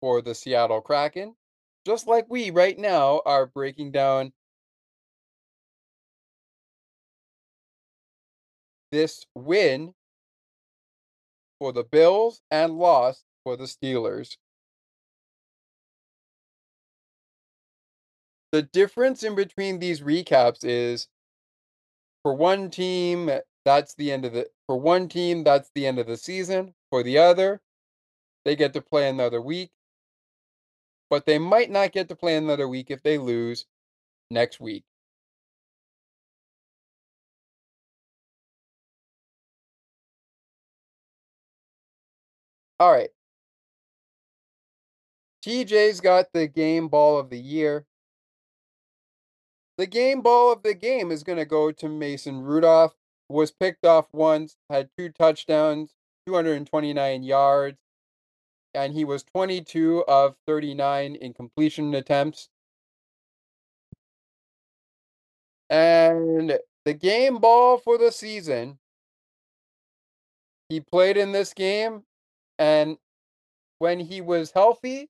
[0.00, 1.34] for the Seattle Kraken,
[1.86, 4.32] just like we right now are breaking down
[8.90, 9.94] this win
[11.58, 14.36] for the Bills and loss for the Steelers.
[18.52, 21.06] The difference in between these recaps is
[22.22, 25.98] for one team, eh, that's the end of the for one team, that's the end
[25.98, 26.74] of the season.
[26.90, 27.60] For the other,
[28.44, 29.70] they get to play another week.
[31.08, 33.66] But they might not get to play another week if they lose
[34.30, 34.84] next week.
[42.80, 43.10] All right.
[45.44, 47.84] TJ's got the game ball of the year.
[49.76, 52.94] The game ball of the game is going to go to Mason Rudolph.
[53.28, 55.94] Was picked off once, had two touchdowns,
[56.26, 57.78] 229 yards,
[58.74, 62.48] and he was 22 of 39 in completion attempts.
[65.68, 68.80] And the game ball for the season,
[70.68, 72.02] he played in this game,
[72.60, 72.98] and
[73.78, 75.08] when he was healthy,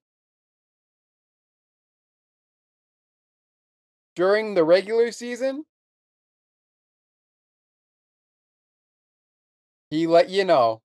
[4.15, 5.65] during the regular season,
[9.89, 10.81] he let you know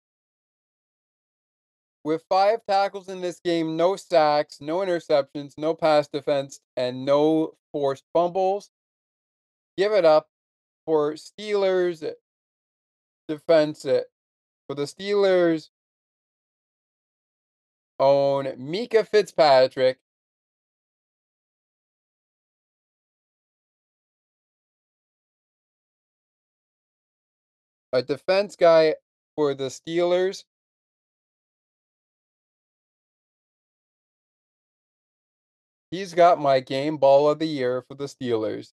[2.05, 7.55] with five tackles in this game, no sacks, no interceptions, no pass defense, and no
[7.73, 8.71] forced fumbles.
[9.77, 10.29] Give it up
[10.87, 12.09] for Steelers
[13.29, 13.85] defense.
[13.85, 14.03] Eh,
[14.69, 15.71] for the Steelers
[18.03, 19.99] own Minkah Fitzpatrick.
[27.93, 28.97] A defense guy
[29.37, 30.45] for the Steelers
[35.93, 38.73] He's got my game ball of the year for the Steelers.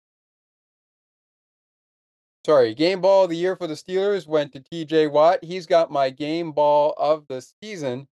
[2.45, 5.43] Sorry, game ball of the year for the Steelers went to TJ Watt.
[5.43, 8.07] He's got my game ball of the season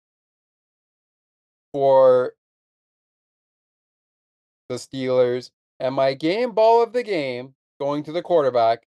[1.74, 2.34] for
[4.68, 5.50] the Steelers.
[5.80, 8.86] And my game ball of the game going to the quarterback,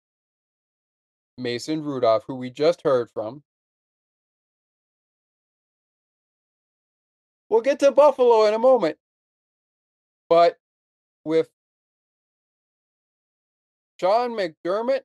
[1.36, 3.42] Mason Rudolph, who we just heard from.
[7.50, 8.96] We'll get to Buffalo in a moment.
[10.30, 10.56] But
[11.24, 11.50] with
[14.00, 15.02] Sean McDermott,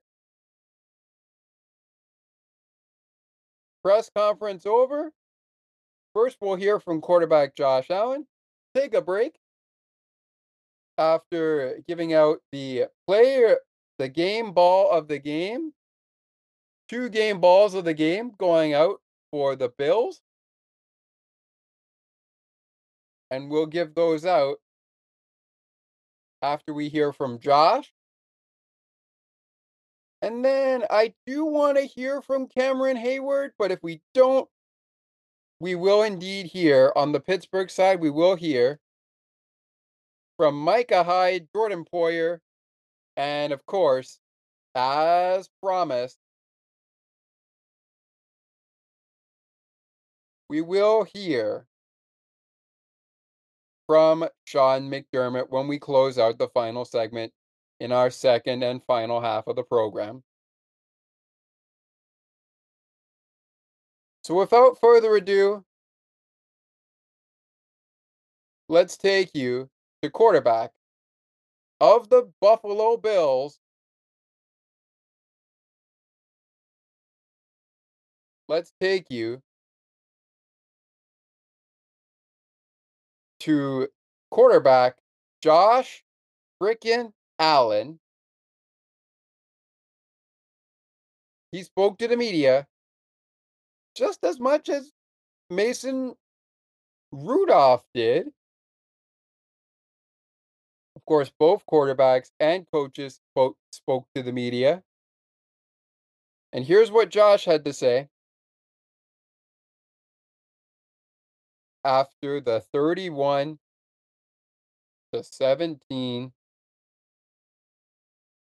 [3.83, 5.11] press conference over.
[6.15, 8.25] First, we'll hear from quarterback Josh Allen.
[8.73, 9.37] Take a break.
[10.97, 13.57] after giving out the player,
[13.99, 15.73] the game ball of the game,
[16.89, 19.01] two game balls of the game going out
[19.31, 20.21] for the Bills.
[23.31, 24.57] And we'll give those out
[26.41, 27.91] after we hear from Josh.
[30.21, 34.49] And then I do want to hear from Cameron Heyward, but if we don't,
[35.59, 38.79] we will indeed hear on the Pittsburgh side, we will hear
[40.37, 42.39] from Micah Hyde, Jordan Poyer,
[43.15, 44.19] and of course,
[44.75, 46.17] as promised,
[50.49, 51.65] we will hear
[53.87, 57.31] from Sean McDermott when we close out the final segment
[57.79, 60.23] in our second and final half of the program.
[64.25, 65.63] So, without further ado,
[68.67, 69.69] let's take you
[70.01, 70.71] to quarterback
[71.79, 73.59] of the Buffalo Bills.
[78.47, 79.43] Let's take you
[83.41, 83.89] to
[84.31, 84.97] quarterback
[85.39, 86.03] Josh
[86.59, 87.99] frickin' Allen.
[91.51, 92.65] He spoke to the media
[93.95, 94.91] just as much as
[95.49, 96.15] Mason
[97.11, 98.27] Rudolph did.
[100.95, 104.83] Of course, both quarterbacks and coaches spoke, spoke to the media.
[106.51, 108.09] And here's what Josh had to say
[111.83, 113.59] after the 31
[115.13, 116.33] to 17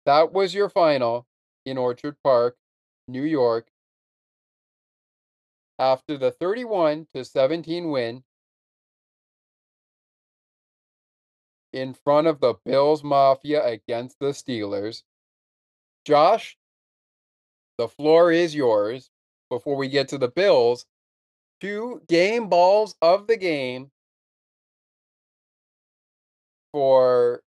[0.06, 1.28] that was your final
[1.66, 2.58] in Orchard Park,
[3.08, 3.71] New York.
[5.82, 8.24] After the 31 to 17 win
[11.74, 15.02] in front of the Bills Mafia against the Steelers.
[16.06, 16.56] Josh,
[17.80, 19.10] the floor is yours
[19.50, 20.86] before we get to the Bills.
[21.62, 23.90] Two game balls of the game
[26.72, 27.42] for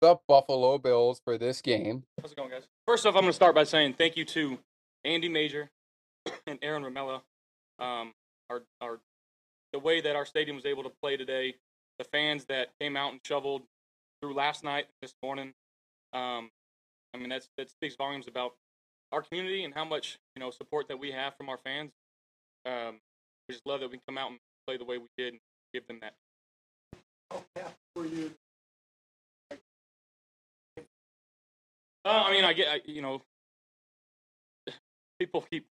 [0.00, 2.02] the Buffalo Bills for this game.
[2.20, 2.66] How's it going, guys?
[2.88, 4.58] First off, I'm going to start by saying thank you to
[5.04, 5.70] Andy Major
[6.46, 7.22] and Aaron Ramella.
[7.78, 8.12] Um,
[8.50, 8.98] our, our,
[9.72, 11.54] the way that our stadium was able to play today,
[11.98, 13.62] the fans that came out and shoveled
[14.20, 15.52] through last night, this morning.
[16.12, 16.50] Um,
[17.14, 18.52] I mean, that's that speaks volumes about
[19.12, 21.92] our community and how much you know support that we have from our fans.
[22.66, 23.00] Um,
[23.48, 25.40] we just love that we can come out and play the way we did and
[25.72, 26.14] give them that.
[27.96, 28.32] Were you
[32.04, 33.20] Uh, I mean, I get, I, you know,
[35.18, 35.66] people keep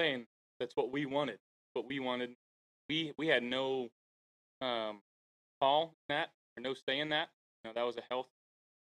[0.00, 0.26] saying
[0.58, 1.38] that's what we wanted.
[1.74, 2.30] What we wanted.
[2.88, 3.88] We we had no
[4.60, 5.00] um,
[5.60, 7.28] call in that or no say in that.
[7.64, 8.28] You know, that was a health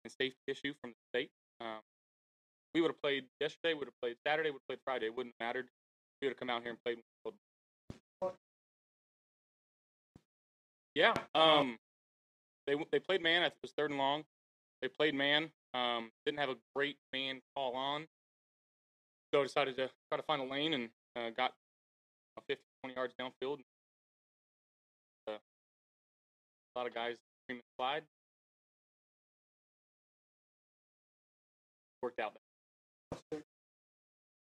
[0.05, 1.31] and safety issue from the state.
[1.61, 1.81] Um,
[2.75, 3.75] we would have played yesterday.
[3.75, 4.51] Would have played Saturday.
[4.51, 5.07] Would have played Friday.
[5.07, 5.69] It wouldn't have mattered.
[6.21, 6.99] We would have come out here and played.
[10.95, 11.15] Yeah.
[11.35, 11.79] Um.
[12.67, 13.43] They they played man.
[13.43, 14.25] I think it was third and long.
[14.83, 15.51] They played man.
[15.75, 18.07] Um, didn't have a great man call on.
[19.33, 21.53] So decided to try to find a lane and uh, got
[22.49, 23.59] 50, 20 yards downfield.
[25.29, 27.15] Uh, a lot of guys
[27.45, 28.03] scream and slide.
[32.03, 32.35] Worked out.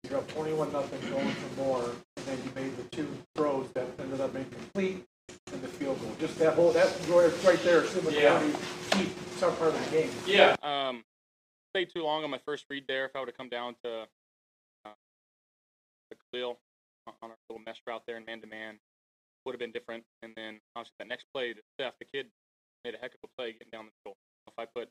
[0.08, 1.84] You're up 21 nothing going for more,
[2.16, 5.04] and then you made the two throws that ended up being complete
[5.52, 6.12] and the field goal.
[6.20, 8.40] Just that whole that right there, assuming Yeah.
[8.92, 10.10] key some part of the game.
[10.26, 10.56] Yeah.
[10.62, 11.04] Um,
[11.70, 13.06] stayed too long on my first read there.
[13.06, 14.06] If I would have come down to
[16.32, 16.58] Khalil
[17.06, 18.78] on our little mesh route there in man to man,
[19.44, 20.04] would have been different.
[20.22, 22.26] And then obviously that next play to Steph, the kid
[22.84, 24.16] made a heck of a play getting down the middle.
[24.46, 24.88] If I put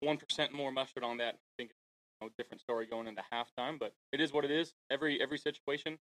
[0.00, 3.78] one percent more mustard on that, I think it's a different story going into halftime.
[3.78, 4.74] But it is what it is.
[4.90, 5.98] Every every situation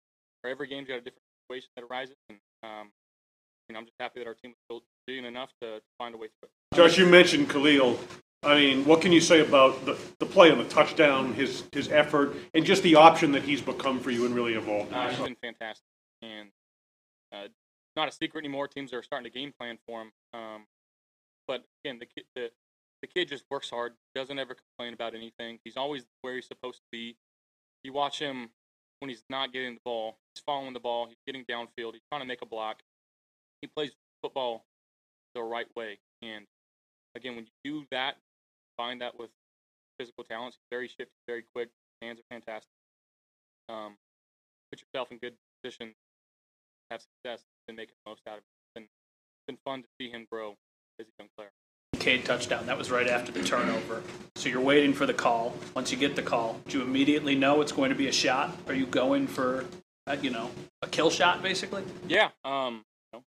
[0.45, 2.91] or every game's got a different situation that arises, and um,
[3.69, 6.19] you know I'm just happy that our team was resilient enough to, to find a
[6.19, 6.77] way through it.
[6.77, 7.99] Josh, you mentioned Khalil.
[8.43, 11.91] I mean, what can you say about the, the play on the touchdown, his his
[11.91, 14.93] effort, and just the option that he's become for you and really evolved?
[14.93, 15.85] Uh, he's been fantastic,
[16.23, 16.51] and
[17.33, 17.49] uh,
[17.97, 18.69] not a secret anymore.
[18.69, 20.13] Teams are starting to game plan for him.
[20.33, 20.67] Um,
[21.49, 22.51] but again, the the,
[23.03, 23.95] the kid just works hard.
[24.15, 25.59] Doesn't ever complain about anything.
[25.65, 27.17] He's always where he's supposed to be.
[27.83, 28.51] You watch him
[29.01, 30.19] when he's not getting the ball.
[30.35, 31.07] He's following the ball.
[31.07, 31.93] He's getting downfield.
[31.93, 32.81] He's trying to make a block.
[33.61, 33.93] He plays
[34.23, 34.65] football
[35.35, 35.99] the right way.
[36.23, 36.47] And
[37.15, 38.17] again, when you do that,
[38.77, 39.31] combine that with
[39.99, 41.71] physical talents, he's very shifty, very quick.
[42.03, 42.71] Hands are fantastic.
[43.69, 43.97] Um,
[44.71, 45.95] put yourself in good position,
[46.91, 48.45] have success, and make the most out of it.
[48.45, 50.57] It's been, it's been fun to see him grow
[50.99, 51.51] Izzy Young player.
[51.99, 52.67] Cade touchdown.
[52.67, 54.03] That was right after the turnover.
[54.37, 55.55] So you're waiting for the call.
[55.75, 58.55] Once you get the call, do you immediately know it's going to be a shot?
[58.69, 59.65] Are you going for,
[60.07, 60.51] a, you know,
[60.83, 61.83] a kill shot basically?
[62.07, 62.29] Yeah.
[62.45, 62.85] Um.
[63.13, 63.25] You know,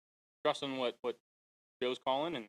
[0.45, 1.17] trusting what what
[1.83, 2.47] Joe's calling and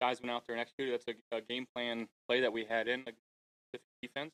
[0.00, 0.92] guys went out there and executed.
[0.92, 3.04] That's a, a game plan play that we had in
[3.72, 4.32] the defense.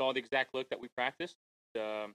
[0.00, 1.36] Saw the exact look that we practiced.
[1.76, 2.14] Um,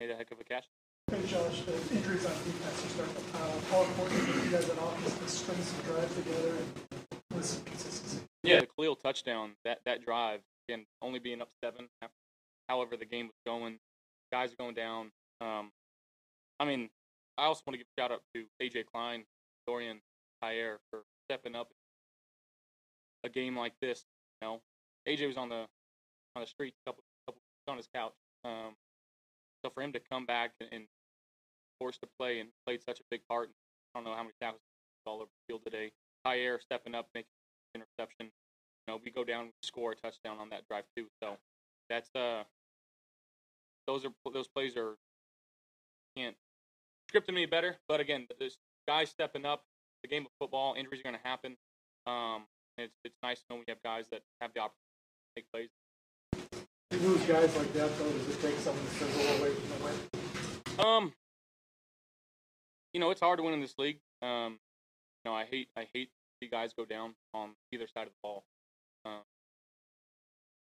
[0.00, 0.66] made a heck of a catch.
[1.10, 3.64] Hey Josh, the injuries on defense are starting to pile up.
[3.70, 8.24] How important you guys on offense to string some drives together and with some consistency?
[8.42, 11.88] Yeah, the Khalil touchdown, that that drive, again, only being up seven.
[12.68, 13.78] However, the game was going,
[14.32, 15.10] guys are going down.
[15.40, 15.70] Um,
[16.58, 16.88] I mean,
[17.36, 19.24] I also want to give a shout out to AJ Klein,
[19.66, 20.00] Dorian
[20.42, 21.68] Tyre for stepping up
[23.24, 24.04] a game like this.
[24.40, 24.60] You know,
[25.08, 25.66] AJ was on the
[26.36, 28.14] on the street, couple, couple on his couch.
[28.44, 28.76] Um,
[29.64, 30.84] so for him to come back and, and
[31.78, 33.54] force to play and played such a big part, And
[33.94, 34.60] I don't know how many tackles
[35.06, 35.92] all over the field today.
[36.24, 37.28] Tyre stepping up, making
[37.74, 38.26] interception.
[38.86, 41.06] You know, we go down, score a touchdown on that drive too.
[41.22, 41.36] So
[41.88, 42.44] that's uh,
[43.86, 44.96] those are those plays are
[46.16, 46.36] can't
[47.08, 47.76] script them any better.
[47.88, 48.56] But again, this
[48.86, 49.62] guys stepping up.
[50.02, 51.56] The game of football, injuries are going to happen.
[52.06, 52.44] Um,
[52.78, 54.78] it's it's nice to know we have guys that have the opportunity
[55.28, 55.70] to make plays.
[56.90, 59.68] You lose guys like that, though, does it take some of the sizzle away from
[59.68, 60.86] the win?
[60.86, 61.12] Um,
[62.92, 64.00] you know, it's hard to win in this league.
[64.22, 64.58] Um,
[65.24, 68.12] you know, I hate I hate to see guys go down on either side of
[68.12, 68.44] the ball.
[69.04, 69.22] Um,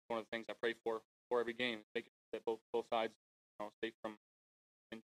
[0.07, 2.59] one of the things I pray for for every game is making sure that both
[2.71, 3.13] both sides,
[3.59, 4.17] you know, safe from.
[4.91, 5.01] And,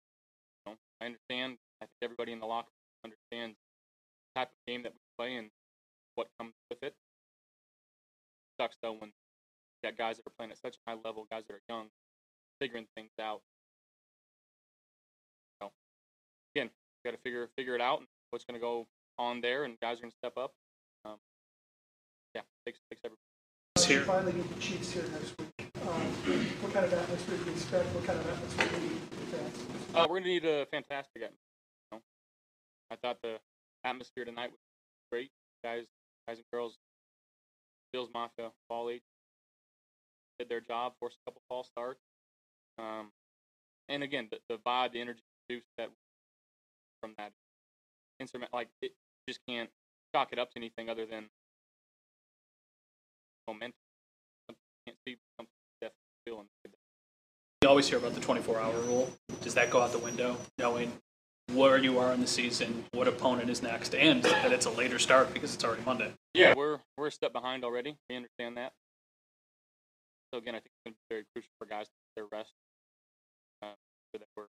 [0.66, 1.58] you know, I understand.
[1.82, 2.70] I think everybody in the locker
[3.04, 5.50] room understands the type of game that we play and
[6.14, 6.86] what comes with it.
[6.86, 6.94] it
[8.60, 11.44] Sucks though when you got guys that are playing at such a high level, guys
[11.48, 11.88] that are young,
[12.60, 13.42] figuring things out.
[15.60, 15.70] So
[16.54, 16.70] again,
[17.04, 18.86] got to figure figure it out and what's going to go
[19.18, 20.52] on there, and guys are going to step up.
[21.04, 21.16] Um,
[22.34, 23.20] yeah, takes takes everybody.
[23.86, 24.02] Here.
[24.02, 25.70] Finally get the Chiefs here next week.
[25.82, 26.00] Um,
[26.62, 27.86] what kind of atmosphere do you expect?
[27.94, 28.94] What kind of atmosphere do you
[29.30, 29.58] fans?
[29.94, 31.60] Uh, we're going to need a fantastic atmosphere.
[31.92, 32.02] You know?
[32.90, 33.36] I thought the
[33.84, 34.60] atmosphere tonight was
[35.10, 35.30] great.
[35.62, 35.84] Guys,
[36.26, 36.78] guys and girls,
[37.92, 39.02] Bills Mafia, Ball Age
[40.38, 42.00] did their job, forced a couple false starts.
[42.78, 43.10] Um,
[43.88, 45.90] and again, the, the vibe, the energy produced that
[47.00, 47.32] from that
[48.18, 48.92] instrument, like it
[49.28, 49.70] just can't
[50.14, 51.24] chalk it up to anything other than
[53.46, 53.74] momentum.
[54.48, 54.54] You
[54.86, 55.96] can't see something definitely
[56.26, 56.46] feeling.
[57.62, 59.10] You always hear about the 24 hour rule.
[59.40, 60.92] Does that go out the window, knowing
[61.52, 64.98] where you are in the season, what opponent is next, and that it's a later
[64.98, 66.12] start because it's already Monday?
[66.32, 67.96] Yeah, we're we're a step behind already.
[68.08, 68.72] We understand that.
[70.32, 72.38] So again, I think it's going to be very crucial for guys to get their
[72.38, 72.52] rest,
[73.62, 73.76] uh,
[74.12, 74.46] so that we're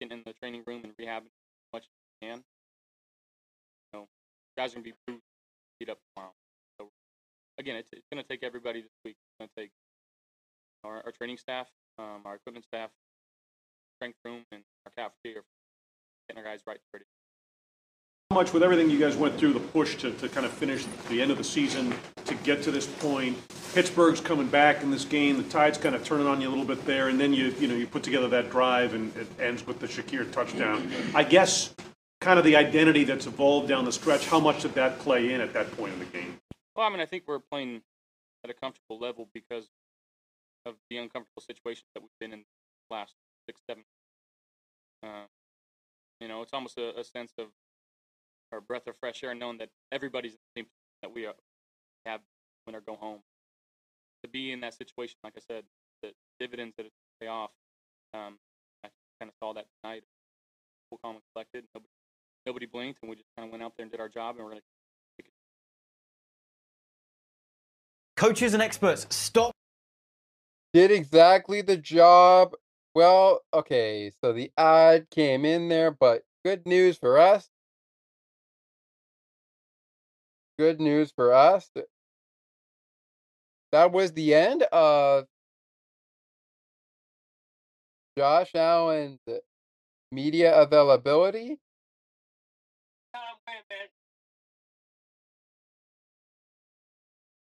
[0.00, 1.88] getting in the training room and rehabbing as much as
[2.22, 2.38] we can.
[3.92, 4.08] You know,
[4.56, 5.18] guys are going to be
[5.78, 6.32] beat up tomorrow.
[6.80, 6.88] So
[7.58, 9.16] again, it's, it's going to take everybody this week.
[9.18, 9.70] It's going to take
[10.84, 11.68] our, our training staff,
[11.98, 12.90] um, our equipment staff,
[13.98, 15.42] strength room, and our cafeteria,
[16.28, 16.78] getting our guys right.
[18.30, 20.84] How much with everything you guys went through, the push to, to kind of finish
[21.08, 21.94] the end of the season
[22.24, 23.38] to get to this point.
[23.72, 25.36] Pittsburgh's coming back in this game.
[25.36, 27.68] The tide's kind of turning on you a little bit there, and then you you
[27.68, 30.90] know you put together that drive, and it ends with the Shakir touchdown.
[31.14, 31.74] I guess
[32.20, 34.26] kind of the identity that's evolved down the stretch.
[34.26, 36.38] How much did that play in at that point in the game?
[36.74, 37.82] Well, I mean, I think we're playing
[38.42, 39.68] at a comfortable level because
[40.64, 43.14] of the uncomfortable situations that we've been in the last
[43.46, 43.84] six, seven.
[45.02, 45.26] Uh,
[46.20, 47.46] you know, it's almost a, a sense of
[48.52, 51.26] or a breath of fresh air, knowing that everybody's in the same position that we
[51.26, 51.34] are,
[52.04, 52.20] have
[52.66, 53.20] win or go home.
[54.24, 55.64] To be in that situation, like I said,
[56.02, 56.10] the
[56.40, 57.50] dividends that it pay off.
[58.14, 58.38] Um,
[58.84, 58.88] I
[59.20, 60.04] kind of saw that tonight.
[60.90, 61.64] Full calm and collected.
[61.74, 61.90] Nobody,
[62.46, 64.44] nobody blinked, and we just kind of went out there and did our job, and
[64.44, 64.66] we're going to
[65.18, 65.32] take it.
[68.16, 69.52] Coaches and experts, stop.
[70.72, 72.54] Did exactly the job.
[72.96, 77.50] Well, okay, so the ad came in there, but good news for us.
[80.58, 81.70] Good news for us.
[83.70, 85.26] That was the end of
[88.16, 89.20] Josh Allen's
[90.10, 91.58] media availability.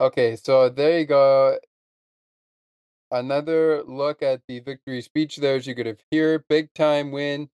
[0.01, 1.59] Okay, so there you go.
[3.13, 6.49] Another look at the victory speech there, as you could have heard.
[6.49, 7.51] Big time win.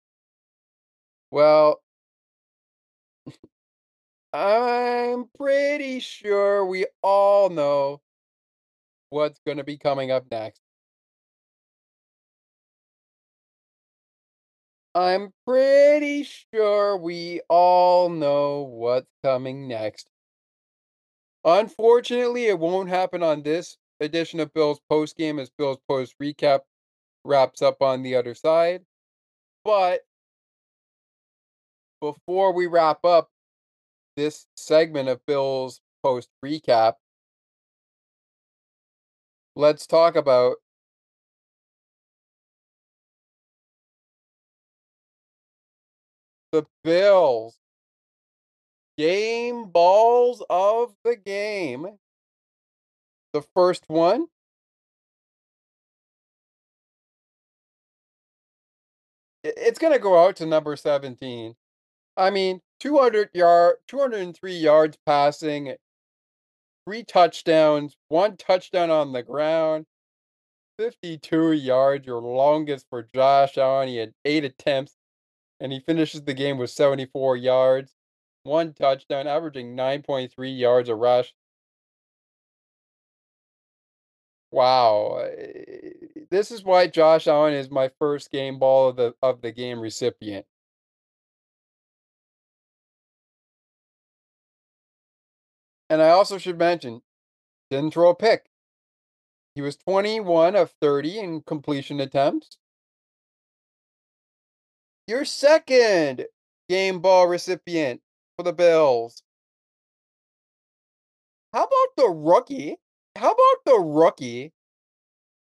[1.30, 1.80] Well,
[4.34, 8.02] I'm pretty sure we all know
[9.08, 10.60] what's going to be coming up next.
[14.94, 20.10] I'm pretty sure we all know what's coming next.
[21.46, 26.60] Unfortunately, it won't happen on this edition of Bills Post Game as Bills Post Recap
[27.24, 28.84] wraps up on the other side.
[29.64, 30.02] But
[32.00, 33.30] before we wrap up
[34.16, 36.94] this segment of Bills Post Recap,
[39.56, 40.56] let's talk about
[46.52, 47.58] the Bills
[48.96, 51.98] game balls of the game.
[53.32, 54.26] The first one
[59.56, 61.54] it's going to go out to number 17.
[62.16, 65.74] I mean, 200 yard 203 yards passing,
[66.86, 69.86] three touchdowns, one touchdown on the ground,
[70.78, 73.88] 52 yards, your longest for Josh Allen.
[73.88, 74.96] He had 8 attempts
[75.60, 77.94] and he finishes the game with 74 yards,
[78.42, 81.34] one touchdown, averaging 9.3 yards a rush.
[84.50, 85.18] Wow.
[85.18, 85.92] eh,
[86.30, 89.80] This is why Josh Allen is my first game ball of the of the game
[89.80, 90.46] recipient.
[95.90, 97.02] And I also should mention,
[97.70, 98.50] didn't throw a pick.
[99.54, 102.58] He was 21 of 30 in completion attempts.
[105.06, 106.26] Your second
[106.68, 108.02] game ball recipient
[108.36, 109.22] for the Bills.
[111.52, 112.76] How about the rookie?
[113.16, 114.52] How about the rookie?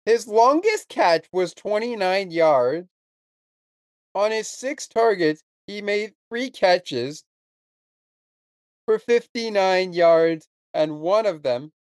[0.05, 2.89] His longest catch was 29 yards.
[4.15, 7.25] On his six targets, he made three catches
[8.84, 11.73] for 59 yards, and one of them,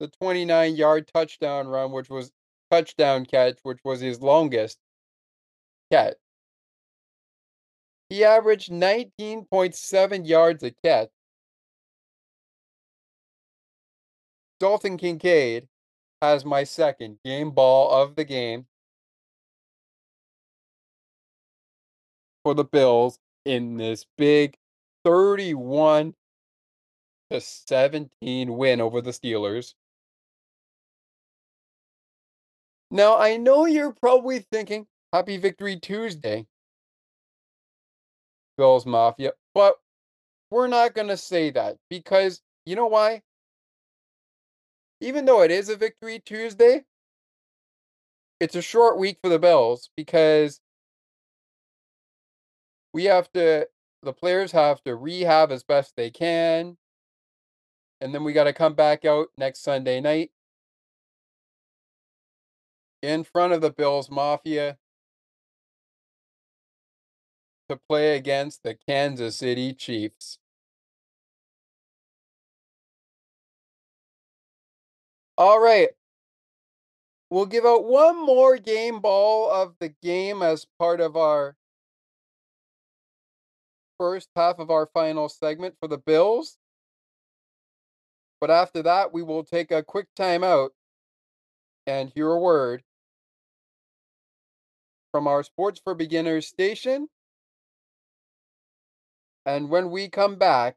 [0.00, 2.32] the 29 yard touchdown run, which was
[2.70, 4.78] touchdown catch, which was his longest
[5.92, 6.16] catch.
[8.08, 11.10] He averaged 19.7 yards a catch.
[14.60, 15.68] Dalton Kincaid
[16.20, 18.66] has my second game ball of the game
[22.42, 24.56] for the Bills in this big
[25.04, 26.14] 31
[27.30, 29.74] to 17 win over the Steelers.
[32.90, 36.46] Now, I know you're probably thinking, Happy Victory Tuesday,
[38.56, 39.76] Bills Mafia, but
[40.50, 43.22] we're not going to say that because you know why?
[45.00, 46.84] Even though it is a Victory Tuesday,
[48.40, 50.60] it's a short week for the Bills because
[52.92, 53.68] we have to,
[54.02, 56.76] the players have to rehab as best they can.
[58.00, 60.30] And then we got to come back out next Sunday night
[63.02, 64.78] in front of the Bills Mafia
[67.68, 70.38] to play against the Kansas City Chiefs.
[75.38, 75.90] All right.
[77.30, 81.54] We'll give out one more game ball of the game as part of our
[83.98, 86.58] first half of our final segment for the Bills.
[88.40, 90.70] But after that, we will take a quick timeout
[91.86, 92.82] and hear a word
[95.12, 97.08] from our Sports for Beginners station.
[99.46, 100.76] And when we come back,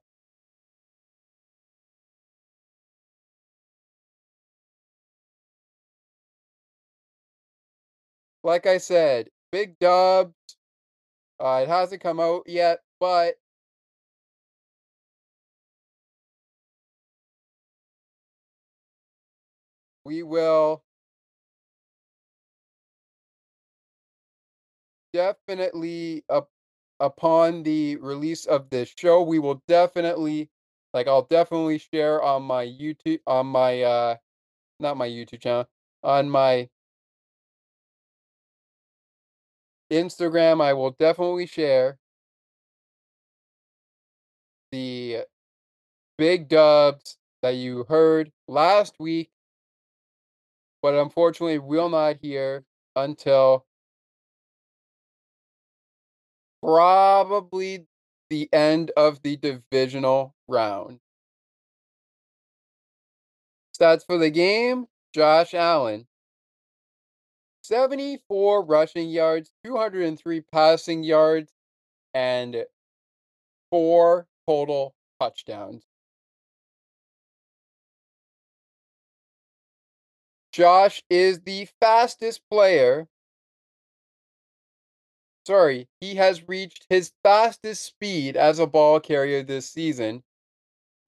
[8.43, 10.33] like I said, big dubs.
[11.39, 13.35] Uh, it hasn't come out yet, but
[20.05, 20.83] we will
[25.13, 26.49] definitely up
[26.99, 30.49] upon the release of this show we will definitely
[30.93, 34.15] like I'll definitely share on my YouTube on my uh
[34.79, 35.67] not my YouTube channel
[36.03, 36.69] on my
[39.91, 41.97] Instagram I will definitely share
[44.71, 45.25] the
[46.17, 49.31] big dubs that you heard last week
[50.81, 52.63] but unfortunately will not hear
[52.95, 53.65] until
[56.61, 57.85] probably
[58.29, 60.99] the end of the divisional round.
[63.77, 66.07] Stats for the game Josh Allen,
[67.61, 71.51] 74 rushing yards, 203 passing yards,
[72.13, 72.65] and
[73.69, 75.83] four total touchdowns.
[80.51, 83.07] Josh is the fastest player
[85.45, 90.23] sorry, he has reached his fastest speed as a ball carrier this season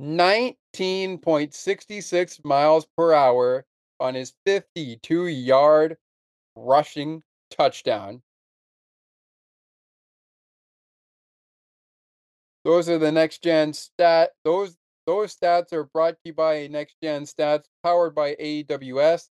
[0.01, 3.65] 19.66 miles per hour
[3.99, 5.97] on his 52 yard
[6.55, 8.21] rushing touchdown.
[12.65, 14.31] Those are the next gen stat.
[14.45, 19.27] Those those stats are brought to you by Next Gen Stats, powered by AWS.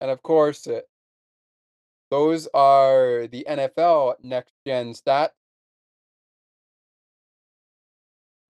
[0.00, 0.80] And of course, uh,
[2.10, 5.30] those are the NFL Next Gen Stats.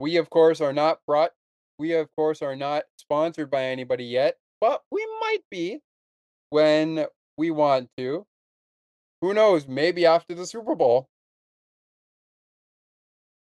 [0.01, 1.33] We, of course, are not brought,
[1.79, 5.81] we, of course, are not sponsored by anybody yet, but we might be
[6.51, 7.07] when
[7.37, 8.27] we want to.
[9.23, 9.67] Who knows?
[9.67, 11.09] Maybe after the Super Bowl.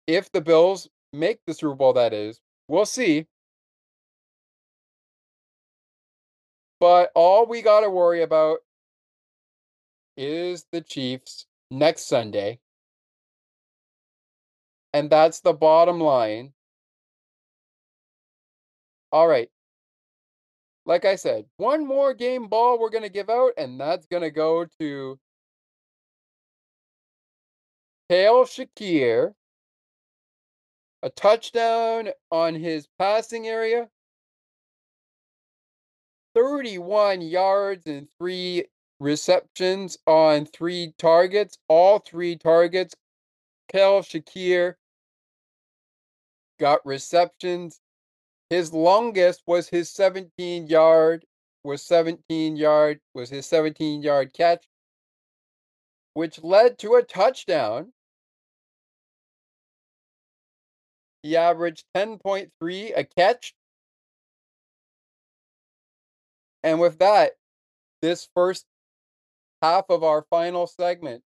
[0.07, 2.39] If the Bills make the Super Bowl, that is.
[2.67, 3.27] We'll see.
[6.79, 8.59] But all we got to worry about
[10.17, 12.59] is the Chiefs next Sunday.
[14.93, 16.53] And that's the bottom line.
[19.11, 19.49] All right.
[20.85, 24.21] Like I said, one more game ball we're going to give out, and that's going
[24.23, 25.19] to go to
[28.09, 29.33] Khalil Shakir
[31.01, 33.87] a touchdown on his passing area,
[36.33, 38.65] 31 yards and three
[38.99, 41.57] receptions on three targets.
[41.67, 42.95] All three targets,
[43.71, 44.75] Khalil Shakir
[46.59, 47.79] got receptions.
[48.49, 51.25] His longest was his 17 yard
[51.63, 54.67] was 17 yard was his 17 yard catch
[56.13, 57.91] which led to a touchdown
[61.25, 63.55] He averaged 10.3 a catch.
[66.61, 67.31] And with that,
[68.03, 68.67] this first
[69.63, 71.23] half of our final segment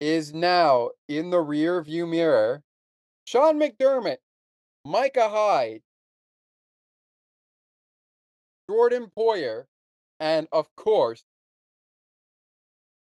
[0.00, 2.62] is now in the rear view mirror.
[3.24, 4.18] Sean McDermott,
[4.84, 5.82] Micah Hyde,
[8.68, 9.66] Jordan Poyer,
[10.20, 11.24] and of course,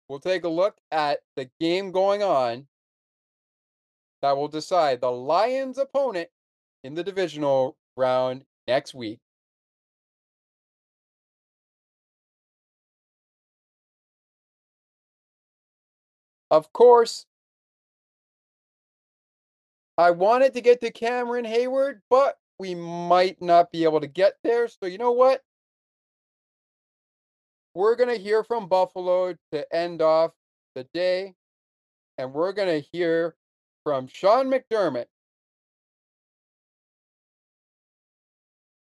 [0.08, 2.68] we'll take a look at the game going on
[4.22, 6.30] that will decide the Lions' opponent
[6.84, 9.20] in the divisional round next week.
[16.52, 17.26] Of course,
[20.02, 24.34] I wanted to get to Cameron Heyward, but we might not be able to get
[24.44, 24.68] there.
[24.68, 25.44] So, you know what?
[27.76, 30.32] We're going to hear from Buffalo to end off
[30.74, 31.36] the day,
[32.18, 33.36] and we're going to hear
[33.84, 35.06] from Sean McDermott,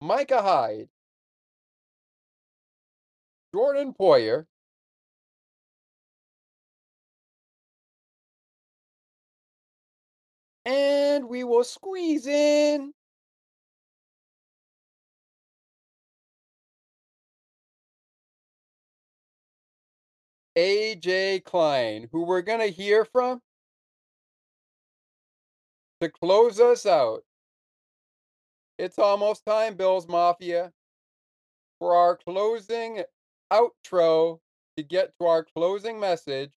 [0.01, 0.89] Micah Hyde,
[3.53, 4.47] Jordan Poyer,
[10.65, 12.93] and we will squeeze in.
[20.55, 23.41] AJ Klein, who we're going to hear from?
[26.01, 27.23] To close us out,
[28.77, 30.71] it's almost time, Bills Mafia,
[31.79, 33.03] for our closing
[33.51, 34.39] outro
[34.77, 36.51] to get to our closing message.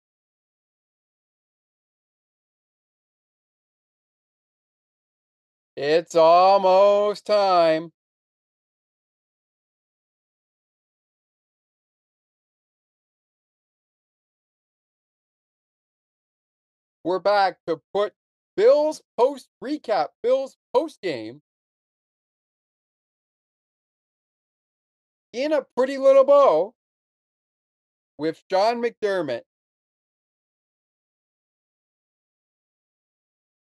[5.78, 7.92] It's almost time.
[17.04, 18.14] We're back to put
[18.56, 21.42] Bills post recap, Bills post game
[25.34, 26.74] in a pretty little bow
[28.18, 29.42] with Sean McDermott,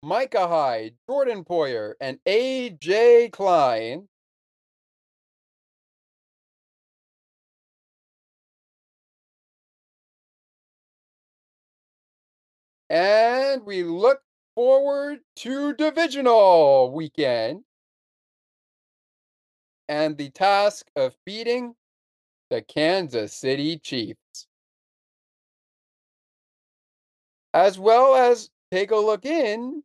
[0.04, 4.06] Micah Hyde, Jordan Poyer, and AJ Klein.
[12.90, 14.20] And we look
[14.54, 17.64] forward to divisional weekend
[19.88, 21.74] and the task of beating
[22.50, 24.48] the Kansas City Chiefs.
[27.54, 29.82] As well as take a look in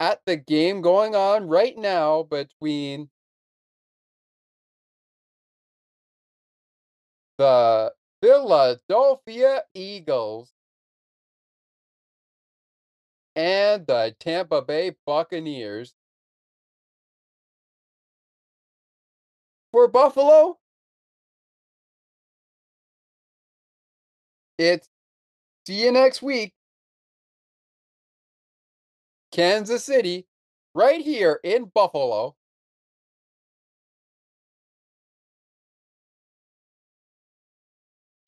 [0.00, 3.08] at the game going on right now between
[7.38, 7.92] the
[8.22, 10.52] Philadelphia Eagles
[13.36, 15.94] and the Tampa Bay Buccaneers.
[19.72, 20.58] For Buffalo,
[24.58, 24.88] it's
[25.66, 26.54] see you next week.
[29.34, 30.26] Kansas City,
[30.76, 32.36] right here in Buffalo.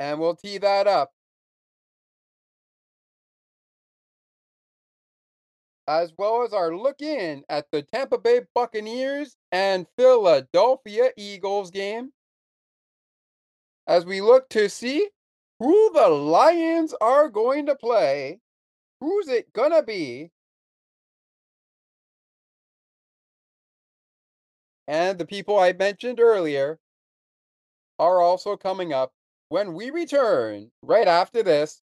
[0.00, 1.12] And we'll tee that up.
[5.86, 12.10] As well as our look in at the Tampa Bay Buccaneers and Philadelphia Eagles game.
[13.86, 15.08] As we look to see
[15.60, 18.40] who the Lions are going to play.
[19.00, 20.32] Who's it gonna be?
[24.88, 26.78] And the people I mentioned earlier
[27.98, 29.12] are also coming up
[29.48, 31.82] when we return right after this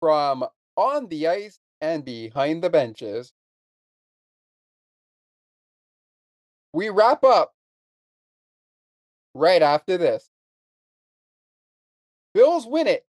[0.00, 0.44] from
[0.76, 3.32] On the Ice and Behind the Benches.
[6.72, 7.54] We wrap up
[9.34, 10.30] right after this.
[12.34, 13.06] Bills win it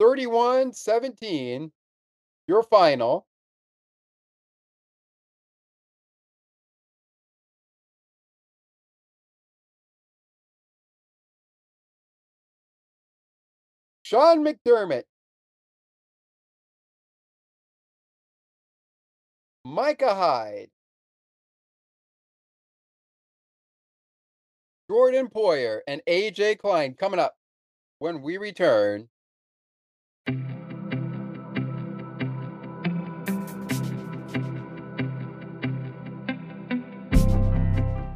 [0.00, 1.70] 31 17,
[2.48, 3.27] your final.
[14.08, 15.02] Sean McDermott.
[19.66, 20.70] Micah Hyde.
[24.90, 27.34] Jordan Poyer and AJ Klein coming up
[27.98, 29.10] when we return.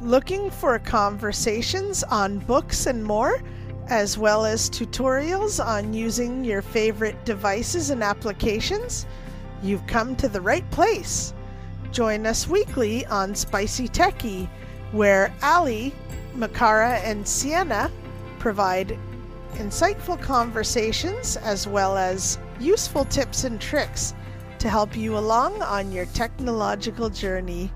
[0.01, 3.43] Looking for conversations on books and more,
[3.87, 9.05] as well as tutorials on using your favorite devices and applications?
[9.61, 11.33] You've come to the right place.
[11.91, 14.49] Join us weekly on Spicy Techie,
[14.91, 15.93] where Ali,
[16.35, 17.91] Makara, and Sienna
[18.39, 18.97] provide
[19.53, 24.13] insightful conversations as well as useful tips and tricks
[24.59, 27.71] to help you along on your technological journey.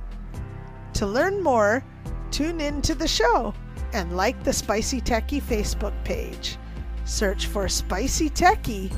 [0.95, 1.84] To learn more,
[2.32, 3.53] tune in to the show
[3.94, 6.58] and like the Spicy Techie Facebook page.
[7.06, 8.92] Search for Spicy Techie.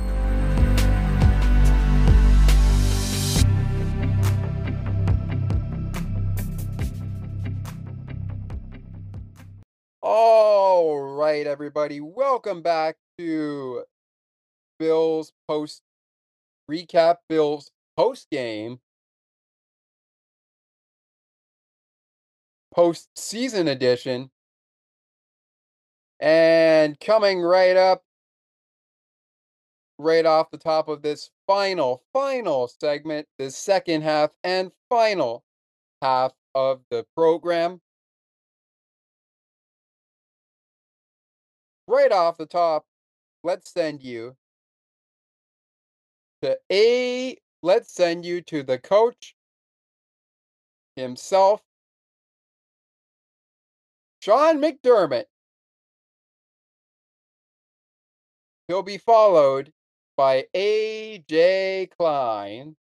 [10.01, 13.83] All right, everybody, welcome back to
[14.79, 15.83] Bills post
[16.69, 18.79] recap, Bills post game,
[22.73, 24.31] post season edition.
[26.19, 28.03] And coming right up,
[29.97, 35.43] right off the top of this final, final segment, the second half and final
[36.01, 37.81] half of the program.
[41.87, 42.85] Right off the top,
[43.43, 44.35] let's send you
[46.41, 49.35] to A, let's send you to the coach
[50.95, 51.61] himself,
[54.21, 55.25] Sean McDermott.
[58.69, 59.73] He'll be followed
[60.15, 62.75] by AJ Klein.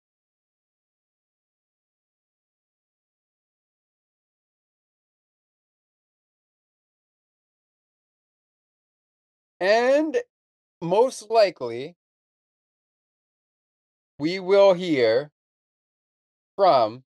[9.60, 10.16] And
[10.80, 11.96] most likely,
[14.18, 15.30] we will hear
[16.56, 17.04] from,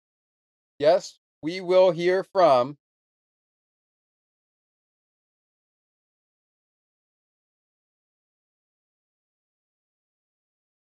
[0.79, 2.79] yes, we will hear from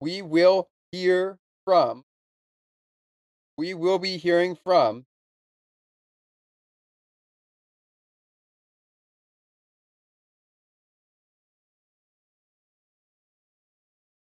[0.03, 2.03] we will hear from,
[3.57, 5.07] we will be hearing from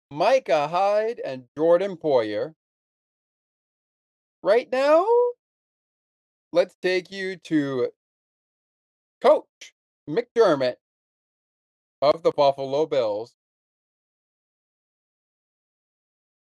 [0.10, 2.54] Micah Hyde and Jordan Poyer.
[4.42, 5.06] Right now,
[6.54, 7.90] let's take you to
[9.22, 9.74] Coach
[10.10, 10.76] McDermott
[12.02, 13.36] of the Buffalo Bills.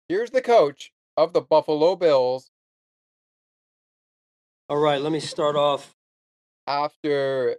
[0.09, 2.49] Here's the coach of the Buffalo Bills.
[4.67, 5.95] All right, let me start off.
[6.65, 7.57] After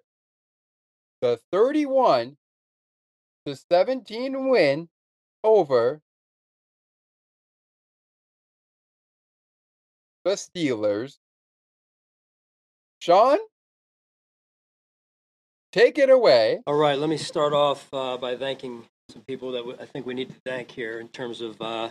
[1.22, 2.36] the 31
[3.46, 4.88] to 17 win
[5.44, 6.00] over
[10.24, 11.18] the Steelers.
[12.98, 13.38] Sean,
[15.72, 16.60] take it away.
[16.66, 20.14] All right, let me start off uh, by thanking some people that I think we
[20.14, 21.90] need to thank here in terms of uh,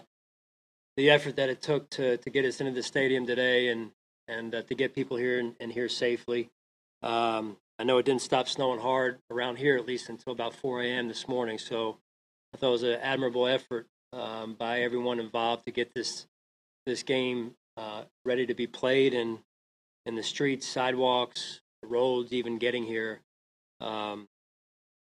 [1.00, 3.92] the effort that it took to, to get us into the stadium today and
[4.28, 6.50] and uh, to get people here and, and here safely.
[7.02, 10.82] Um, I know it didn't stop snowing hard around here, at least until about 4
[10.82, 11.08] a.m.
[11.08, 11.58] this morning.
[11.58, 11.98] So
[12.54, 16.28] I thought it was an admirable effort um, by everyone involved to get this
[16.86, 19.40] this game uh, ready to be played and
[20.06, 23.22] in the streets, sidewalks, roads, even getting here
[23.80, 24.28] um,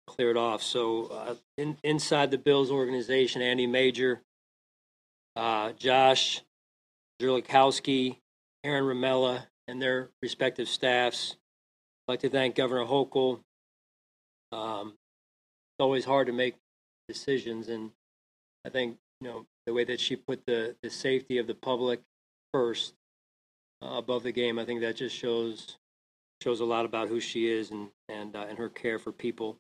[0.07, 0.63] cleared off.
[0.63, 4.23] So uh, in, inside the Bills organization, Andy Major,
[5.37, 6.43] uh, Josh
[7.21, 8.19] Zerlikowski,
[8.65, 11.37] Aaron Ramella, and their respective staffs.
[12.07, 13.41] I'd like to thank Governor Hochul.
[14.51, 16.57] Um, it's always hard to make
[17.09, 17.91] decisions, and
[18.67, 22.01] I think you know the way that she put the the safety of the public
[22.53, 22.95] first
[23.83, 24.59] uh, above the game.
[24.59, 25.79] I think that just shows
[26.43, 29.59] shows a lot about who she is and and uh, and her care for people.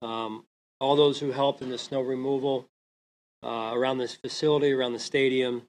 [0.00, 0.44] Um,
[0.80, 2.68] all those who helped in the snow removal
[3.42, 5.62] uh, around this facility, around the stadium,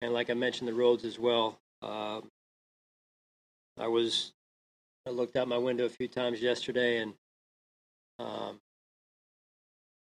[0.00, 1.58] and like I mentioned, the roads as well.
[1.82, 2.30] Um,
[3.78, 4.32] I was
[5.06, 7.14] I looked out my window a few times yesterday, and
[8.18, 8.60] um,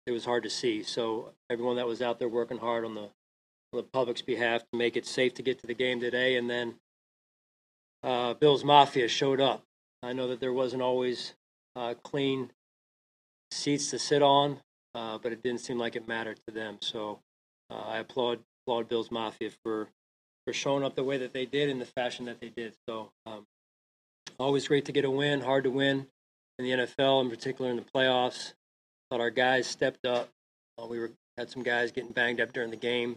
[0.07, 0.83] it was hard to see.
[0.83, 3.09] So everyone that was out there working hard on the
[3.73, 6.49] on the public's behalf to make it safe to get to the game today, and
[6.49, 6.75] then
[8.03, 9.65] uh, Bills Mafia showed up.
[10.03, 11.35] I know that there wasn't always
[11.75, 12.51] uh, clean
[13.51, 14.61] seats to sit on,
[14.97, 16.79] uh, but it didn't seem like it mattered to them.
[16.81, 17.21] So
[17.71, 19.89] uh, I applaud applaud Bills Mafia for
[20.47, 22.75] for showing up the way that they did in the fashion that they did.
[22.89, 23.47] So um,
[24.39, 26.07] always great to get a win, hard to win
[26.59, 28.55] in the NFL, in particular in the playoffs.
[29.11, 30.31] Thought our guys stepped up.
[30.81, 33.17] Uh, we were had some guys getting banged up during the game.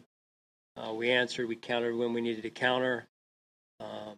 [0.76, 1.48] Uh, we answered.
[1.48, 3.08] We countered when we needed to counter.
[3.80, 4.18] Um,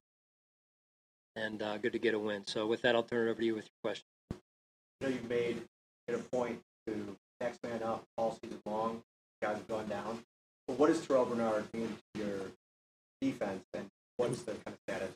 [1.35, 2.45] and uh, good to get a win.
[2.47, 4.05] So with that, I'll turn it over to you with your question.
[4.31, 5.61] I know you've made
[6.07, 9.01] it a point to next man up all season long.
[9.41, 10.19] Guys have gone down.
[10.67, 12.39] But what does Terrel Bernard mean to your
[13.19, 13.87] defense, and
[14.17, 15.15] what's the kind of status?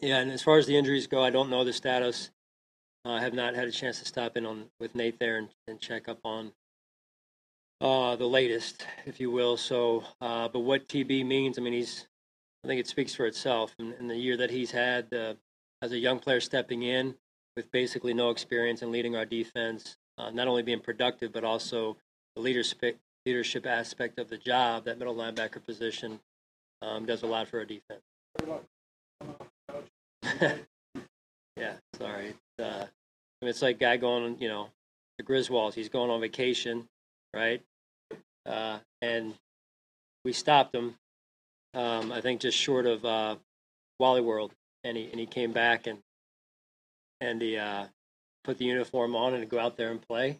[0.00, 2.30] Yeah, and as far as the injuries go, I don't know the status.
[3.04, 5.80] I have not had a chance to stop in on with Nate there and, and
[5.80, 6.52] check up on
[7.80, 9.56] uh, the latest, if you will.
[9.56, 12.06] So, uh, but what TB means, I mean, he's
[12.64, 13.74] I think it speaks for itself.
[13.78, 15.34] In, in the year that he's had uh,
[15.82, 17.16] as a young player stepping in
[17.56, 21.96] with basically no experience and leading our defense, uh, not only being productive, but also
[22.36, 26.20] the leadership, leadership aspect of the job, that middle linebacker position
[26.80, 28.02] um, does a lot for our defense.
[31.56, 32.28] yeah, sorry.
[32.28, 34.68] It's, uh, I mean, it's like guy going, you know,
[35.18, 35.74] the Griswolds.
[35.74, 36.88] He's going on vacation,
[37.34, 37.62] right?
[38.46, 39.34] Uh, and
[40.24, 40.96] we stopped him
[41.74, 43.36] um, I think just short of uh,
[43.98, 44.52] Wally World,
[44.84, 45.98] and he and he came back and
[47.20, 47.86] and he uh,
[48.44, 50.38] put the uniform on and go out there and play.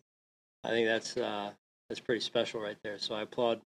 [0.64, 1.50] I think that's uh,
[1.88, 2.98] that's pretty special right there.
[2.98, 3.60] So I applaud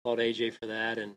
[0.00, 1.14] applaud AJ for that, and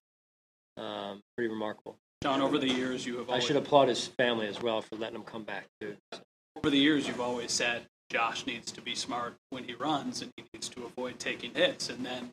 [0.77, 1.98] um, pretty remarkable.
[2.24, 5.16] John, over the years you have I should applaud his family as well for letting
[5.16, 5.95] him come back too.
[6.14, 6.22] So.
[6.58, 10.32] over the years you've always said Josh needs to be smart when he runs and
[10.35, 12.32] he needs to avoid taking hits, and then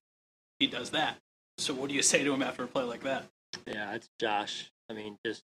[0.58, 1.16] he does that.
[1.56, 3.24] So what do you say to him after a play like that?
[3.66, 4.70] Yeah, it's Josh.
[4.90, 5.42] I mean, just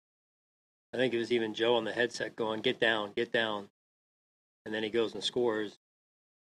[0.93, 3.68] I think it was even Joe on the headset going, "Get down, get down,"
[4.68, 5.78] and then he goes and scores.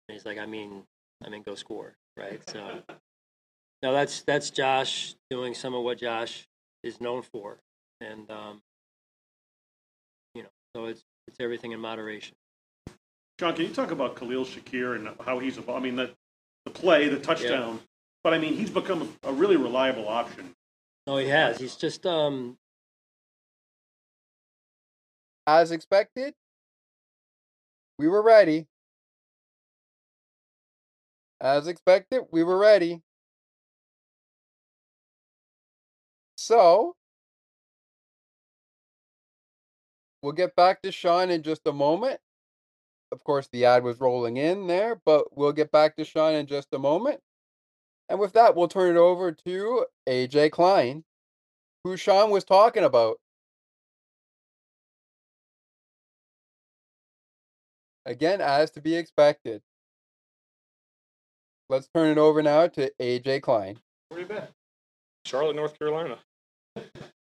[0.07, 0.83] And he's like, "I mean,
[1.23, 2.81] I mean, go score, right?" So,
[3.83, 6.47] no, that's that's Josh doing some of what Josh
[6.81, 7.57] is known for,
[7.99, 8.61] and um,
[10.33, 12.35] you know, so it's it's everything in moderation.
[13.37, 15.81] John, can you talk about Khalil Shakir and how he's evolved?
[15.81, 16.11] I mean, the,
[16.63, 17.81] the play, the touchdown,
[18.23, 20.55] but I mean, he's become a really reliable option.
[21.05, 21.57] No, he has.
[21.57, 22.57] He's just um,
[25.45, 26.33] As expected,
[27.97, 28.67] we were ready.
[31.41, 33.01] As expected, we were ready.
[36.37, 36.95] So,
[40.21, 42.19] we'll get back to Sean in just a moment.
[43.11, 46.47] Of course, the ad was rolling in there, but we'll get back to Sean in
[46.47, 47.21] just a moment.
[48.09, 51.03] And with that, we'll turn it over to AJ Klein,
[51.83, 53.19] who Sean was talking about.
[58.05, 59.61] Again, as to be expected.
[61.69, 63.79] Let's turn it over now to AJ Klein.
[64.09, 64.43] Where you been?
[65.25, 66.19] Charlotte, North Carolina.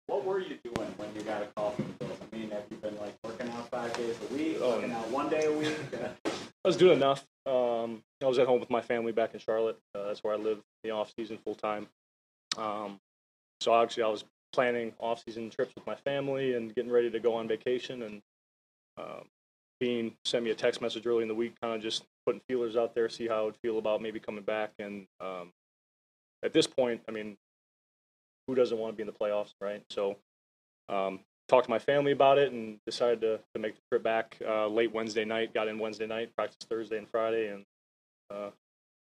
[0.06, 2.18] What were you doing when you got a call from the Bills?
[2.20, 5.08] I mean, have you been like working out five days a week, Um, working out
[5.10, 5.72] one day a week?
[6.24, 7.24] I was doing enough.
[7.46, 9.78] Um, I was at home with my family back in Charlotte.
[9.94, 11.86] Uh, that's where I live the off season full time.
[12.58, 12.98] Um,
[13.60, 17.20] so actually, I was planning off season trips with my family and getting ready to
[17.20, 18.02] go on vacation.
[18.02, 18.22] And
[18.98, 19.28] um,
[19.80, 22.76] Beane sent me a text message early in the week, kind of just putting feelers
[22.76, 24.72] out there, see how I would feel about maybe coming back.
[24.78, 25.52] And um,
[26.44, 27.36] at this point, I mean,
[28.46, 29.82] who doesn't want to be in the playoffs, right?
[29.90, 30.16] So
[30.88, 34.36] um, talked to my family about it and decided to, to make the trip back
[34.46, 35.54] uh, late Wednesday night.
[35.54, 37.64] Got in Wednesday night, practiced Thursday and Friday, and
[38.30, 38.50] uh,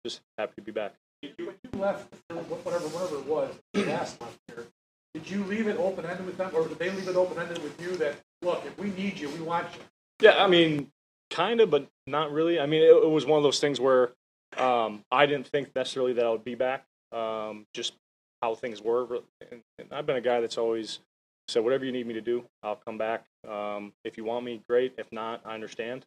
[0.05, 0.93] just happy to be back.
[1.21, 4.67] When you left, whatever, whatever it was, last left here,
[5.13, 7.95] did you leave it open-ended with them, or did they leave it open-ended with you
[7.97, 9.81] that, look, if we need you, we want you?
[10.19, 10.91] Yeah, I mean,
[11.29, 12.59] kind of, but not really.
[12.59, 14.11] I mean, it, it was one of those things where
[14.57, 16.85] um, I didn't think necessarily that I would be back.
[17.11, 17.93] Um, just
[18.41, 19.07] how things were,
[19.51, 20.99] and, and I've been a guy that's always
[21.47, 23.25] said, whatever you need me to do, I'll come back.
[23.47, 24.93] Um, if you want me, great.
[24.97, 26.05] If not, I understand.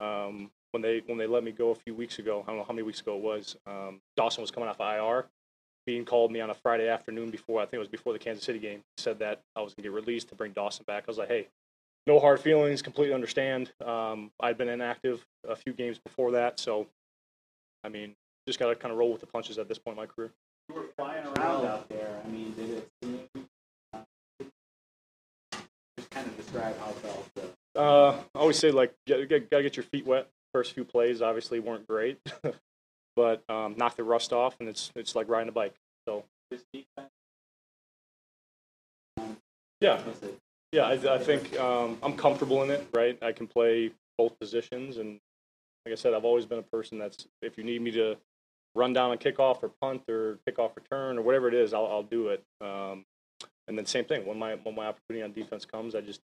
[0.00, 2.64] Um, when they when they let me go a few weeks ago, I don't know
[2.64, 3.56] how many weeks ago it was.
[3.66, 5.26] Um, Dawson was coming off IR.
[5.86, 8.44] Beane called me on a Friday afternoon before I think it was before the Kansas
[8.44, 8.82] City game.
[8.96, 11.04] Said that I was gonna get released to bring Dawson back.
[11.06, 11.48] I was like, hey,
[12.06, 12.82] no hard feelings.
[12.82, 13.72] Completely understand.
[13.84, 16.86] Um, I'd been inactive a few games before that, so
[17.84, 18.14] I mean,
[18.46, 20.30] just gotta kind of roll with the punches at this point in my career.
[20.68, 22.20] You were flying around out there.
[22.24, 23.20] I mean, did it seem?
[23.92, 24.00] Uh,
[25.98, 27.28] just kind of describe how it felt.
[27.76, 30.28] uh, Uh, I always say like get, get, gotta get your feet wet.
[30.52, 32.18] First few plays obviously weren't great,
[33.16, 35.74] but um, knock the rust off, and it's it's like riding a bike.
[36.06, 37.08] So This defense.
[39.80, 40.00] yeah,
[40.72, 42.88] yeah, I, I think um, I'm comfortable in it.
[42.92, 45.20] Right, I can play both positions, and
[45.84, 48.16] like I said, I've always been a person that's if you need me to
[48.74, 52.02] run down a kickoff or punt or kickoff return or whatever it is, I'll, I'll
[52.02, 52.42] do it.
[52.60, 53.04] Um,
[53.68, 56.20] and then same thing when my when my opportunity on defense comes, I just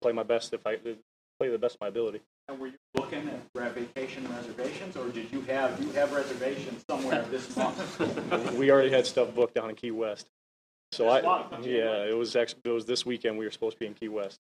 [0.00, 2.20] play my best if I play the best of my ability.
[2.48, 6.84] And were you looking at vacation reservations, or did you have do you have reservations
[6.88, 8.52] somewhere this month?
[8.58, 10.28] we already had stuff booked down in Key West.
[10.92, 11.20] So I,
[11.62, 13.38] yeah, it was actually, it was this weekend.
[13.38, 14.38] We were supposed to be in Key West.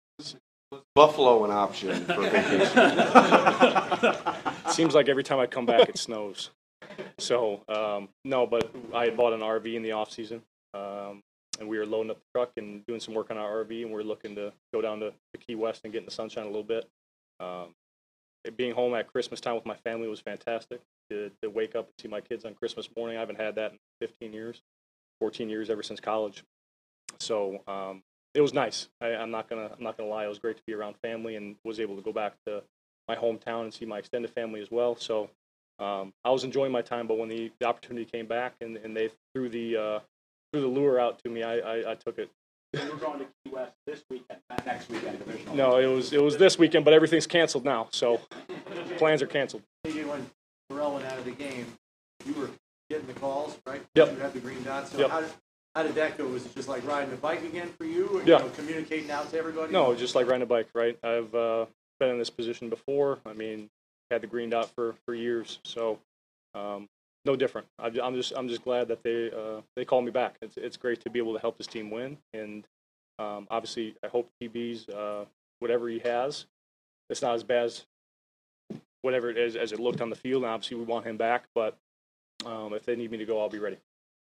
[0.94, 2.92] Buffalo an option for vacation?
[4.72, 6.52] Seems like every time I come back, it snows.
[7.18, 10.42] So um, no, but I had bought an RV in the off season,
[10.74, 11.22] um,
[11.60, 13.92] and we were loading up the truck and doing some work on our RV, and
[13.92, 16.44] we are looking to go down to, to Key West and get in the sunshine
[16.44, 16.88] a little bit.
[17.40, 17.74] Um,
[18.56, 20.82] being home at Christmas time with my family was fantastic.
[21.10, 23.72] To, to wake up and see my kids on Christmas morning, I haven't had that
[23.72, 24.62] in 15 years,
[25.20, 26.44] 14 years ever since college.
[27.20, 28.90] So um, it was nice.
[29.02, 30.26] I, I'm not gonna I'm not gonna lie.
[30.26, 32.64] It was great to be around family and was able to go back to
[33.08, 34.96] my hometown and see my extended family as well.
[34.96, 35.30] So
[35.80, 37.08] um, I was enjoying my time.
[37.08, 40.00] But when the, the opportunity came back and, and they threw the uh,
[40.52, 42.30] threw the lure out to me, I, I, I took it.
[42.74, 45.56] You were going to Key West this weekend, not next weekend, divisional.
[45.56, 47.88] No, it was it was this weekend, but everything's canceled now.
[47.92, 48.22] So
[48.98, 49.64] plans are canceled.
[49.84, 50.30] When
[50.72, 51.66] Terrel went out of the game,
[52.26, 52.50] you were
[52.90, 53.82] getting the calls, right?
[53.96, 54.12] Yep.
[54.14, 54.92] You have the green dots.
[54.92, 55.10] So Yep.
[55.10, 55.30] how did
[55.76, 56.26] how did that go?
[56.28, 58.20] Was it just like riding a bike again for you?
[58.20, 58.40] you Yeah.
[58.40, 59.72] know, communicating out to everybody.
[59.72, 60.98] No, just like riding a bike, right?
[61.04, 61.68] I've uh,
[62.00, 63.20] been in this position before.
[63.26, 63.70] I mean,
[64.10, 66.00] had the green dot for, for years, so
[66.56, 66.90] um,
[67.26, 67.68] no different.
[67.78, 70.38] I, I'm just I'm just glad that they uh, they called me back.
[70.42, 72.66] It's it's great to be able to help this team win, and
[73.20, 75.26] um, obviously I hope TB's uh,
[75.60, 76.46] whatever he has,
[77.12, 77.86] it's not as bad as
[79.04, 80.44] whatever it is as it looked on the field.
[80.44, 81.78] And obviously we want him back, but
[82.46, 83.78] um, if they need me to go, I'll be ready.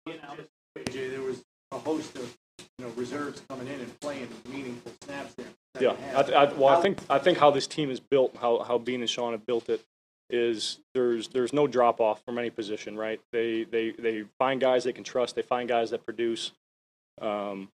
[0.08, 2.38] AJ, there was a host of
[2.78, 5.48] you know reserves coming in and playing meaningful snaps there.
[5.80, 8.60] Yeah, I, th- I, well, I think I think how this team is built, how
[8.60, 9.84] how Beane and Sean have built it,
[10.30, 13.20] is there's there's no drop off from any position, right?
[13.32, 15.36] They they they find guys they can trust.
[15.36, 16.52] They find guys that produce.
[17.22, 17.70] Um,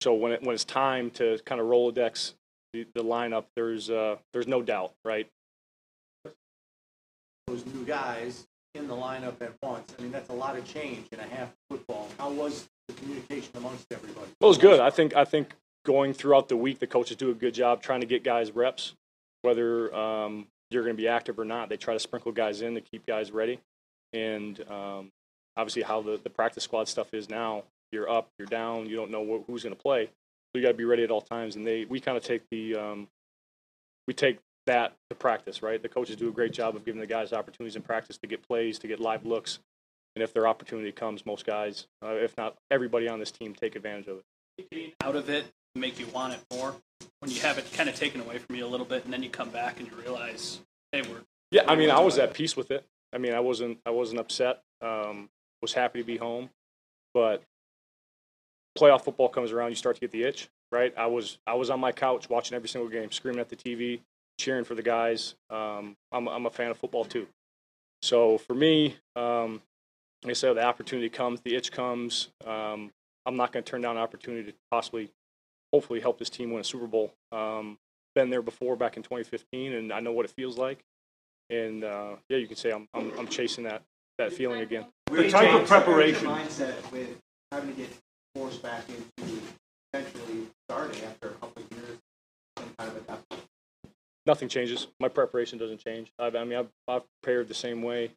[0.00, 2.34] so when it when it's time to kind of Rolodex
[2.72, 5.28] the, the lineup, there's uh there's no doubt, right?
[7.46, 9.94] those new guys in the lineup at once.
[9.98, 12.08] I mean, that's a lot of change in a half football.
[12.18, 14.26] How was the communication amongst everybody?
[14.40, 14.80] Well, it was good.
[14.80, 18.00] I think I think going throughout the week, the coaches do a good job trying
[18.00, 18.94] to get guys reps,
[19.42, 21.68] whether um, you're going to be active or not.
[21.68, 23.58] They try to sprinkle guys in to keep guys ready,
[24.12, 25.10] and um,
[25.56, 27.64] obviously how the, the practice squad stuff is now.
[27.92, 30.10] You're up, you're down, you don't know wh- who's going to play, so
[30.54, 31.56] you got to be ready at all times.
[31.56, 33.08] And they we kind of take the um,
[34.06, 34.38] we take
[34.70, 35.82] that to practice, right?
[35.82, 38.46] The coaches do a great job of giving the guys opportunities in practice to get
[38.46, 39.58] plays, to get live looks,
[40.14, 43.74] and if their opportunity comes, most guys, uh, if not everybody on this team, take
[43.74, 44.24] advantage of it.
[44.70, 46.74] Getting out of it make you want it more
[47.20, 49.22] when you have it kind of taken away from you a little bit, and then
[49.22, 50.60] you come back and you realize,
[50.92, 52.84] hey, we're Yeah, I mean, I was at peace with it.
[53.12, 54.62] I mean, I wasn't, I wasn't upset.
[54.80, 55.28] Um,
[55.62, 56.48] was happy to be home,
[57.12, 57.42] but
[58.78, 60.94] playoff football comes around, you start to get the itch, right?
[60.96, 64.00] I was, I was on my couch watching every single game, screaming at the TV,
[64.40, 65.34] cheering for the guys.
[65.50, 67.28] Um, I'm, I'm a fan of football too.
[68.02, 69.60] So for me, um,
[70.24, 72.28] like I said, the opportunity comes, the itch comes.
[72.46, 72.90] Um,
[73.26, 75.10] I'm not going to turn down an opportunity to possibly,
[75.72, 77.12] hopefully, help this team win a Super Bowl.
[77.30, 77.78] Um,
[78.14, 80.80] been there before back in 2015, and I know what it feels like.
[81.50, 83.82] And uh, yeah, you can say I'm, I'm, I'm chasing that,
[84.18, 84.86] that feeling again.
[85.10, 86.26] The type of preparation.
[86.26, 87.18] Mindset with
[87.52, 87.90] having to get
[88.34, 89.40] forced back into
[89.92, 91.98] potentially starting after a couple of years,
[92.56, 93.39] some kind of adaptation.
[94.26, 94.86] Nothing changes.
[95.00, 96.12] My preparation doesn't change.
[96.18, 98.10] I've, I mean, I've, I've prepared the same way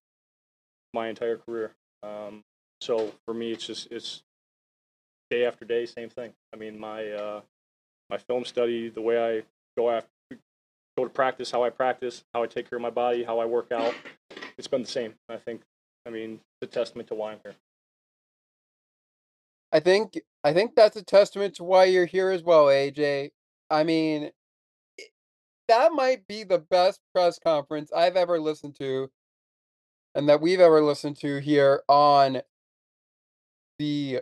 [0.94, 1.72] my entire career.
[2.04, 2.44] Um,
[2.82, 4.24] so for me, it's just it's
[5.30, 6.34] day after day, same thing.
[6.54, 7.42] I mean, my uh,
[8.10, 9.44] my film study, the way I
[9.78, 10.10] go after
[10.98, 13.46] go to practice, how I practice, how I take care of my body, how I
[13.46, 13.96] work out,
[14.58, 15.16] it's been the same.
[15.30, 15.62] I think,
[16.06, 17.56] I mean, it's a testament to why I'm here.
[19.72, 23.32] I think I think that's a testament to why you're here as well, AJ.
[23.70, 24.30] I mean,
[25.68, 29.10] that might be the best press conference I've ever listened to
[30.16, 32.42] and that we've ever listened to here on
[33.80, 34.22] the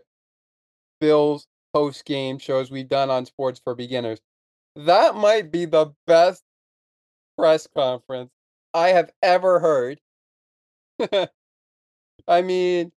[0.99, 4.19] Bills post game shows we've done on Sports for Beginners.
[4.75, 6.43] That might be the best
[7.37, 8.31] press conference
[8.73, 9.99] I have ever heard.
[12.27, 12.91] I mean,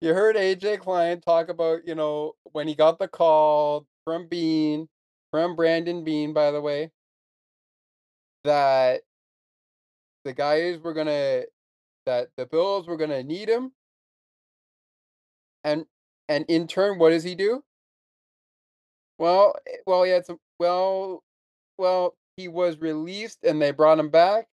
[0.00, 4.88] you heard AJ Klein talk about, you know, when he got the call from Beane,
[5.30, 6.90] from Brandon Beane, by the way,
[8.44, 9.02] that
[10.24, 11.42] the guys were gonna,
[12.06, 13.72] that the Bills were gonna need him,
[15.64, 15.86] and
[16.28, 17.62] and in turn, what does he do?
[19.18, 20.38] Well, eh, well, he had some.
[20.58, 21.22] Well,
[21.78, 24.48] well, he was released, and they brought him back.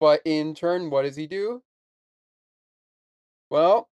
[0.00, 1.62] But in turn, what does he do?
[3.50, 3.90] Well,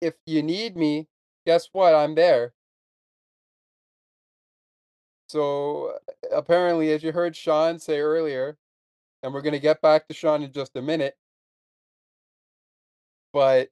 [0.00, 1.06] if you need me,
[1.46, 1.94] guess what?
[1.94, 2.52] I'm there.
[5.28, 5.98] So
[6.32, 8.56] apparently, as you heard Sean say earlier,
[9.22, 11.16] and we're going to get back to Sean in just a minute,
[13.32, 13.68] but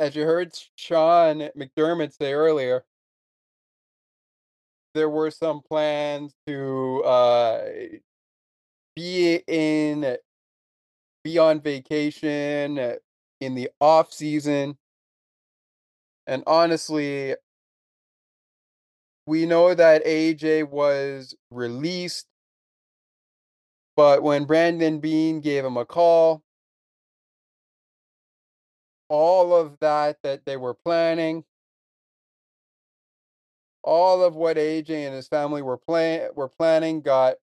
[0.00, 2.84] as you heard Sean McDermott say earlier,
[4.94, 7.64] there were some plans to uh,
[8.96, 10.16] be in
[11.22, 12.94] be on vacation uh,
[13.40, 14.78] in the off season.
[16.26, 17.34] And honestly
[19.28, 22.26] we know that AJ was released.
[23.94, 26.42] But when Brandon Beane gave him a call
[29.10, 31.44] all of that that they were planning
[33.82, 37.36] all of what AJ and his family were plan were planning got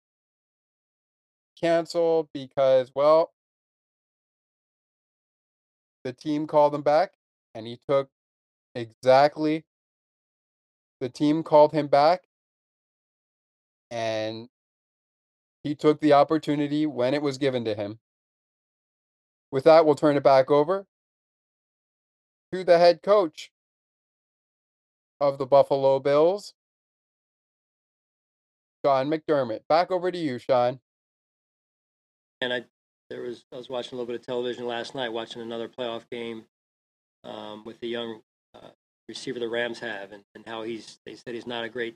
[1.60, 3.32] canceled because well
[6.04, 7.14] the team called him back
[7.56, 8.10] and he took
[8.76, 9.64] exactly
[11.00, 12.24] the team called him back
[13.92, 14.50] and
[15.64, 18.00] he took the opportunity when it was given to him.
[19.52, 20.86] With that, we'll turn it back over
[22.52, 23.52] to the head coach
[25.20, 26.54] of the Buffalo Bills,
[28.84, 29.62] Sean McDermott.
[29.68, 30.80] Back over to you, Sean.
[32.42, 32.66] And I
[33.10, 36.10] there was I was watching a little bit of television last night, watching another playoff
[36.12, 36.44] game
[37.24, 38.22] um, with the young
[38.54, 38.70] uh,
[39.08, 41.96] receiver the Rams have, and, and how he's they said he's not a great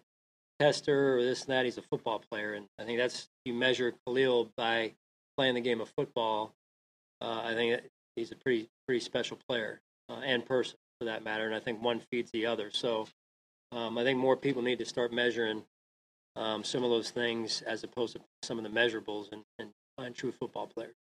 [0.59, 1.65] tester or this and that.
[1.65, 4.93] He's a football player, and I think that's you measure Khalil by
[5.37, 6.53] playing the game of football.
[7.21, 7.81] Uh, I think
[8.15, 11.81] he's a pretty pretty special player uh, and person for that matter, and I think
[11.81, 12.71] one feeds the other.
[12.71, 13.07] So
[13.71, 15.63] um, I think more people need to start measuring
[16.35, 20.15] um, some of those things as opposed to some of the measurables and, and find
[20.15, 20.95] true football players.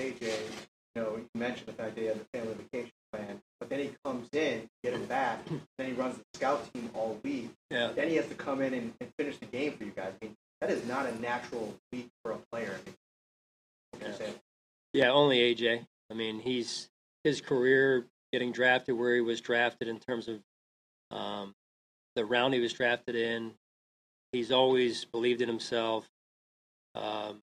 [0.00, 3.70] AJ, you know, you mentioned the fact that he had the family vacation plan, but
[3.70, 5.40] then he comes in, get him back,
[5.78, 7.50] then he runs the scout team all week.
[7.70, 7.92] Yeah.
[7.94, 10.12] Then he has to come in and, and finish the game for you guys.
[10.20, 12.74] I mean, that is not a natural week for a player.
[13.94, 14.38] I mean, what?
[14.92, 15.86] Yeah, only AJ.
[16.10, 16.90] I mean, he's
[17.24, 20.40] his career getting drafted where he was drafted in terms of
[21.10, 21.54] um,
[22.16, 23.52] the round he was drafted in.
[24.32, 26.06] He's always believed in himself.
[26.94, 27.40] Um,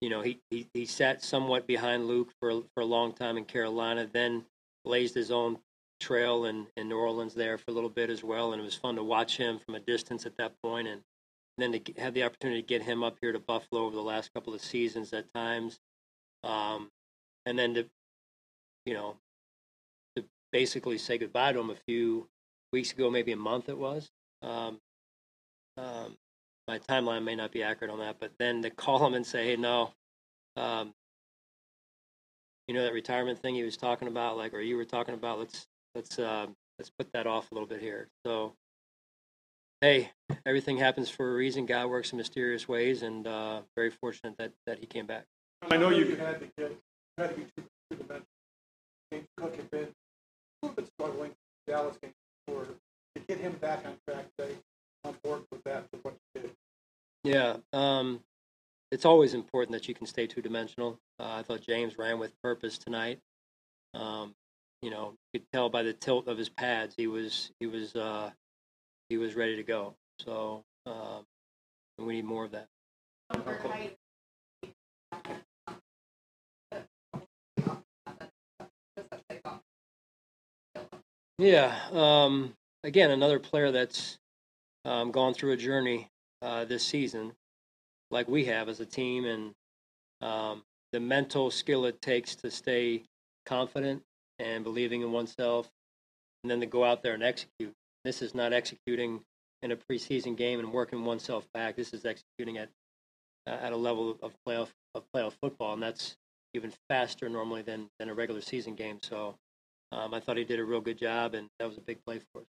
[0.00, 3.36] you know, he, he, he sat somewhat behind Luke for a- for a long time
[3.36, 4.44] in Carolina, then
[4.84, 5.58] blazed his own
[6.00, 8.74] trail in, in New Orleans there for a little bit as well, and it was
[8.74, 11.02] fun to watch him from a distance at that point, and
[11.58, 14.32] then to have the opportunity to get him up here to Buffalo over the last
[14.34, 15.78] couple of seasons at times,
[16.44, 16.90] um,
[17.46, 17.86] and then to,
[18.84, 19.16] you know,
[20.16, 22.28] to basically say goodbye to him a few
[22.72, 24.10] weeks ago, maybe a month it was.
[24.42, 24.80] Um,
[25.76, 26.16] um,
[26.66, 29.46] my timeline may not be accurate on that, but then to call him and say,
[29.46, 29.92] "Hey, no,
[30.56, 30.94] um,
[32.68, 35.38] you know that retirement thing he was talking about, like, or you were talking about.
[35.38, 36.46] Let's let's uh,
[36.78, 38.54] let's put that off a little bit here." So,
[39.80, 40.10] hey,
[40.46, 41.66] everything happens for a reason.
[41.66, 45.24] God works in mysterious ways, and uh, very fortunate that that he came back.
[45.70, 46.76] I know you had to get,
[47.18, 48.26] had to be two dimensional.
[49.12, 51.32] James Cook had been a little bit struggling
[51.66, 52.12] Dallas game
[52.46, 54.26] for to get him back on track.
[54.38, 54.56] They
[55.04, 56.50] on board with that with what you did.
[57.24, 58.20] Yeah, um,
[58.92, 61.00] it's always important that you can stay two dimensional.
[61.18, 63.18] Uh, I thought James ran with purpose tonight.
[63.94, 64.34] Um,
[64.82, 67.96] you know, you could tell by the tilt of his pads, he was he was
[67.96, 68.30] uh,
[69.08, 69.94] he was ready to go.
[70.20, 71.24] So um,
[71.98, 72.66] we need more of that.
[81.38, 81.74] Yeah.
[81.92, 82.52] Um,
[82.84, 84.18] again, another player that's
[84.84, 86.10] um, gone through a journey
[86.42, 87.32] uh, this season
[88.12, 89.52] like we have as a team, and
[90.20, 93.02] um, the mental skill it takes to stay
[93.46, 94.02] confident
[94.38, 95.68] and believing in oneself,
[96.44, 97.72] and then to go out there and execute.
[98.04, 99.20] This is not executing
[99.62, 101.76] in a preseason game and working oneself back.
[101.76, 102.68] This is executing at
[103.46, 106.16] at a level of playoff of playoff football, and that's
[106.54, 108.98] even faster normally than than a regular season game.
[109.02, 109.36] So
[109.90, 112.20] um, I thought he did a real good job, and that was a big play
[112.32, 112.46] for us.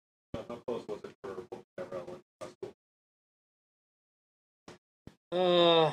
[0.49, 1.16] How close was it
[5.37, 5.93] Uh,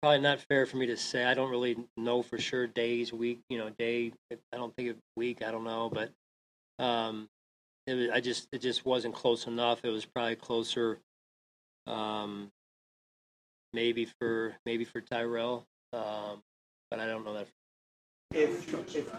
[0.00, 1.24] probably not fair for me to say.
[1.24, 4.12] I don't really know for sure days, week, you know, day.
[4.32, 5.42] I don't think of week.
[5.42, 6.10] I don't know, but
[6.82, 7.28] um,
[7.86, 9.80] it was, I just it just wasn't close enough.
[9.84, 10.98] It was probably closer,
[11.86, 12.50] um,
[13.74, 16.40] maybe for maybe for Tyrell, um,
[16.90, 17.48] but I don't know that.
[18.32, 19.12] If, if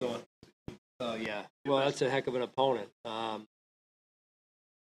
[0.00, 1.42] Oh yeah.
[1.66, 2.88] Well, that's a heck of an opponent.
[3.04, 3.46] Um,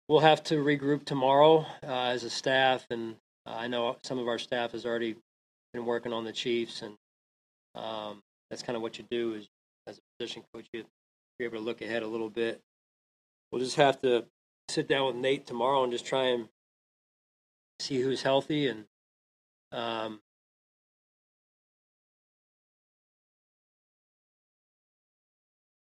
[0.08, 3.16] we'll have to regroup tomorrow uh, as a staff, and
[3.48, 5.16] uh, I know some of our staff has already
[5.74, 6.96] been working on the Chiefs, and
[7.76, 9.48] um, that's kind of what you do is
[9.88, 10.84] as a position coach, you,
[11.40, 12.62] you're able to look ahead a little bit.
[13.52, 14.26] We'll just have to
[14.70, 16.50] sit down with Nate tomorrow and just try and
[17.80, 18.86] see who's healthy and
[19.72, 20.22] um,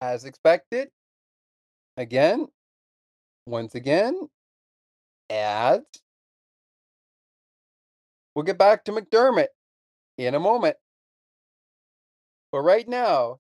[0.01, 0.89] As expected,
[1.97, 2.47] again,
[3.47, 4.28] once again,
[5.28, 6.02] ads.
[8.35, 9.49] We'll get back to McDermott
[10.17, 10.77] in a moment.
[12.52, 13.39] But right now,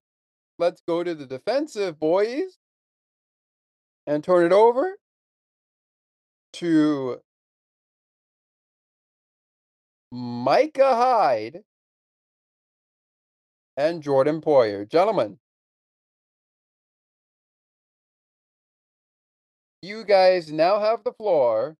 [0.58, 2.58] let's go to the defensive boys
[4.06, 4.96] and turn it over
[6.54, 7.20] to
[10.10, 11.60] Micah Hyde
[13.76, 14.90] and Jordan Poyer.
[14.90, 15.38] Gentlemen,
[19.82, 21.76] you guys now have the floor.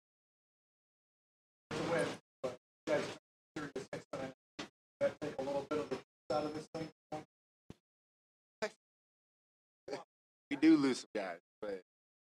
[10.51, 11.83] We do lose some guys, but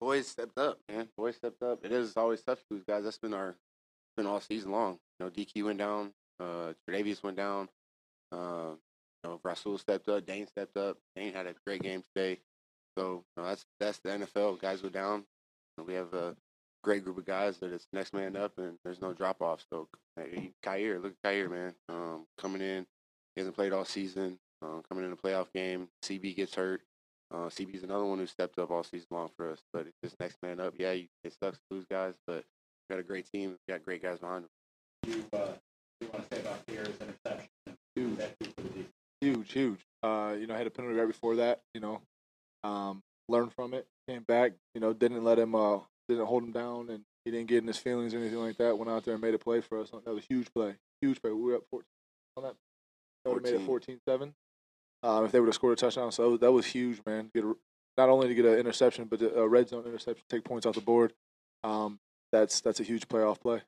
[0.01, 1.09] boys stepped up, man.
[1.19, 1.85] Boys stepped up.
[1.85, 3.05] It is always tough to lose guys.
[3.05, 3.55] That's been our
[4.17, 4.99] been all season long.
[5.21, 7.69] You know, DQ went down, uh Tre'Davious went down,
[8.33, 8.73] uh,
[9.23, 10.97] you know, Rasul stepped up, Dane stepped up.
[11.15, 12.41] Dane had a great game today.
[12.97, 14.61] So you know, that's that's the NFL.
[14.61, 15.25] Guys go down.
[15.85, 16.37] We have a
[16.83, 19.65] great group of guys that is next man up, and there's no drop off.
[19.71, 22.87] So hey, Kaiir, look at Kaiir, man, um, coming in.
[23.35, 24.39] He hasn't played all season.
[24.63, 26.81] Uh, coming in a playoff game, CB gets hurt.
[27.33, 29.61] Uh, CB's another one who stepped up all season long for us.
[29.73, 30.75] But it's just next man up.
[30.79, 32.45] Yeah, you, it sucks to lose guys, but
[32.89, 33.57] we got a great team.
[33.69, 34.51] We got great guys behind them.
[35.07, 35.49] you, uh,
[36.01, 37.49] you want to say about Pierre's interception?
[37.95, 38.19] Huge.
[38.41, 38.85] Huge the
[39.21, 39.81] huge, huge.
[40.03, 41.63] Uh, you know, I had a penalty right before that.
[41.75, 42.01] You know,
[42.65, 44.53] um, learned from it, came back.
[44.75, 45.79] You know, didn't let him, uh,
[46.09, 48.79] didn't hold him down, and he didn't get in his feelings or anything like that.
[48.79, 49.91] Went out there and made a play for us.
[49.91, 51.33] That was a huge play, huge play.
[51.33, 51.85] We were up 14
[52.37, 52.55] on that.
[53.25, 54.33] That would have made it 14-7.
[55.03, 57.31] Um, if they would have scored a touchdown, so that was, huge, man.
[57.35, 57.55] Get a,
[57.99, 60.81] not only to get an interception, but a red zone interception, take points off the
[60.81, 61.13] board.
[61.65, 61.99] Um,
[62.33, 63.63] that's that's a huge playoff play.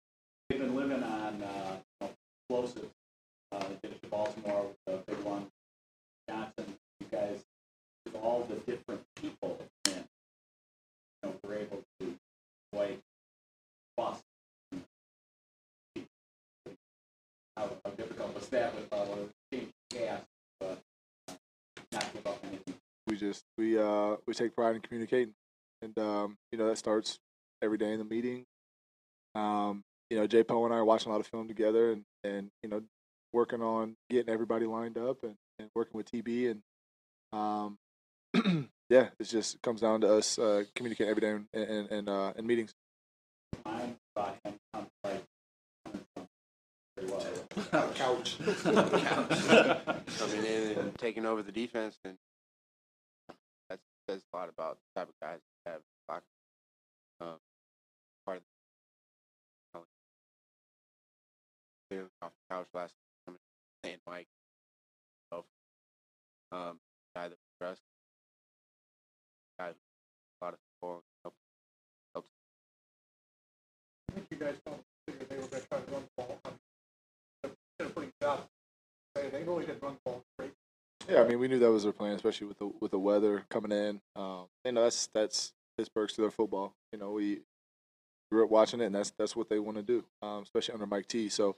[0.48, 2.10] They've been living on uh, you know,
[2.42, 2.90] explosive.
[3.52, 5.46] Uh, they did it to Baltimore with the big one.
[6.28, 7.44] Johnson, you guys,
[8.04, 9.57] with all the different people
[18.50, 20.20] that with the team gas,
[20.62, 20.74] uh,
[23.06, 25.34] we just we uh we take pride in communicating.
[25.82, 27.18] And um you know that starts
[27.62, 28.44] every day in the meeting.
[29.34, 30.42] Um you know j.
[30.42, 32.82] Poe and i are watching a lot of film together and and you know
[33.32, 36.60] working on getting everybody lined up and, and working with tb and
[37.32, 37.76] um
[38.88, 42.32] yeah it just comes down to us uh communicating every day and and, in uh
[42.36, 42.72] in meetings
[47.54, 47.92] very well.
[47.94, 48.38] Couch.
[50.18, 52.16] Coming in and taking over the defense, and
[53.68, 55.80] that says a lot about the type of guys we have.
[56.08, 56.24] Locker.
[57.20, 57.38] Um,
[58.24, 58.48] part of the
[61.90, 62.94] clearly off the couch last
[63.26, 63.36] time,
[63.84, 64.28] and Mike,
[65.30, 65.46] himself,
[66.52, 66.78] um,
[67.16, 67.82] guy that we trust,
[69.58, 71.34] guy who a lot of people help,
[72.14, 72.28] helps.
[74.10, 75.78] I think you guys don't figure they were going to try
[79.30, 79.44] to run the ball.
[79.44, 79.44] I mean, they did a pretty good job.
[79.44, 80.52] They, they really did run the ball great.
[81.08, 83.44] Yeah, I mean, we knew that was their plan, especially with the with the weather
[83.50, 84.00] coming in.
[84.16, 86.74] Um, you know, that's that's Pittsburgh's to their football.
[86.92, 87.40] You know, we
[88.30, 90.86] grew up watching it, and that's that's what they want to do, um, especially under
[90.86, 91.28] Mike T.
[91.28, 91.56] So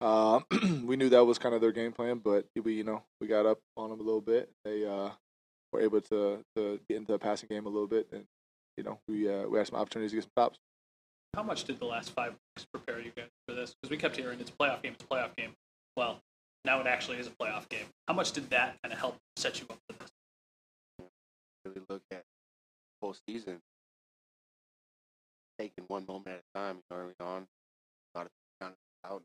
[0.00, 0.40] uh,
[0.84, 3.46] we knew that was kind of their game plan, but we you know we got
[3.46, 4.50] up on them a little bit.
[4.64, 5.10] They uh,
[5.72, 8.24] were able to to get into the passing game a little bit, and
[8.76, 10.58] you know we uh, we had some opportunities to get some stops.
[11.34, 13.74] How much did the last five weeks prepare you guys for this?
[13.80, 15.52] Because we kept hearing it's a playoff game, it's a playoff game.
[15.96, 16.20] Well,
[16.64, 17.86] now it actually is a playoff game.
[18.08, 20.10] How much did that kind of help set you up for this?
[21.64, 23.60] Really look at the whole season,
[25.58, 26.76] taking one moment at a time.
[26.76, 27.46] You know, early on,
[28.14, 28.74] a lot of kind
[29.04, 29.22] of out.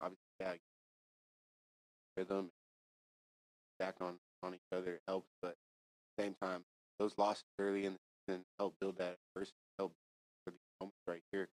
[0.00, 0.52] Obviously, yeah,
[2.16, 2.50] rhythm,
[3.80, 5.56] back on on each other helps, but at
[6.16, 6.62] the same time,
[7.00, 9.92] those losses early in the season help build that adversity, help
[10.44, 11.48] for these moments right here.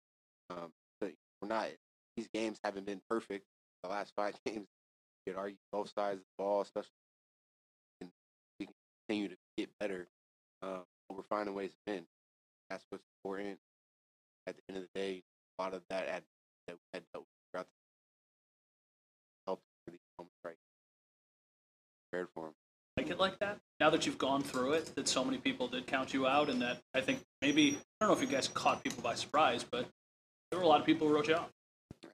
[0.51, 1.69] Um, but we're not;
[2.17, 3.45] these games haven't been perfect.
[3.83, 4.67] The last five games,
[5.27, 6.91] you could argue both sides of the ball, especially
[8.01, 8.11] and
[8.59, 8.75] we can
[9.09, 10.09] continue to get better.
[10.63, 12.05] Um, we're finding ways to win.
[12.71, 13.59] That's what's important.
[14.47, 15.23] At the end of the day,
[15.59, 16.23] a lot of that ad-
[16.67, 20.57] that we had dealt throughout the help for these moments right
[22.11, 22.55] prepared for them.
[22.97, 23.59] Like it like that?
[23.81, 26.63] Now that you've gone through it, that so many people did count you out, and
[26.63, 29.89] that I think maybe I don't know if you guys caught people by surprise, but
[30.51, 31.51] there were a lot of people who wrote you off.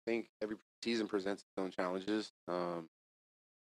[0.06, 2.32] I think every season presents its own challenges.
[2.48, 2.88] Um,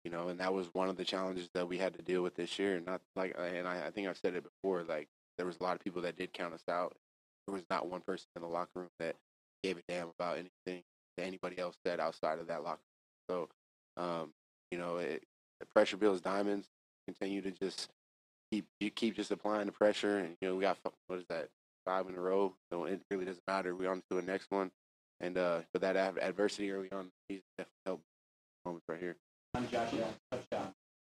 [0.03, 2.35] you know, and that was one of the challenges that we had to deal with
[2.35, 2.81] this year.
[2.85, 4.83] Not like, and I, I think I've said it before.
[4.83, 5.07] Like,
[5.37, 6.95] there was a lot of people that did count us out.
[7.45, 9.15] There was not one person in the locker room that
[9.63, 10.83] gave a damn about anything
[11.17, 12.79] that anybody else said outside of that locker
[13.29, 13.49] room.
[13.97, 14.33] So, um,
[14.71, 15.23] you know, it,
[15.59, 16.67] the pressure builds diamonds.
[17.07, 17.89] Continue to just
[18.51, 21.49] keep you keep just applying the pressure, and you know we got what is that
[21.85, 22.53] five in a row.
[22.71, 23.75] So it really doesn't matter.
[23.75, 24.71] We're on to the next one,
[25.19, 28.03] and uh, but that ad- adversity early on, he's definitely helped
[28.65, 29.15] moments right here.
[29.55, 30.73] On Josh Allen touchdown,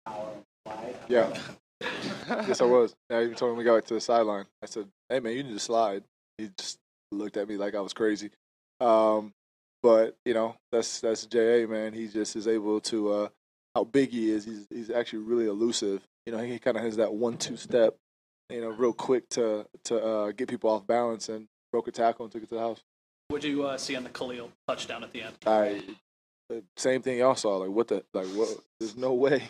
[0.06, 0.32] power
[0.66, 0.96] slide.
[1.08, 1.36] Yeah.
[2.28, 2.94] yes, I was.
[3.08, 4.46] Yeah, even told him we got back to the sideline.
[4.62, 6.04] I said, "Hey, man, you need to slide."
[6.38, 6.78] He just
[7.12, 8.30] looked at me like I was crazy.
[8.80, 9.32] Um,
[9.82, 11.92] but you know, that's that's Ja, man.
[11.92, 13.12] He just is able to.
[13.12, 13.28] Uh,
[13.74, 14.44] how big he is.
[14.44, 16.02] He's he's actually really elusive.
[16.26, 17.96] You know, he kind of has that one-two step.
[18.50, 22.24] You know, real quick to to uh, get people off balance and broke a tackle
[22.24, 22.80] and took it to the house.
[23.30, 25.36] What did you uh, see on the Khalil touchdown at the end?
[25.46, 25.82] I
[26.48, 27.58] the same thing y'all saw.
[27.58, 28.48] Like what the like what?
[28.80, 29.44] There's no way.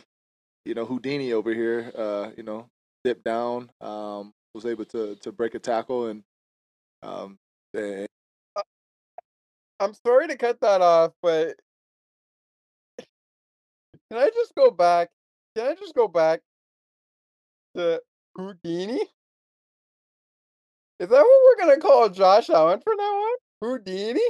[0.67, 1.91] You know Houdini over here.
[1.97, 2.67] Uh, you know,
[3.03, 3.71] dipped down.
[3.81, 6.23] Um, was able to to break a tackle and
[7.03, 7.39] um.
[7.73, 8.07] And,
[9.81, 11.57] I'm sorry to cut that off, but
[12.99, 15.09] can I just go back?
[15.57, 16.41] Can I just go back
[17.75, 18.03] to
[18.37, 19.01] Houdini?
[21.01, 23.37] Is that what we're gonna call Josh Allen from now on?
[23.61, 24.21] Houdini?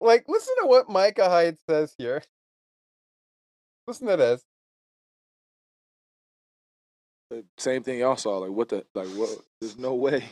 [0.00, 2.22] Like, listen to what Micah Hyde says here.
[3.86, 4.42] Listen to this.
[7.58, 8.38] same thing y'all saw.
[8.38, 9.30] Like what the like what?
[9.60, 10.24] There's no way.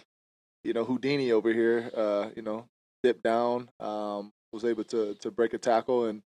[0.65, 1.91] You know Houdini over here.
[1.95, 2.67] Uh, you know,
[3.03, 3.69] dipped down.
[3.81, 6.23] Um, was able to to break a tackle and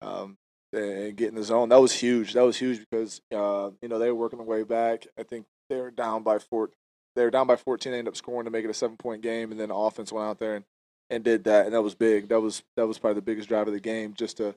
[0.00, 0.36] um
[0.72, 1.68] and get in the zone.
[1.68, 2.32] That was huge.
[2.32, 5.06] That was huge because uh you know they were working their way back.
[5.18, 6.70] I think they were down by four.
[7.14, 7.92] They were down by 14.
[7.92, 10.12] They ended up scoring to make it a seven point game, and then the offense
[10.12, 10.64] went out there and,
[11.10, 12.28] and did that, and that was big.
[12.28, 14.54] That was that was probably the biggest drive of the game, just to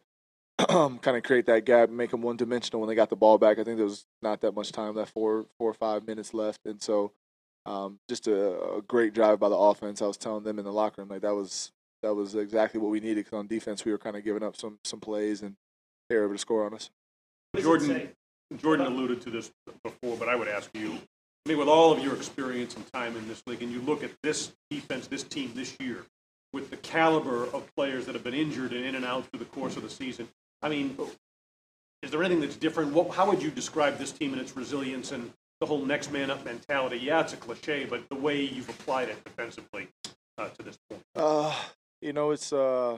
[0.58, 3.59] kind of create that gap, make them one dimensional when they got the ball back.
[3.59, 6.61] I think there was not that much time left, four four or five minutes left,
[6.66, 7.11] and so
[7.66, 10.01] um, just a, a great drive by the offense.
[10.01, 11.72] I was telling them in the locker room like that was
[12.03, 13.25] that was exactly what we needed.
[13.25, 15.56] Because on defense, we were kind of giving up some some plays, and
[16.09, 16.90] they were able to score on us.
[17.59, 18.09] Jordan,
[18.58, 19.51] Jordan alluded to this
[19.84, 21.00] before, but I would ask you,
[21.45, 24.03] I mean, with all of your experience and time in this league, and you look
[24.03, 26.03] at this defense, this team this year,
[26.51, 29.45] with the caliber of players that have been injured and in and out through the
[29.45, 30.27] course of the season,
[30.64, 30.98] I mean,
[32.01, 32.93] is there anything that's different?
[32.93, 36.32] What, how would you describe this team and its resilience and the whole next man
[36.32, 36.98] up mentality?
[36.98, 39.88] Yeah, it's a cliche, but the way you've applied it defensively
[40.40, 41.03] uh, to this point.
[41.15, 41.56] Uh,
[42.01, 42.98] you know, it's uh,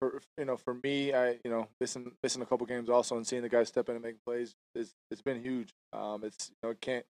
[0.00, 3.26] for you know, for me, I you know, missing missing a couple games also and
[3.26, 5.74] seeing the guys step in and make plays is it's been huge.
[5.92, 7.04] Um, it's you know, can't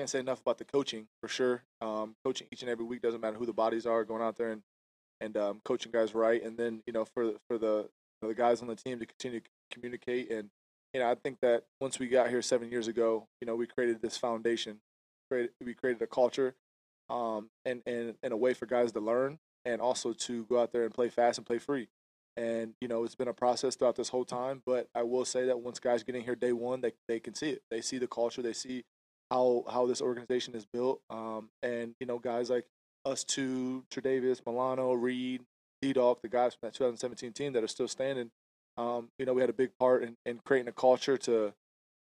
[0.00, 1.62] can't say enough about the coaching for sure.
[1.82, 4.50] Um, coaching each and every week doesn't matter who the bodies are, going out there
[4.50, 4.62] and
[5.20, 8.34] and um, coaching guys right, and then you know, for for the you know, the
[8.34, 10.48] guys on the team to continue to communicate and
[10.94, 13.66] you know, I think that once we got here seven years ago, you know, we
[13.66, 14.78] created this foundation,
[15.30, 16.54] created we created a culture,
[17.10, 20.72] um, and and and a way for guys to learn and also to go out
[20.72, 21.88] there and play fast and play free.
[22.38, 24.62] And you know, it's been a process throughout this whole time.
[24.64, 27.34] But I will say that once guys get in here day one, they they can
[27.34, 27.62] see it.
[27.70, 28.40] They see the culture.
[28.40, 28.84] They see
[29.30, 31.00] how how this organization is built.
[31.10, 32.66] Um, and you know, guys like
[33.04, 35.42] us two, Tre'Davious, Milano, Reed,
[35.80, 38.30] D-Dog, the guys from that 2017 team that are still standing.
[38.76, 41.52] Um, you know, we had a big part in, in creating a culture to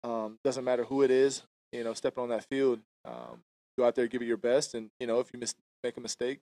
[0.04, 1.42] um, doesn't matter who it is,
[1.72, 3.42] you know, stepping on that field, um,
[3.78, 5.40] go out there, give it your best, and you know, if you
[5.82, 6.40] make a mistake,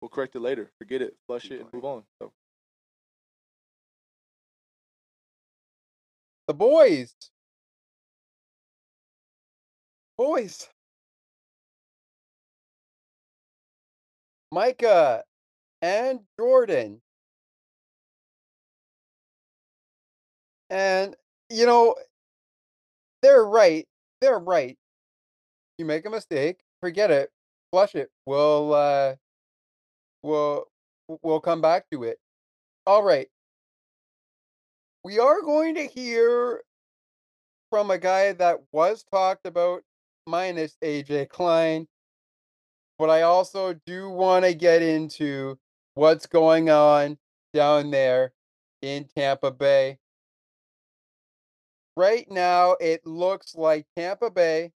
[0.00, 2.02] we'll correct it later, forget it, flush it, and move on.
[2.20, 2.32] So.
[6.48, 7.14] The boys.
[10.18, 10.68] Boys.
[14.50, 15.24] Micah
[15.82, 17.00] and Jordan.
[20.70, 21.14] And,
[21.50, 21.94] you know,
[23.22, 23.86] they're right.
[24.20, 24.76] They're right.
[25.78, 27.30] You make a mistake, forget it,
[27.70, 28.10] flush it.
[28.24, 29.16] We'll, uh,
[30.22, 30.66] we'll,
[31.22, 32.18] we'll come back to it.
[32.86, 33.28] All right.
[35.04, 36.62] We are going to hear
[37.70, 39.82] from a guy that was talked about,
[40.26, 41.86] minus AJ Klein.
[42.98, 45.58] But I also do want to get into
[45.94, 47.18] what's going on
[47.52, 48.32] down there
[48.82, 49.98] in Tampa Bay.
[51.96, 54.72] Right now, it looks like Tampa Bay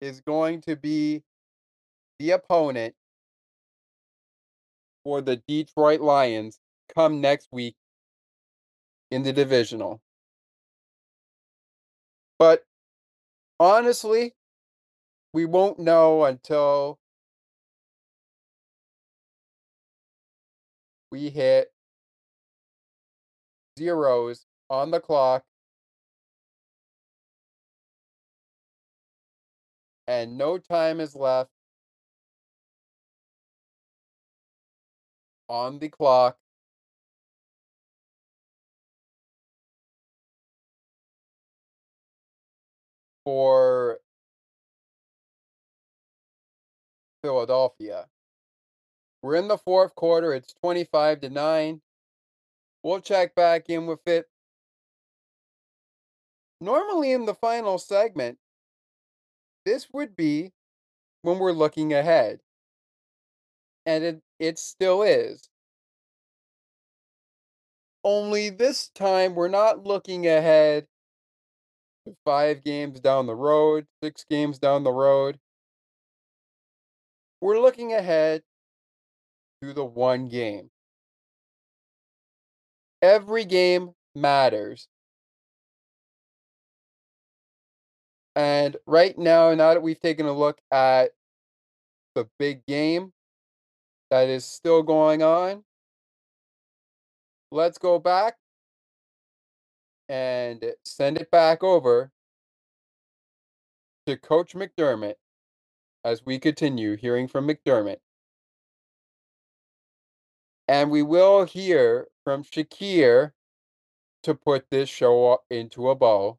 [0.00, 1.22] is going to be
[2.18, 2.94] the opponent
[5.04, 6.58] for the Detroit Lions
[6.94, 7.76] come next week
[9.10, 10.00] in the divisional.
[12.38, 12.64] But
[13.58, 14.34] honestly,
[15.32, 16.98] we won't know until
[21.10, 21.72] we hit
[23.78, 25.44] zeros on the clock.
[30.08, 31.50] And no time is left
[35.48, 36.38] on the clock
[43.26, 43.98] for
[47.24, 48.06] Philadelphia.
[49.20, 50.32] We're in the fourth quarter.
[50.32, 51.80] It's 25 to 9.
[52.84, 54.26] We'll check back in with it.
[56.60, 58.38] Normally, in the final segment,
[59.64, 60.52] this would be
[61.22, 62.38] when we're looking ahead.
[63.84, 65.48] And it, it still is.
[68.04, 70.86] Only this time, we're not looking ahead
[72.24, 75.38] five games down the road, six games down the road.
[77.40, 78.42] We're looking ahead
[79.62, 80.70] to the one game.
[83.02, 84.88] Every game matters.
[88.34, 91.12] And right now, now that we've taken a look at
[92.14, 93.12] the big game
[94.10, 95.64] that is still going on,
[97.50, 98.36] let's go back
[100.08, 102.10] and send it back over
[104.06, 105.14] to Coach McDermott
[106.04, 107.98] as we continue hearing from McDermott.
[110.68, 113.32] And we will hear from Shakir
[114.22, 116.38] to put this show into a bow.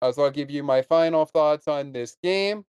[0.00, 2.64] As I'll give you my final thoughts on this game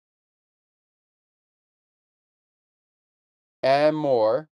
[3.63, 4.49] and more.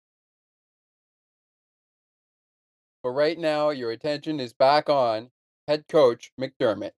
[3.04, 5.32] But right now, your attention is back on
[5.68, 6.92] head coach McDermott.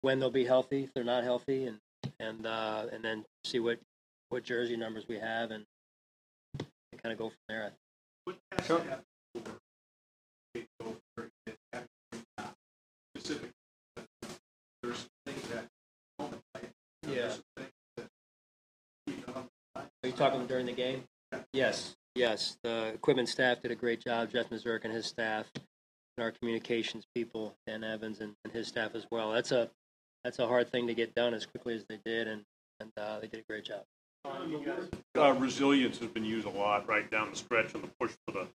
[0.00, 1.78] When they'll be healthy, if they're not healthy, and
[2.18, 3.78] and uh, and then see what
[4.30, 5.66] what jersey numbers we have, and
[7.02, 7.72] kind of go from there.
[8.66, 8.82] Sure.
[17.06, 17.32] Yeah.
[19.76, 21.04] Are you talking during the game?
[21.52, 22.58] Yes, yes.
[22.62, 24.30] The equipment staff did a great job.
[24.30, 28.94] Jeff Mazurk and his staff, and our communications people, Dan Evans and, and his staff
[28.94, 29.32] as well.
[29.32, 29.70] That's a
[30.24, 32.42] that's a hard thing to get done as quickly as they did, and
[32.80, 33.82] and uh, they did a great job.
[34.24, 38.32] Uh, resilience has been used a lot right down the stretch on the push for
[38.32, 38.46] the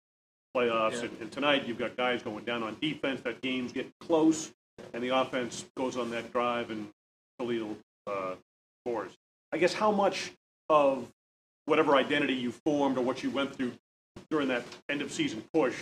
[0.55, 0.93] playoffs.
[0.93, 1.09] Yeah.
[1.09, 3.23] And, and tonight you've got guys going down on defense.
[3.23, 4.52] That game's getting close,
[4.93, 6.89] and the offense goes on that drive and
[7.39, 7.76] Toledo
[8.07, 8.34] uh,
[8.83, 9.12] scores.
[9.52, 10.33] I guess how much
[10.68, 11.09] of
[11.67, 13.73] whatever identity you formed or what you went through
[14.31, 15.75] during that end of season push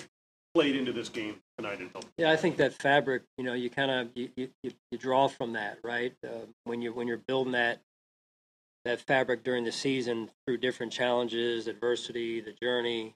[0.55, 2.11] played into this game tonight in Philadelphia?
[2.19, 5.29] Yeah, I think that fabric, you know, you kind of you, you, you you draw
[5.29, 6.15] from that, right?
[6.25, 7.81] Uh, when you when you're building that
[8.85, 13.15] that fabric during the season through different challenges, adversity, the journey,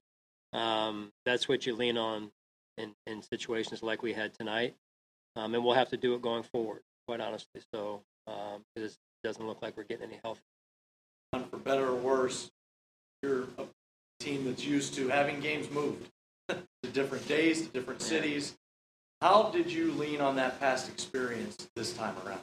[0.53, 2.31] um, that's what you lean on
[2.79, 4.77] in, in situations like we had tonight,
[5.35, 7.61] um, and we'll have to do it going forward, quite honestly.
[7.75, 10.41] So um, 'cause it doesn't look like we're getting any healthy.
[11.51, 12.51] for better or worse,
[13.23, 13.65] you're a
[14.21, 16.09] team that's used to having games moved
[16.49, 18.55] to different days, to different cities.
[19.21, 22.41] How did you lean on that past experience this time around?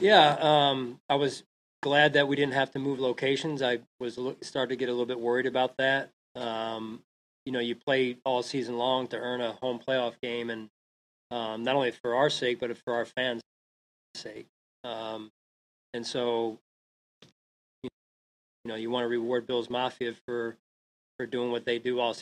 [0.00, 1.44] Yeah, um, I was
[1.82, 3.62] glad that we didn't have to move locations.
[3.62, 6.10] I was started to get a little bit worried about that.
[6.34, 7.02] Um,
[7.44, 10.68] you know, you play all season long to earn a home playoff game, and
[11.30, 13.42] um, not only for our sake, but for our fans'
[14.14, 14.46] sake.
[14.84, 15.30] Um,
[15.94, 16.58] and so,
[18.68, 20.56] know, you want to reward Bills Mafia for
[21.18, 22.16] for doing what they do all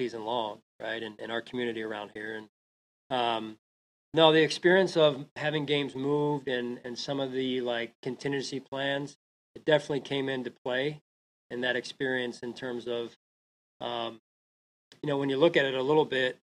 [0.00, 1.02] season long, right?
[1.02, 2.36] And, and our community around here.
[2.36, 2.48] And
[3.18, 3.56] um,
[4.14, 9.16] no, the experience of having games moved and and some of the like contingency plans,
[9.54, 11.00] it definitely came into play
[11.50, 13.16] in that experience in terms of,
[13.80, 14.20] um,
[15.02, 16.38] you know, when you look at it a little bit,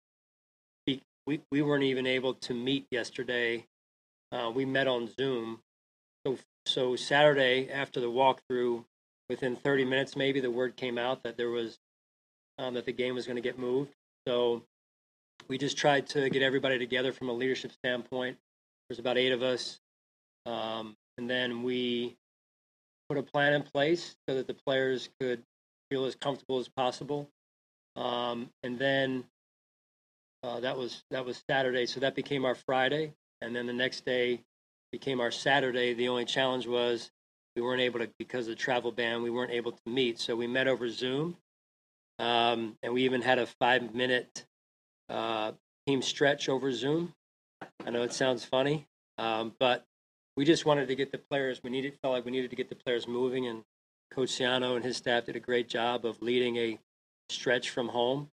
[0.86, 3.66] we we, we weren't even able to meet yesterday.
[4.32, 5.60] Uh, we met on Zoom.
[6.26, 8.84] So so Saturday after the walkthrough,
[9.34, 11.76] within 30 minutes maybe the word came out that there was
[12.58, 13.90] um, that the game was going to get moved.
[14.28, 14.62] So
[15.48, 18.36] we just tried to get everybody together from a leadership standpoint.
[18.88, 19.80] There's about eight of us,
[20.46, 22.16] um, and then we
[23.08, 25.42] put a plan in place so that the players could
[25.90, 27.28] feel as comfortable as possible.
[27.96, 29.24] Um, and then
[30.44, 34.04] uh, that was that was Saturday, so that became our Friday, and then the next
[34.04, 34.42] day
[34.92, 35.92] became our Saturday.
[35.92, 37.10] The only challenge was
[37.56, 39.22] we weren't able to because of the travel ban.
[39.22, 41.36] We weren't able to meet, so we met over Zoom,
[42.18, 44.44] um, and we even had a five minute
[45.08, 45.52] uh,
[45.86, 47.12] team stretch over Zoom.
[47.86, 48.86] I know it sounds funny,
[49.18, 49.84] um, but
[50.36, 51.62] we just wanted to get the players.
[51.62, 53.62] We needed felt like we needed to get the players moving, and
[54.10, 56.78] Coach and his staff did a great job of leading a
[57.28, 58.28] stretch from home.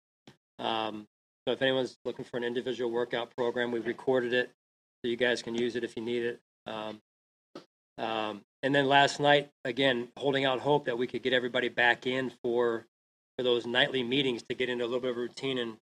[0.58, 1.06] Um,
[1.46, 4.50] so if anyone's looking for an individual workout program, we recorded it
[5.02, 6.40] so you guys can use it if you need it.
[6.66, 7.00] Um,
[7.98, 12.06] um, and then last night, again, holding out hope that we could get everybody back
[12.06, 12.86] in for
[13.36, 15.76] for those nightly meetings to get into a little bit of routine and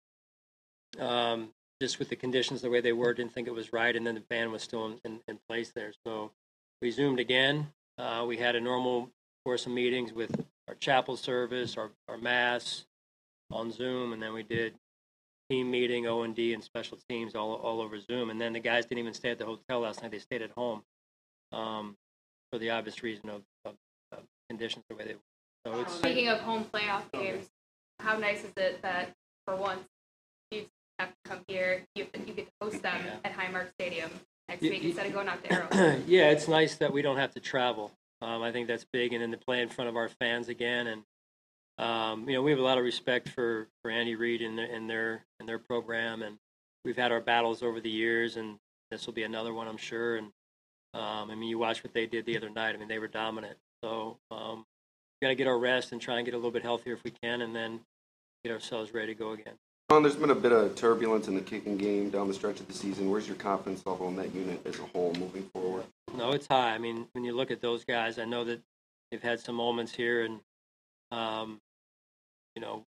[0.99, 1.49] um,
[1.81, 4.15] just with the conditions the way they were, didn't think it was right, and then
[4.15, 5.93] the ban was still in, in, in place there.
[6.05, 6.31] So
[6.81, 7.67] we zoomed again.
[7.97, 9.09] Uh, we had a normal
[9.45, 10.31] course of meetings with
[10.67, 12.85] our chapel service, our, our mass
[13.51, 14.75] on Zoom, and then we did
[15.49, 18.29] team meeting, O and D, and special teams all all over Zoom.
[18.29, 20.51] And then the guys didn't even stay at the hotel last night; they stayed at
[20.51, 20.83] home
[21.51, 21.95] um,
[22.51, 23.73] for the obvious reason of, of,
[24.11, 24.19] of
[24.49, 25.19] conditions the way they were.
[25.73, 27.47] So it's Speaking of home playoff games,
[27.99, 29.13] how nice is it that
[29.45, 29.81] for once
[30.51, 30.65] you
[30.99, 34.09] have to come here, you, you get to host them at Highmark Stadium
[34.47, 36.03] next Y- week y- instead of going out to Arrowhead?
[36.07, 37.91] yeah, it's nice that we don't have to travel.
[38.21, 40.87] Um, I think that's big, and then to play in front of our fans again,
[40.87, 41.03] and
[41.77, 44.65] um, you know we have a lot of respect for, for Andy Reid and their,
[44.73, 46.37] and their and their program, and
[46.83, 48.57] we've had our battles over the years, and
[48.89, 50.15] this will be another one, I'm sure.
[50.15, 50.31] And
[50.97, 52.75] um, I mean, you watch what they did the other night.
[52.75, 53.57] I mean, they were dominant.
[53.83, 54.65] So um,
[55.21, 57.03] we got to get our rest and try and get a little bit healthier if
[57.03, 57.81] we can, and then
[58.43, 59.53] get ourselves ready to go again.
[59.89, 62.67] Ron, there's been a bit of turbulence in the kicking game down the stretch of
[62.67, 63.09] the season.
[63.09, 65.85] Where's your confidence level in that unit as a whole moving forward?
[66.13, 66.73] No, it's high.
[66.73, 68.59] I mean, when you look at those guys, I know that
[69.11, 70.39] they've had some moments here, and
[71.11, 71.59] um,
[72.55, 72.83] you know,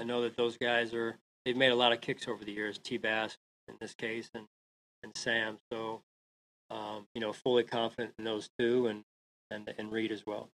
[0.00, 1.16] I know that those guys are.
[1.44, 2.78] They've made a lot of kicks over the years.
[2.78, 2.98] T.
[2.98, 4.44] Bass in this case, and
[5.02, 5.56] and Sam.
[5.72, 6.02] So,
[6.70, 9.02] um, you know, fully confident in those two, and
[9.50, 10.50] and and Reid as well.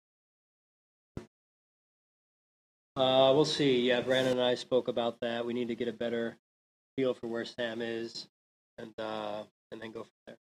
[2.98, 3.82] Uh, we'll see.
[3.82, 5.46] Yeah, Brandon and I spoke about that.
[5.46, 6.38] We need to get a better
[6.98, 8.28] feel for where Sam is,
[8.78, 10.36] and uh, and then go from there.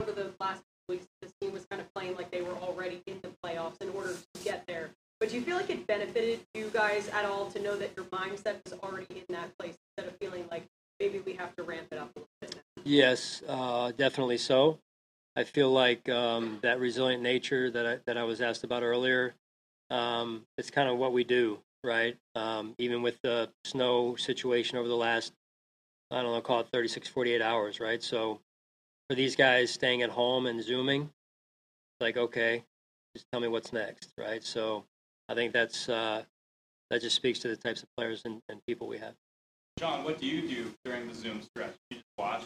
[0.00, 3.20] over the last weeks, this team was kind of playing like they were already in
[3.22, 4.90] the playoffs in order to get there.
[5.20, 8.06] But do you feel like it benefited you guys at all to know that your
[8.06, 10.64] mindset was already in that place instead of feeling like
[11.00, 12.62] maybe we have to ramp it up a little bit?
[12.88, 14.78] Yes, uh, definitely so.
[15.36, 19.34] I feel like um, that resilient nature that I, that I was asked about earlier,
[19.90, 22.16] um, it's kind of what we do, right?
[22.34, 25.34] Um, even with the snow situation over the last,
[26.10, 28.02] I don't know, call it 36, 48 hours, right?
[28.02, 28.40] So
[29.10, 31.10] for these guys staying at home and Zooming,
[32.00, 32.64] like, okay,
[33.14, 34.42] just tell me what's next, right?
[34.42, 34.86] So
[35.28, 36.22] I think that's, uh,
[36.88, 39.12] that just speaks to the types of players and, and people we have.
[39.78, 41.74] John, what do you do during the Zoom stretch?
[41.90, 41.97] You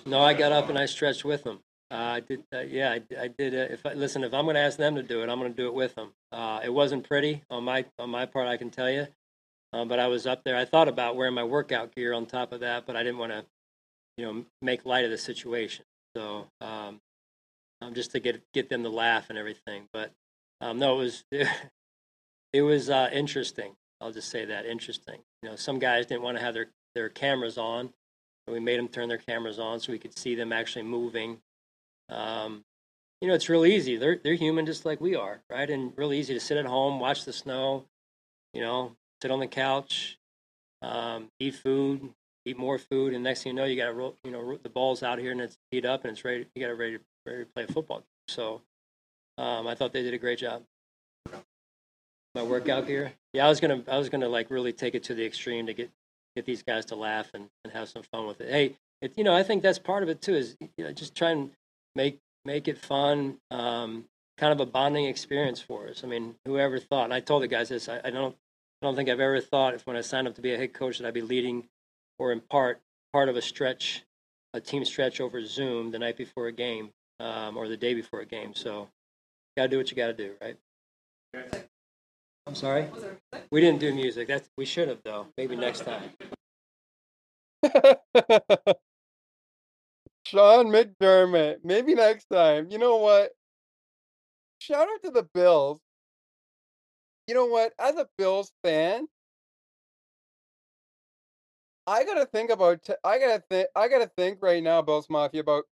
[0.07, 1.61] No, I got up and I stretched with them.
[1.91, 2.43] Uh, I did.
[2.55, 3.55] Uh, yeah, I, I did.
[3.55, 5.53] Uh, if I, listen, if I'm going to ask them to do it, I'm going
[5.53, 6.13] to do it with them.
[6.31, 9.07] Uh, it wasn't pretty on my on my part, I can tell you.
[9.73, 10.57] Uh, but I was up there.
[10.57, 13.33] I thought about wearing my workout gear on top of that, but I didn't want
[13.33, 13.45] to,
[14.17, 15.85] you know, make light of the situation.
[16.17, 17.01] So um,
[17.83, 19.89] um, just to get get them to laugh and everything.
[19.93, 20.13] But
[20.61, 21.25] um, no, it was
[22.53, 23.75] it was uh, interesting.
[24.01, 25.21] I'll just say that interesting.
[25.43, 27.93] You know, some guys didn't want to have their their cameras on,
[28.49, 31.39] we made them turn their cameras on so we could see them actually moving.
[32.09, 32.65] Um,
[33.21, 33.97] you know, it's real easy.
[33.97, 35.71] They're they're human just like we are, right?
[35.71, 37.85] And real easy to sit at home, watch the snow,
[38.53, 40.19] you know, sit on the couch,
[40.83, 42.11] um, eat food,
[42.45, 44.69] eat more food, and next thing you know, you got to roll, you know, the
[44.69, 46.47] ball's out here and it's heat up and it's ready.
[46.55, 47.99] You got to ready, ready to play a football.
[47.99, 48.07] Game.
[48.29, 48.63] So,
[49.39, 50.65] Um, I thought they did a great job.
[52.35, 53.13] My workout gear.
[53.33, 55.75] Yeah, I was gonna I was gonna like really take it to the extreme to
[55.75, 55.91] get
[56.37, 58.51] get these guys to laugh and, and have some fun with it.
[58.51, 60.35] Hey, it, you know I think that's part of it too.
[60.35, 61.51] Is you know just try and
[61.95, 63.39] make make it fun.
[63.51, 64.05] Um,
[64.39, 66.03] kind of a bonding experience for us.
[66.05, 67.05] I mean, whoever thought?
[67.05, 67.89] And I told the guys this.
[67.89, 68.35] I, I don't
[68.83, 70.73] I don't think I've ever thought if when I signed up to be a head
[70.73, 71.69] coach that I'd be leading
[72.19, 72.81] or in part
[73.13, 74.03] part of a stretch,
[74.55, 78.21] a team stretch over Zoom the night before a game um, or the day before
[78.21, 78.55] a game.
[78.55, 78.89] So,
[79.57, 80.57] gotta do what you gotta do, right?
[82.47, 82.89] I'm sorry.
[83.51, 84.29] We didn't do music.
[84.29, 85.27] That's we should have though.
[85.37, 86.11] Maybe next time.
[90.27, 91.59] Sean McDermott.
[91.65, 92.69] Maybe next time.
[92.71, 93.33] You know what?
[94.59, 95.81] Shout out to the Bills.
[97.27, 97.73] You know what?
[97.79, 99.07] As a Bills fan,
[101.87, 102.83] I gotta think about.
[102.83, 103.69] T- I gotta think.
[103.77, 105.65] I gotta think right now, Bills Mafia, about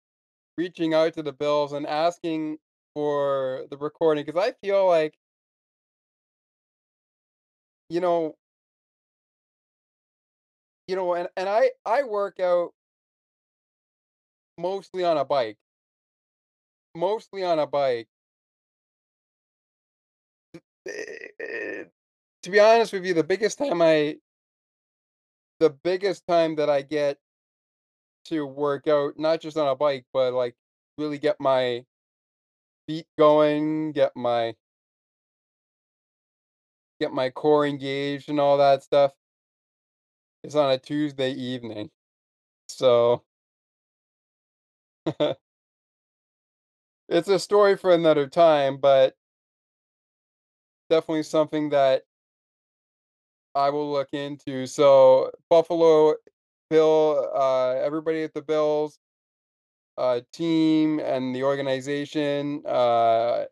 [0.57, 2.59] reaching out to the Bills and asking
[2.95, 5.15] for the recording because I feel like,
[7.89, 8.37] you know,
[10.87, 12.73] you know, and and I I work out
[14.59, 15.57] mostly on a bike,
[16.95, 18.09] mostly on a bike.
[20.87, 21.85] Eh,
[22.43, 24.19] To be honest with you, the biggest time I,
[25.61, 27.19] the biggest time that I get
[28.27, 30.55] to work out, not just on a bike, but like
[30.99, 31.85] really get my
[32.87, 34.55] feet going, get my
[37.01, 39.13] get my core engaged and all that stuff.
[40.45, 41.91] It's on a Tuesday evening.
[42.69, 43.25] So
[47.09, 49.15] it's a story for another time, but
[50.91, 52.03] definitely something that
[53.55, 54.67] I will look into.
[54.67, 56.15] So Buffalo
[56.71, 58.99] Bill, uh, everybody at the Bills
[59.97, 63.47] uh, team and the organization, uh,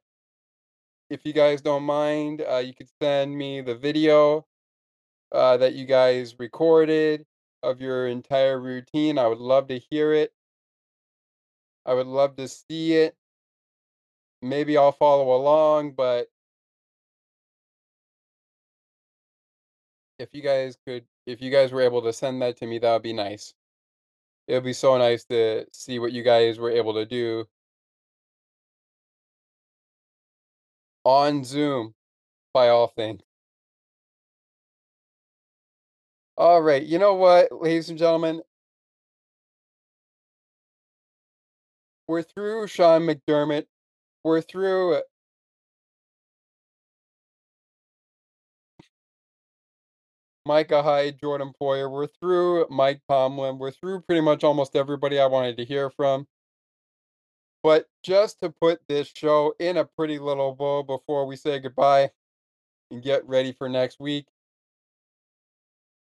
[1.09, 4.47] if you guys don't mind, uh, you could send me the video
[5.33, 7.25] uh, that you guys recorded
[7.63, 9.19] of your entire routine.
[9.19, 10.33] I would love to hear it.
[11.85, 13.17] I would love to see it.
[14.43, 16.29] Maybe I'll follow along, but
[20.19, 22.93] if you guys could, if you guys were able to send that to me, that
[22.93, 23.55] would be nice.
[24.49, 27.47] It would be so nice to see what you guys were able to do
[31.07, 31.95] on Zoom,
[32.53, 33.23] by all things.
[36.37, 38.43] All right, you know what, ladies and gentlemen?
[42.09, 43.67] We're through Sean McDermott.
[44.25, 45.01] We're through
[50.45, 51.89] Micah Hyde, Jordan Poyer.
[51.89, 53.59] We're through Mike Tomlin.
[53.59, 56.27] We're through pretty much almost everybody I wanted to hear from.
[57.67, 62.13] But just to put this show in a pretty little bow before we say goodbye
[62.93, 64.29] and get ready for next week,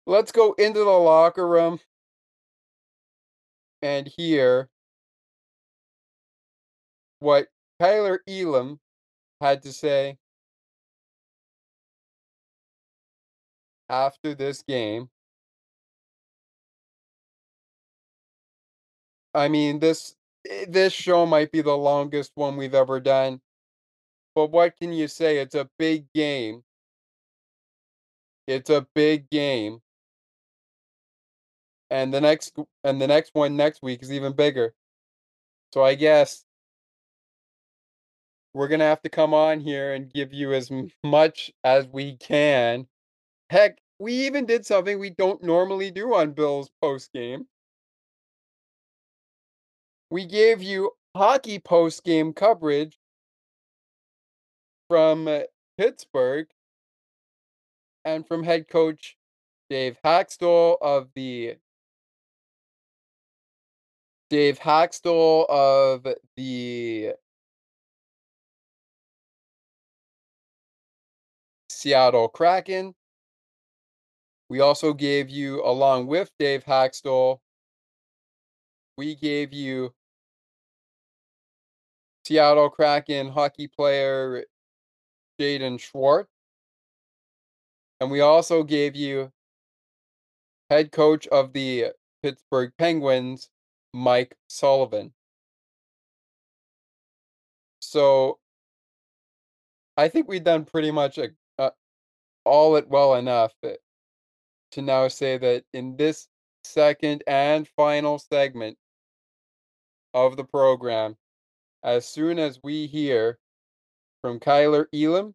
[0.07, 1.81] let's go into the locker room
[3.81, 4.69] and hear
[7.19, 7.47] what
[7.81, 8.79] Kaiir Elam
[9.41, 10.19] had to say
[13.89, 15.09] after this game.
[19.33, 20.15] I mean, this
[20.49, 23.41] Eh, this show might be the longest one we've ever done.
[24.35, 25.37] But what can you say?
[25.39, 26.63] It's a big game.
[28.47, 29.81] It's a big game.
[31.89, 34.73] And the next and the next one next week is even bigger.
[35.73, 36.45] So I guess
[38.53, 40.69] we're going to have to come on here and give you as
[41.03, 42.87] much as we can.
[43.49, 47.47] Heck, we even did something we don't normally do on Bills post game.
[50.11, 52.99] We gave you hockey post game coverage
[54.89, 55.43] from uh,
[55.77, 56.47] Pittsburgh
[58.03, 59.15] and from head coach
[59.69, 61.55] Dave Hakstol of the
[64.29, 67.13] Dave Hakstol of the
[71.69, 72.95] Seattle Kraken.
[74.49, 77.39] We also gave you, along with Dave Hakstol,
[78.97, 79.93] we gave you
[82.25, 84.45] Seattle Kraken hockey player
[85.39, 86.29] Jaden Schwartz.
[87.99, 89.31] And we also gave you
[90.69, 91.87] head coach of the
[92.23, 93.49] Pittsburgh Penguins,
[93.93, 95.13] Mike Sullivan.
[97.79, 98.39] So
[99.97, 101.71] I think we've done pretty much a, a,
[102.45, 103.75] all it well enough eh,
[104.71, 106.27] to now say that in this
[106.63, 108.77] second and final segment
[110.13, 111.17] of the program,
[111.83, 113.39] as soon as we hear
[114.21, 115.33] from Kaiir Elam.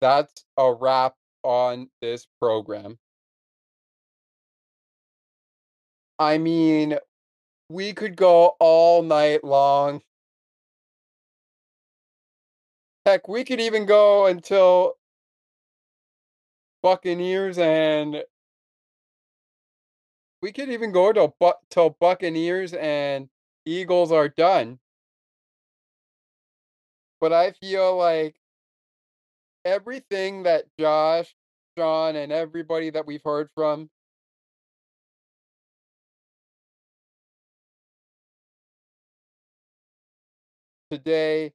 [0.00, 2.98] That's a wrap on this program.
[6.18, 6.98] I mean,
[7.68, 10.02] we could go all night long.
[13.06, 14.94] Heck, we could even go until
[16.82, 18.22] Buccaneers and
[20.42, 23.28] we could even go till Bu- till Buccaneers and
[23.64, 24.78] Eagles are done.
[27.20, 28.36] But I feel like
[29.64, 31.34] everything that Josh,
[31.76, 33.90] Sean, and everybody that we've heard from
[40.90, 41.52] today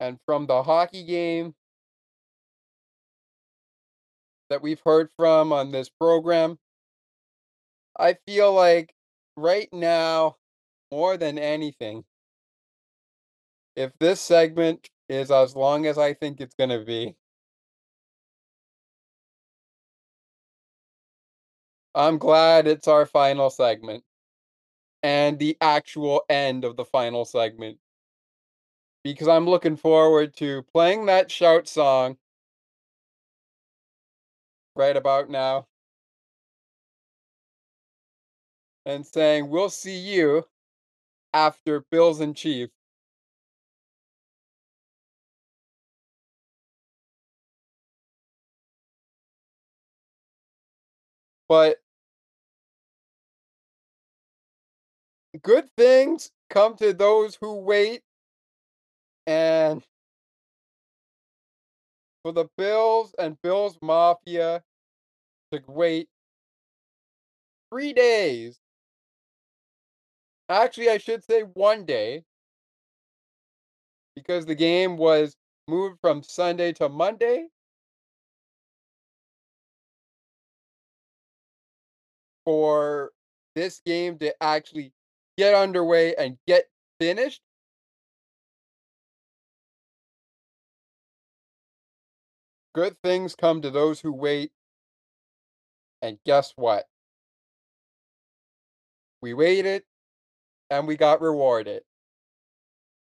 [0.00, 1.54] and from the hockey game
[4.50, 6.58] that we've heard from on this program,
[7.98, 8.92] I feel like
[9.36, 10.36] right now,
[10.90, 12.04] more than anything,
[13.76, 17.16] if this segment is as long as I think it's going to be,
[21.94, 24.04] I'm glad it's our final segment
[25.02, 27.78] and the actual end of the final segment
[29.02, 32.16] because I'm looking forward to playing that shout song
[34.76, 35.66] right about now
[38.86, 40.44] and saying, We'll see you
[41.34, 42.72] after Bills and Chiefs.
[51.48, 51.80] But
[55.42, 58.02] good things come to those who wait.
[59.26, 59.82] And
[62.22, 64.62] for the Bills and Bills Mafia
[65.52, 66.08] to wait
[67.70, 68.58] three days.
[70.50, 72.24] Actually, I should say one day.
[74.16, 75.36] Because the game was
[75.68, 77.46] moved from Sunday to Monday.
[82.44, 83.12] For
[83.54, 84.92] this game to actually
[85.38, 86.64] get underway and get
[86.98, 87.42] finished.
[92.74, 94.50] Good things come to those who wait.
[96.02, 96.88] And guess what?
[99.22, 99.84] We waited
[100.70, 101.82] and we got rewarded.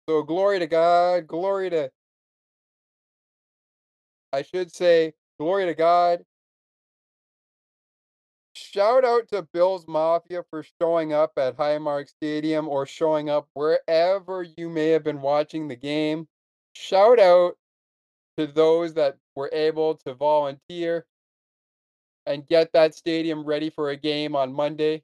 [0.10, 1.92] So glory to God, glory to
[4.34, 6.24] I should say glory to God.
[8.56, 14.44] Shout out to Bills Mafia for showing up at Highmark Stadium or showing up wherever
[14.58, 16.28] you may have been watching the game.
[16.74, 17.56] Shout out
[18.38, 21.06] to those that were able to volunteer
[22.26, 25.04] and get that stadium ready for a game on Monday.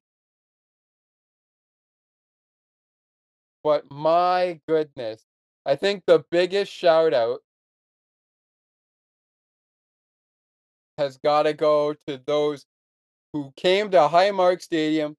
[3.63, 5.25] But my goodness,
[5.65, 7.41] I think the biggest shout out
[10.97, 12.65] has got to go to those
[13.33, 15.15] who came to Highmark Stadium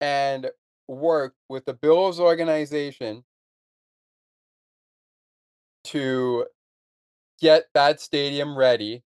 [0.00, 0.50] and
[0.88, 3.24] worked with the Bills organization
[5.84, 6.46] to
[7.40, 9.02] get that stadium ready.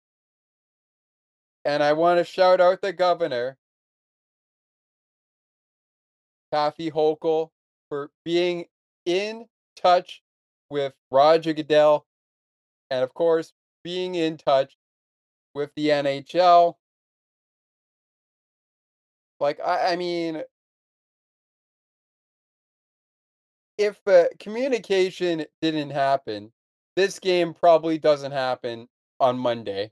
[1.65, 3.57] And I want to shout out the governor,
[6.51, 7.49] Kathy Hochul,
[7.91, 8.63] for being
[9.05, 9.45] in
[9.75, 10.23] touch
[10.69, 12.05] with Roger Goodell
[12.89, 13.51] and, of course,
[13.83, 14.77] being in touch
[15.53, 16.75] with the NHL.
[19.41, 20.41] Like, I, I mean,
[23.77, 26.53] if the communication didn't happen,
[26.95, 28.87] this game probably doesn't happen
[29.19, 29.91] on Monday.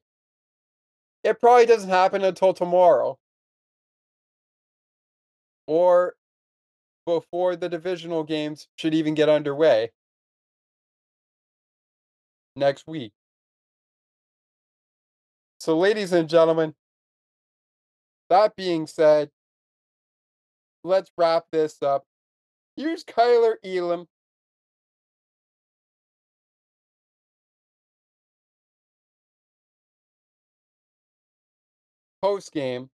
[1.26, 3.20] It probably doesn't happen until tomorrow.
[5.68, 6.16] Or
[7.10, 9.90] before the divisional games should even get underway
[12.56, 13.12] next week.
[15.60, 16.76] So, ladies and gentlemen,
[18.30, 19.32] that being said,
[20.84, 22.04] let's wrap this up.
[22.76, 24.06] Here's Kaiir Elam.
[32.22, 32.90] Post game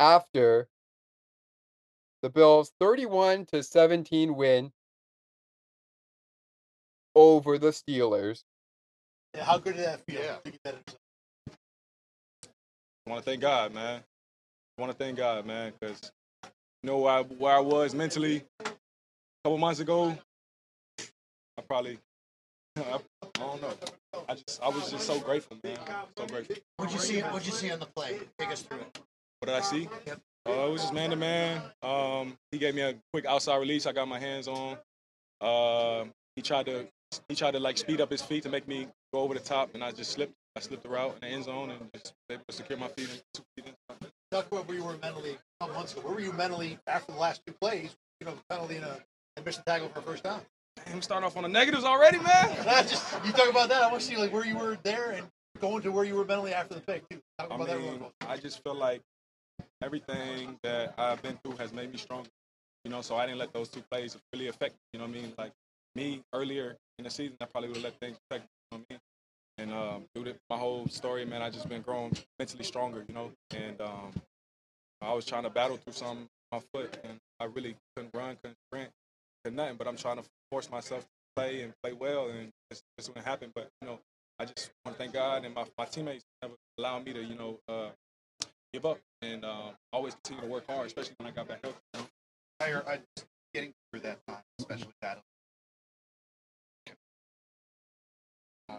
[0.00, 0.68] after
[2.22, 4.72] the Bills 31 to 17 win
[7.14, 8.44] over the Steelers.
[9.34, 10.20] Yeah, how good did that feel?
[10.20, 10.36] Yeah.
[10.44, 10.96] To get that
[13.06, 14.00] I want to thank God, man.
[14.76, 16.10] I want to thank God, man, because
[16.42, 18.70] you know where I, where I was mentally a
[19.44, 20.16] couple months ago.
[20.98, 21.98] I probably,
[22.76, 22.80] I,
[23.22, 23.72] I don't know.
[24.28, 25.78] I just, I was just so grateful, man.
[26.18, 26.56] So grateful.
[26.78, 27.20] What'd you see?
[27.20, 28.18] What'd you see on the play?
[28.38, 28.98] Take us through it.
[29.38, 29.88] What did I see?
[30.06, 30.20] Yep.
[30.46, 31.60] Uh, it was just man to man.
[31.82, 33.86] Um, he gave me a quick outside release.
[33.86, 34.76] I got my hands on.
[35.40, 36.04] Uh,
[36.36, 36.86] he tried to
[37.28, 39.74] he tried to like speed up his feet to make me go over the top,
[39.74, 40.34] and I just slipped.
[40.56, 43.10] I slipped the route in the end zone and just able to secure my feet.
[43.10, 44.08] And two feet in.
[44.30, 46.02] Talk about where you were mentally a couple months ago.
[46.02, 47.94] Where were you mentally after the last two plays?
[48.20, 49.00] You know, penalty and a
[49.36, 50.40] and missed the tackle for a first down.
[50.84, 52.56] Damn, starting off on the negatives already, man.
[52.88, 53.82] just, you talk about that.
[53.82, 55.26] I want to see like where you were there and
[55.60, 57.20] going to where you were mentally after the pick too.
[57.38, 57.80] Talk I about that.
[57.80, 58.12] mean, quick.
[58.28, 59.02] I just feel like
[59.82, 62.30] everything that I've been through has made me stronger.
[62.84, 64.80] You know, so I didn't let those two plays really affect me.
[64.92, 65.32] You know what I mean?
[65.36, 65.52] Like
[65.94, 68.48] me earlier in the season, I probably would have let things affect me.
[68.70, 69.00] You know what I mean?
[69.58, 73.04] And um, through the, my whole story, man, I just been growing mentally stronger.
[73.08, 74.12] You know, and um,
[75.02, 78.58] I was trying to battle through on my foot, and I really couldn't run, couldn't
[78.68, 78.90] sprint,
[79.44, 79.76] could nothing.
[79.76, 83.22] But I'm trying to force myself to play and play well, and it's just to
[83.22, 83.50] happen.
[83.54, 83.98] But you know,
[84.38, 87.34] I just want to thank God and my, my teammates never allowed me to, you
[87.34, 87.88] know, uh,
[88.76, 91.78] give up and um, always continue to work hard, especially when I got back healthy.
[91.94, 92.06] You know?
[92.60, 95.22] Higher, I just getting through that time, especially that.
[98.68, 98.74] You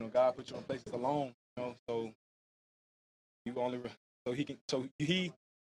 [0.00, 1.34] know, God put you in places alone.
[1.56, 2.10] You know, so
[3.44, 3.78] you only
[4.26, 5.32] so he can so he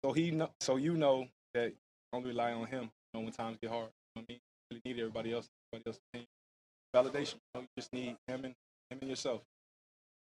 [0.04, 1.74] so he know so you know that you
[2.12, 2.82] only rely on him.
[2.82, 3.88] You know, when times get hard.
[4.14, 5.48] You know what I mean, you really need everybody else.
[5.72, 6.26] Everybody else.
[6.94, 7.34] Validation.
[7.34, 8.54] You, know, you just need him and
[8.90, 9.42] him and yourself.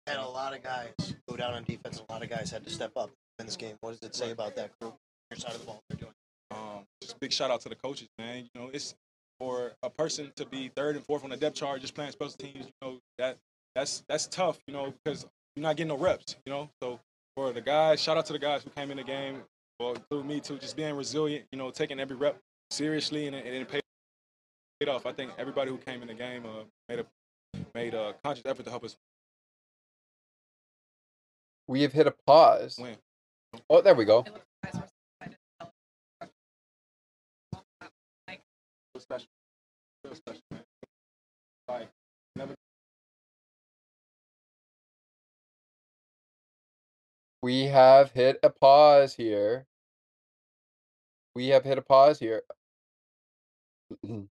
[0.08, 2.02] Had a lot of guys go down on defense.
[2.08, 3.76] A lot of guys had to step up in this game.
[3.82, 4.94] What does it say about that group?
[5.30, 6.12] Your side of the ball, they're doing.
[6.50, 8.48] Um, just big shout out to the coaches, man.
[8.54, 8.94] You know, it's
[9.38, 12.32] for a person to be third and fourth on the depth chart, just playing special
[12.32, 12.64] teams.
[12.64, 13.36] You know that
[13.74, 14.58] that's that's tough.
[14.66, 16.36] You know because you're not getting no reps.
[16.46, 17.00] You know, so
[17.36, 19.42] for the guys, shout out to the guys who came in the game,
[19.78, 21.44] well, include me too, just being resilient.
[21.52, 22.38] You know, taking every rep
[22.70, 25.04] seriously and and it paid off.
[25.04, 27.06] I think everybody who came in the game uh, made a
[27.74, 28.96] made a conscious effort to help us
[31.68, 32.78] We have hit a pause.
[32.80, 32.96] win.
[33.70, 34.24] Oh, there we go.
[38.92, 39.28] Feel special.
[40.04, 40.62] Feel special, man.
[41.68, 41.88] Like
[42.36, 42.54] never.
[47.42, 49.66] We have hit a pause here.
[51.34, 52.42] We have hit a pause here.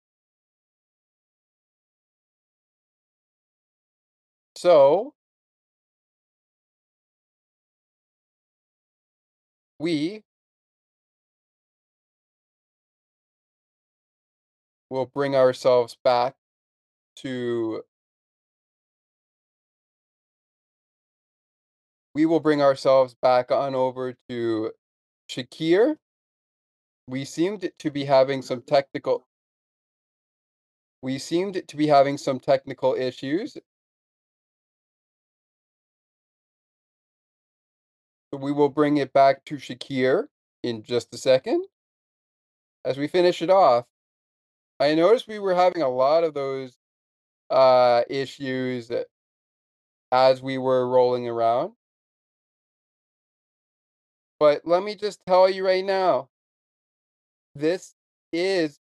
[4.57, 5.13] so,
[9.79, 10.23] we
[14.89, 16.35] will bring ourselves back
[17.17, 17.83] to
[22.13, 24.71] we will bring ourselves back on over to
[25.29, 25.97] Shakir.
[27.07, 29.27] We seemed to be having some technical
[31.01, 33.57] we seemed to be having some technical issues.
[38.35, 40.27] We will bring it back to Shakir
[40.63, 41.65] in just a second.
[42.83, 43.85] As we finish it off,
[44.79, 46.77] I noticed we were having a lot of those
[47.49, 48.91] uh, issues
[50.11, 51.73] as we were rolling around.
[54.39, 56.29] But let me just tell you right now,
[57.55, 57.93] this
[58.33, 58.79] is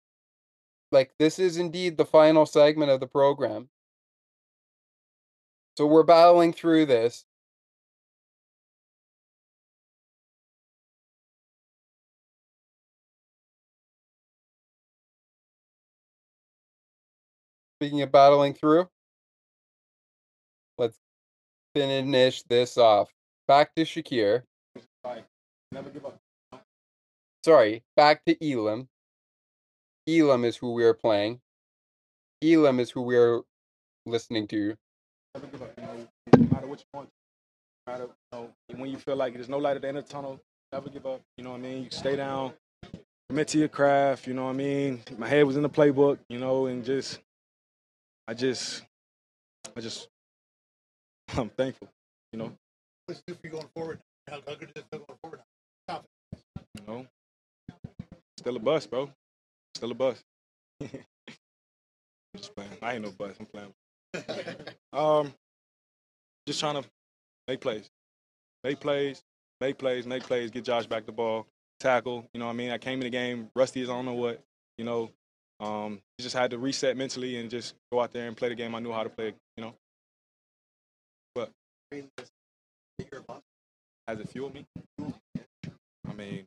[0.91, 3.69] like this is indeed the final segment of the program.
[5.77, 7.25] So we're battling through this.
[17.85, 18.89] Speaking of battling through,
[20.79, 20.97] let's
[21.75, 23.11] finish this off.
[23.47, 24.45] Back to Shakir.
[27.45, 28.89] Sorry, back to Elam.
[30.09, 31.41] Elam is who we are playing.
[32.43, 33.43] Elam is who we are
[34.07, 34.75] listening to.
[35.35, 35.73] Never give up.
[35.77, 37.11] You no matter what you want.
[37.87, 40.07] No matter you know, when you feel like there's no light at the end of
[40.07, 40.41] the tunnel,
[40.73, 41.21] never give up.
[41.37, 41.85] You know what I mean?
[41.85, 42.55] You stay down,
[43.29, 44.27] commit to your craft.
[44.27, 45.03] You know what I mean?
[45.19, 46.17] My head was in the playbook.
[46.31, 47.21] You know, and just,
[48.27, 48.83] I just,
[49.77, 50.09] I just,
[51.37, 51.89] I'm thankful.
[52.33, 52.53] You know,
[53.07, 53.99] What's it do for you going forward?
[54.29, 55.41] How, how good is it going forward?
[55.89, 56.03] now?
[56.75, 57.07] you know,
[58.39, 59.11] still a bus, bro.
[59.75, 60.23] Still a bus.
[62.37, 62.71] just playing.
[62.81, 63.37] I ain't no bus.
[63.39, 63.73] I'm playing.
[64.93, 65.35] Um,
[66.47, 66.89] just trying to
[67.49, 67.91] make plays,
[68.63, 69.25] make plays,
[69.61, 70.53] make plays, make plays.
[70.53, 71.49] Get Josh back the ball,
[71.81, 72.25] tackle.
[72.33, 72.71] You know what I mean?
[72.71, 74.41] I came in the game rusty as I don't know what.
[74.79, 75.11] You know,
[75.61, 78.75] um, just had to reset mentally and just go out there and play the game
[78.75, 79.35] I knew how to play.
[79.57, 79.75] You know,
[81.35, 81.51] but
[84.07, 84.65] has it fueled me?
[85.01, 86.45] I mean,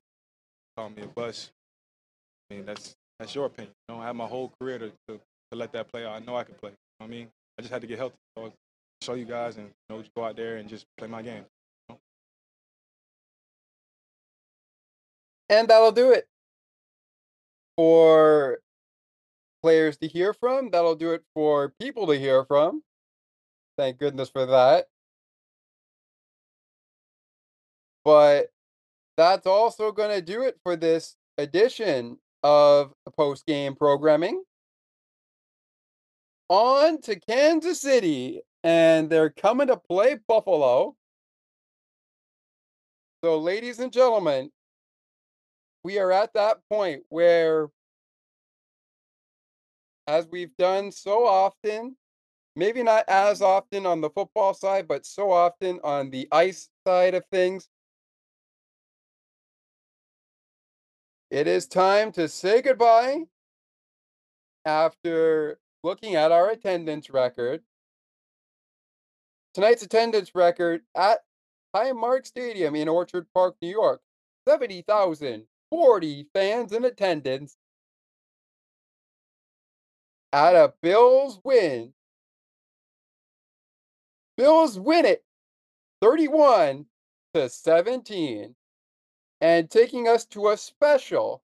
[0.78, 1.52] call me a bust.
[2.50, 3.74] I mean, that's that's your opinion.
[3.88, 5.20] You know, I had my whole career to, to,
[5.52, 6.14] to let that play out.
[6.14, 6.72] I know I can play.
[6.72, 7.28] You know I mean,
[7.58, 8.16] I just had to get healthy.
[8.38, 8.54] So
[9.02, 11.46] show you guys and you know, go out there and just play my game.
[15.50, 16.28] And that'll do it
[17.78, 18.60] for
[19.62, 20.70] players to hear from.
[20.72, 22.84] That'll do it for people to hear from.
[23.78, 24.88] Thank goodness for that.
[28.04, 28.52] But
[29.18, 34.44] that's also going to do it for this edition of post game programming.
[36.50, 40.96] On to Kansas City, and they're coming to play Buffalo.
[43.24, 44.52] So, ladies and gentlemen,
[45.84, 47.70] we are at that point where,
[50.08, 51.96] as we've done so often,
[52.56, 57.14] maybe not as often on the football side, but so often on the ice side
[57.14, 57.70] of things,
[61.30, 63.26] it is time to say goodbye
[64.66, 67.62] after looking at our attendance record.
[69.54, 71.20] Tonight's attendance record at
[71.76, 74.02] Highmark Stadium in Orchard Park, New York.
[74.48, 77.58] 70,040 fans in attendance
[80.34, 81.94] at of Bills win.
[84.38, 85.24] Bills win it
[86.02, 86.86] 31
[87.34, 88.56] to 17
[89.42, 91.42] and taking us to a special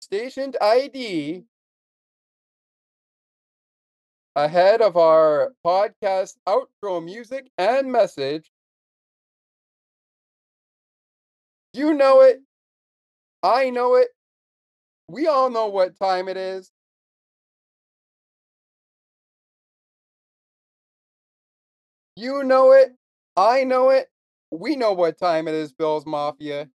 [0.00, 1.44] stationed ID
[4.36, 8.50] ahead of our podcast outro music and message.
[11.72, 12.40] You know it.
[13.42, 14.08] I know it.
[15.08, 16.70] We all know what time it is.
[22.16, 22.96] You know it.
[23.36, 24.10] I know it.
[24.50, 26.68] We know what time it is, Bills Mafia.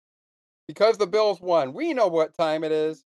[0.67, 3.05] Because the Bills won, we know what time it is.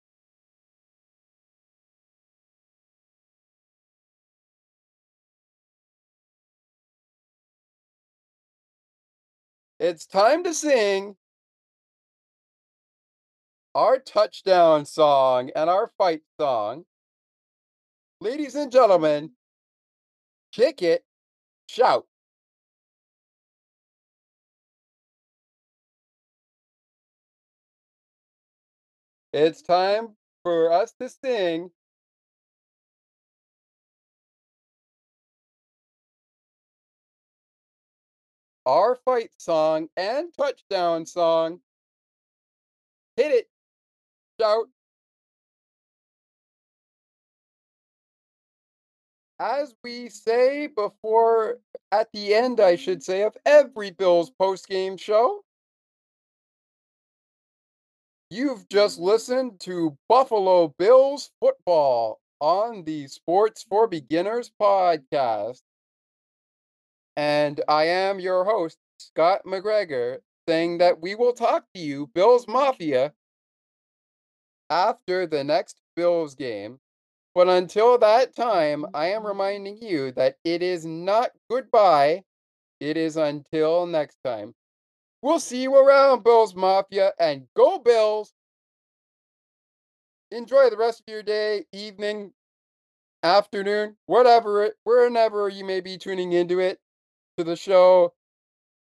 [9.80, 11.16] It's time to sing
[13.76, 16.86] our touchdown song and our fight song.
[18.22, 19.32] Ladies and gentlemen,
[20.52, 21.04] kick it,
[21.68, 22.06] shout.
[29.32, 31.70] It's time for us to sing
[38.66, 41.60] our fight song and touchdown song.
[43.16, 43.50] Hit it.
[44.40, 44.68] Shout.
[49.40, 51.60] As we say before,
[51.92, 55.44] at the end, I should say, of every Bills post-game show,
[58.30, 65.62] you've just listened to Buffalo Bills football on the Sports for Beginners podcast.
[67.18, 72.48] And I am your host, Scott McGregor, saying that we will talk to you, Bills
[72.48, 73.14] Mafia,
[74.70, 76.80] after the next Bills game.
[77.36, 79.28] But until that time, I am mm-hmm.
[79.28, 82.24] reminding you that it is not goodbye,
[82.80, 84.56] it is until next time.
[85.22, 88.34] We'll see you around, Bills Mafia, and go Bills!
[90.32, 92.32] Enjoy the rest of your day, evening,
[93.24, 96.80] afternoon, whatever it, whenever you may be tuning into it,
[97.38, 98.14] to the show.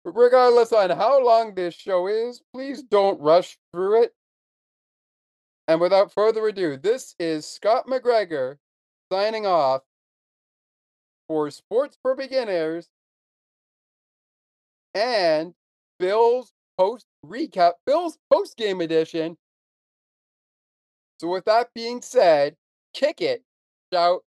[0.05, 4.15] Regardless on how long this show is, please don't rush through it.
[5.71, 8.57] And without further ado, this is Scott McGregor
[9.13, 9.83] signing off
[11.29, 12.89] for Sports for Beginners
[14.97, 15.55] and
[16.01, 19.37] Bills post recap, Bills post game edition.
[21.21, 22.57] So, with that being said,
[22.93, 23.45] kick it,
[23.95, 24.25] shout.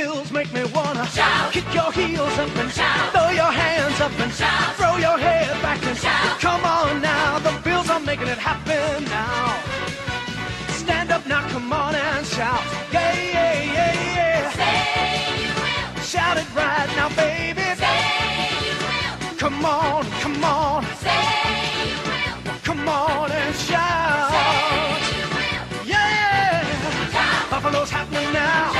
[0.00, 1.52] Bills make me wanna shout.
[1.52, 3.12] Kick your heels up and shout.
[3.12, 4.74] Throw your hands up and shout.
[4.78, 6.40] Throw your head back and shout.
[6.40, 9.60] Come on now, the Bills are making it happen now.
[10.80, 12.62] Stand up now, come on and shout.
[12.90, 14.50] Yeah, yeah, yeah, yeah.
[14.60, 14.78] Say
[15.42, 16.02] you will.
[16.12, 17.66] Shout it right now, baby.
[17.82, 18.00] Say
[18.64, 19.36] you will.
[19.42, 20.82] Come on, come on.
[21.04, 21.24] Say
[21.90, 22.58] you will.
[22.68, 24.30] Come on and shout.
[24.32, 25.86] Say you will.
[25.92, 26.64] Yeah.
[27.12, 27.50] Shout.
[27.50, 28.79] Buffalo's happening now.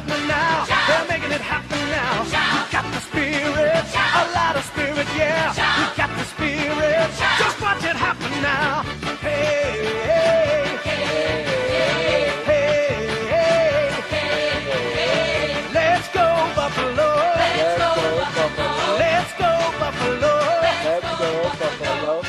[0.00, 0.64] Happening now.
[0.64, 0.88] Shout.
[0.88, 2.24] They're making it happen now.
[2.24, 2.66] Shout.
[2.66, 4.28] We got the spirit, Shout.
[4.28, 5.52] a lot of spirit, yeah.
[5.52, 5.78] Shout.
[5.78, 7.10] We got the spirit.
[7.18, 7.38] Shout.
[7.38, 8.82] Just watch it happen now.
[9.20, 17.10] Hey, hey, hey, hey, hey, Let's go Buffalo.
[17.36, 17.90] Let's go
[18.36, 18.98] Buffalo.
[18.98, 20.34] Let's go Buffalo.
[20.62, 21.30] Let's go,
[21.60, 22.22] Buffalo.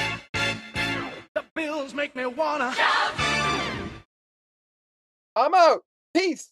[1.36, 2.74] The Bills make me wanna
[5.36, 5.84] I'm out.
[6.14, 6.50] Peace.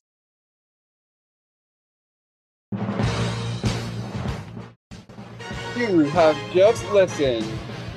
[5.79, 7.47] You have just listened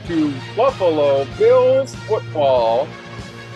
[0.06, 2.86] to Buffalo Bills football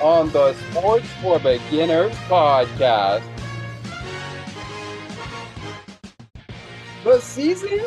[0.02, 3.22] on the Sports for Beginners podcast.
[7.04, 7.84] The season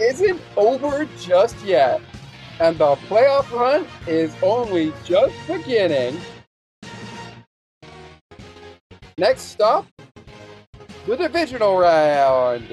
[0.00, 2.00] isn't over just yet,
[2.58, 6.18] and the playoff run is only just beginning.
[9.18, 9.86] Next stop,
[11.06, 12.68] the divisional round.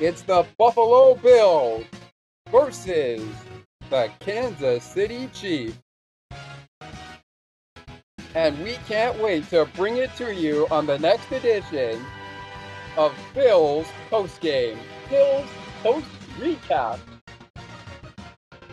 [0.00, 1.84] It's the Buffalo Bills
[2.50, 3.22] versus
[3.90, 5.76] the Kansas City Chiefs.
[8.34, 12.04] And we can't wait to bring it to you on the next edition
[12.96, 14.78] of Bills Post Game,
[15.08, 15.48] Bills
[15.82, 16.06] Post
[16.38, 16.98] Recap.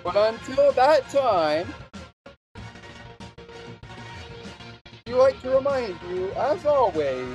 [0.03, 1.73] But until that time,
[5.05, 7.27] we like to remind you, as always,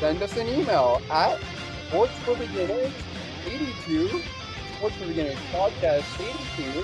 [0.00, 1.38] send us an email at
[1.86, 2.92] Sports for Beginners
[3.46, 4.08] 82,
[4.78, 6.20] Sports for Beginners Podcast
[6.58, 6.82] 82,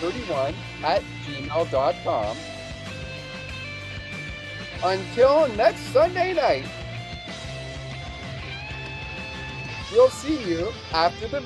[0.00, 2.51] 31 at gmail.com.
[4.84, 6.66] Until next Sunday night,
[9.92, 11.44] we'll see you after the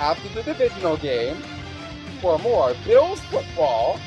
[0.00, 1.36] after the divisional game
[2.20, 4.00] for more Bills football.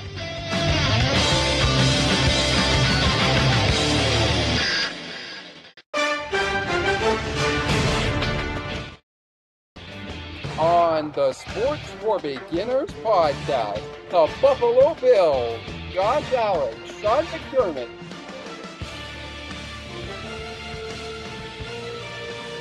[10.59, 15.61] On the Sports for Beginners podcast, the Buffalo Bills,
[15.93, 17.89] Josh Allen, Sean McDermott,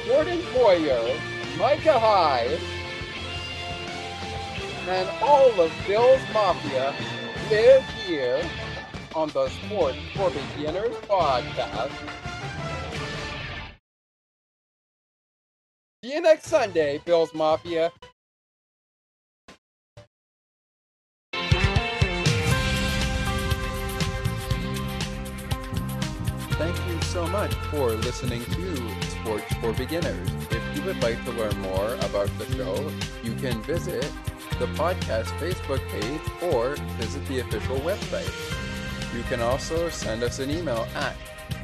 [0.09, 1.20] Jordan Poyer,
[1.59, 2.59] Micah Hyde,
[4.89, 6.95] and all of Bill's Mafia
[7.51, 8.43] live here
[9.15, 11.93] on the Sports for Beginners podcast.
[16.03, 17.93] See you next Sunday, Bill's Mafia.
[26.53, 30.26] Thank you so much for listening to Sports for Beginners.
[30.50, 32.90] If you would like to learn more about the show,
[33.23, 34.10] you can visit
[34.58, 38.32] the podcast Facebook page or visit the official website.
[39.15, 41.15] You can also send us an email at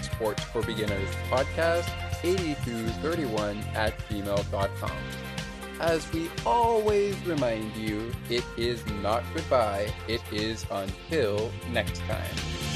[0.03, 1.89] Sports for Beginners Podcast
[2.23, 4.99] 8231 at gmail.com.
[5.81, 12.74] As we always remind you, it is not goodbye, it is until next time.